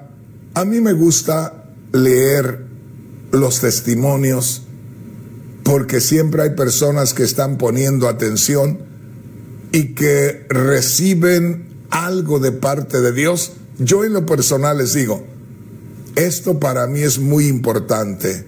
a 0.53 0.64
mí 0.64 0.80
me 0.80 0.93
gusta 0.93 1.72
leer 1.91 2.68
los 3.32 3.62
testimonios 3.62 4.64
porque 5.66 5.99
siempre 5.99 6.43
hay 6.43 6.51
personas 6.51 7.16
que 7.16 7.24
están 7.24 7.57
poniendo 7.57 8.07
atención 8.07 8.78
y 9.72 9.95
que 9.95 10.45
reciben 10.47 11.66
algo 11.89 12.38
de 12.38 12.51
parte 12.51 13.01
de 13.01 13.11
Dios. 13.11 13.53
Yo 13.80 14.05
en 14.05 14.13
lo 14.13 14.28
personal 14.28 14.78
les 14.78 14.93
digo, 14.93 15.26
esto 16.16 16.59
para 16.59 16.86
mí 16.86 17.01
es 17.01 17.18
muy 17.18 17.47
importante 17.47 18.45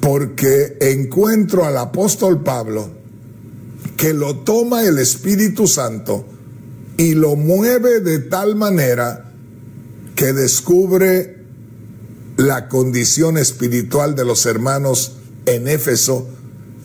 porque 0.00 0.78
encuentro 0.80 1.66
al 1.66 1.76
apóstol 1.76 2.42
Pablo 2.42 2.88
que 3.98 4.14
lo 4.14 4.38
toma 4.38 4.82
el 4.82 4.98
Espíritu 4.98 5.66
Santo 5.66 6.24
y 6.96 7.14
lo 7.14 7.36
mueve 7.36 8.00
de 8.00 8.18
tal 8.20 8.56
manera 8.56 9.30
que 10.16 10.32
descubre 10.32 11.36
la 12.38 12.70
condición 12.70 13.36
espiritual 13.36 14.14
de 14.14 14.24
los 14.24 14.46
hermanos 14.46 15.18
en 15.46 15.68
Éfeso 15.68 16.26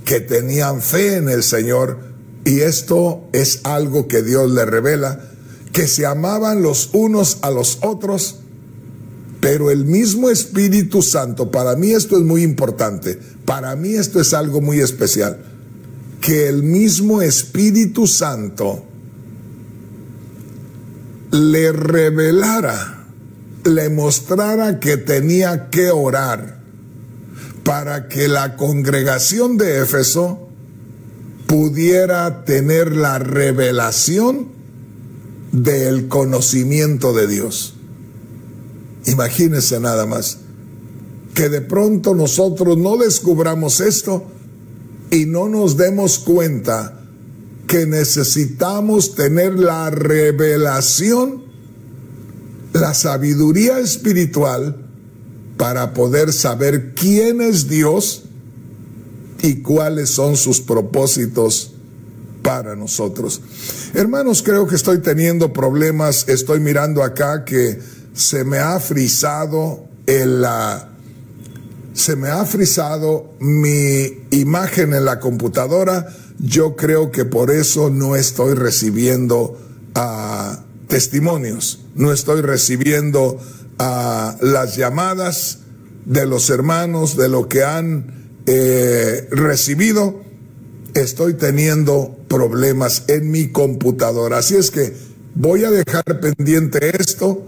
que 0.05 0.20
tenían 0.20 0.82
fe 0.82 1.18
en 1.18 1.30
el 1.30 1.43
Señor. 1.43 1.99
Y 2.45 2.62
esto 2.62 3.28
es 3.32 3.62
algo 3.64 4.07
que 4.07 4.24
Dios 4.24 4.51
le 4.51 4.66
revela, 4.66 5.22
que 5.72 5.88
se 5.88 6.05
amaban 6.05 6.64
los 6.64 6.89
unos 6.93 7.38
a 7.41 7.51
los 7.51 7.78
otros, 7.82 8.38
pero 9.39 9.72
el 9.72 9.86
mismo 9.86 10.30
Espíritu 10.30 11.01
Santo, 11.01 11.51
para 11.51 11.76
mí 11.76 11.91
esto 11.91 12.18
es 12.18 12.24
muy 12.24 12.43
importante, 12.43 13.20
para 13.45 13.76
mí 13.76 13.93
esto 13.93 14.20
es 14.20 14.34
algo 14.34 14.62
muy 14.62 14.80
especial, 14.80 15.38
que 16.22 16.47
el 16.47 16.64
mismo 16.64 17.22
Espíritu 17.22 18.07
Santo 18.07 18.84
le 21.32 21.72
revelara, 21.72 23.05
le 23.64 23.89
mostrara 23.89 24.80
que 24.80 24.97
tenía 24.97 25.70
que 25.70 25.91
orar 25.91 26.59
para 27.64 28.07
que 28.07 28.28
la 28.28 28.55
congregación 28.55 29.57
de 29.57 29.82
Éfeso 29.82 30.49
pudiera 31.47 32.45
tener 32.45 32.95
la 32.95 33.20
revelación 33.20 34.47
del 35.51 36.07
conocimiento 36.07 37.14
de 37.14 37.28
Dios. 37.28 37.76
Imagínense 39.05 39.80
nada 39.80 40.05
más, 40.05 40.38
que 41.34 41.49
de 41.49 41.62
pronto 41.62 42.14
nosotros 42.14 42.78
no 42.78 42.97
descubramos 42.97 43.80
esto 43.80 44.26
y 45.10 45.26
no 45.26 45.49
nos 45.49 45.78
demos 45.78 46.20
cuenta 46.20 46.99
que 47.66 47.86
necesitamos 47.86 49.16
tener 49.16 49.57
la 49.57 49.89
revelación, 49.89 51.43
la 52.74 52.93
sabiduría 52.93 53.80
espiritual, 53.80 54.79
para 55.60 55.93
poder 55.93 56.32
saber 56.32 56.93
quién 56.95 57.41
es 57.41 57.68
Dios 57.68 58.24
y 59.41 59.62
cuáles 59.62 60.10
son 60.10 60.38
sus 60.38 60.62
propósitos 60.62 61.74
para 62.41 62.78
nosotros. 62.78 63.41
Hermanos, 63.93 64.41
creo 64.41 64.66
que 64.68 64.76
estoy 64.76 64.99
teniendo 64.99 65.51
problemas, 65.51 66.30
estoy 66.30 66.62
mirando 66.62 67.03
acá 67.03 67.43
que 67.43 67.78
se 68.14 68.45
me 68.45 68.60
ha 68.60 68.80
frisado 68.80 69.84
el, 70.05 70.45
se 71.93 72.16
me 72.16 72.30
ha 72.30 72.45
frisado 72.45 73.34
mi 73.39 74.28
imagen 74.32 74.93
en 74.93 75.03
la 75.03 75.20
computadora. 75.20 76.07
Yo 76.39 76.78
creo 76.78 77.12
que 77.12 77.26
por 77.26 77.51
eso 77.51 77.89
no 77.89 78.16
estoy 78.16 78.53
recibiendo 78.53 79.60
ah, 79.93 80.64
testimonios, 80.88 81.82
no 81.95 82.14
estoy 82.14 82.39
recibiendo 82.39 83.41
a 83.80 84.38
las 84.42 84.76
llamadas 84.76 85.60
de 86.06 86.26
los 86.26 86.50
hermanos, 86.50 87.18
de 87.18 87.30
lo 87.30 87.48
que 87.48 87.64
han 87.64 88.42
eh, 88.46 89.28
recibido, 89.32 90.22
estoy 90.94 91.34
teniendo 91.36 92.18
problemas 92.28 93.04
en 93.08 93.32
mi 93.32 93.52
computadora. 93.52 94.40
Así 94.40 94.56
es 94.56 94.70
que 94.70 94.94
voy 95.34 95.64
a 95.64 95.72
dejar 95.72 96.04
pendiente 96.20 96.96
esto. 97.00 97.46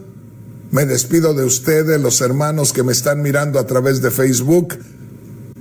Me 0.72 0.86
despido 0.86 1.34
de 1.34 1.44
ustedes, 1.44 2.00
los 2.00 2.22
hermanos 2.22 2.72
que 2.72 2.84
me 2.84 2.94
están 2.94 3.22
mirando 3.22 3.60
a 3.60 3.68
través 3.68 4.02
de 4.02 4.10
Facebook. 4.10 4.78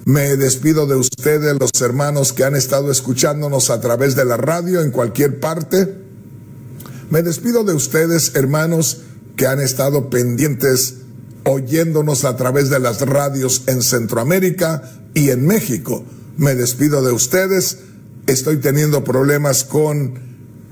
Me 0.05 0.37
despido 0.37 0.87
de 0.87 0.95
ustedes, 0.95 1.57
los 1.59 1.81
hermanos 1.81 2.33
que 2.33 2.45
han 2.45 2.55
estado 2.55 2.93
escuchándonos 2.93 3.71
a 3.71 3.81
través 3.81 4.14
de 4.14 4.25
la 4.25 4.37
radio 4.37 4.83
en 4.83 4.93
cualquier 4.93 5.41
parte. 5.41 5.97
Me 7.11 7.23
despido 7.23 7.64
de 7.64 7.75
ustedes, 7.75 8.37
hermanos, 8.37 9.03
que 9.41 9.47
han 9.47 9.59
estado 9.59 10.11
pendientes 10.11 10.97
oyéndonos 11.45 12.26
a 12.26 12.36
través 12.36 12.68
de 12.68 12.78
las 12.78 13.01
radios 13.01 13.62
en 13.68 13.80
Centroamérica 13.80 14.82
y 15.14 15.30
en 15.30 15.47
México. 15.47 16.05
Me 16.36 16.55
despido 16.55 17.01
de 17.01 17.11
ustedes. 17.11 17.78
Estoy 18.26 18.59
teniendo 18.59 19.03
problemas 19.03 19.64
con 19.64 20.12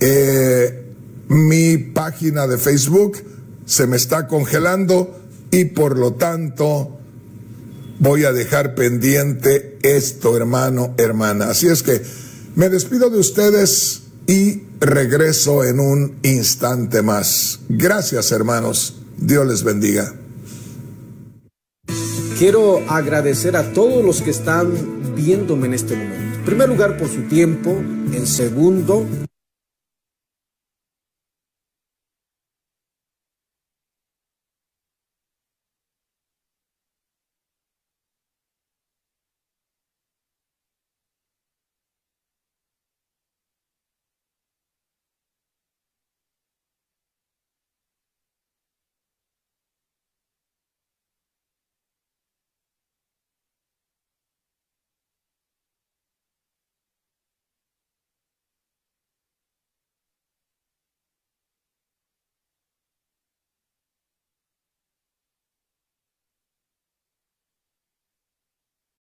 eh, 0.00 0.84
mi 1.28 1.78
página 1.78 2.46
de 2.46 2.58
Facebook. 2.58 3.16
Se 3.64 3.86
me 3.86 3.96
está 3.96 4.26
congelando 4.26 5.18
y 5.50 5.64
por 5.64 5.98
lo 5.98 6.12
tanto 6.12 6.98
voy 8.00 8.24
a 8.24 8.34
dejar 8.34 8.74
pendiente 8.74 9.78
esto, 9.80 10.36
hermano, 10.36 10.92
hermana. 10.98 11.48
Así 11.48 11.68
es 11.68 11.82
que 11.82 12.02
me 12.54 12.68
despido 12.68 13.08
de 13.08 13.18
ustedes 13.18 14.02
y 14.26 14.67
regreso 14.80 15.64
en 15.64 15.80
un 15.80 16.18
instante 16.22 17.02
más. 17.02 17.60
Gracias 17.68 18.32
hermanos, 18.32 19.02
Dios 19.16 19.46
les 19.46 19.62
bendiga. 19.62 20.14
Quiero 22.38 22.78
agradecer 22.88 23.56
a 23.56 23.72
todos 23.72 24.04
los 24.04 24.22
que 24.22 24.30
están 24.30 25.14
viéndome 25.16 25.66
en 25.66 25.74
este 25.74 25.96
momento. 25.96 26.38
En 26.38 26.44
primer 26.44 26.68
lugar 26.68 26.96
por 26.96 27.08
su 27.08 27.22
tiempo, 27.22 27.70
en 27.70 28.26
segundo 28.26 29.06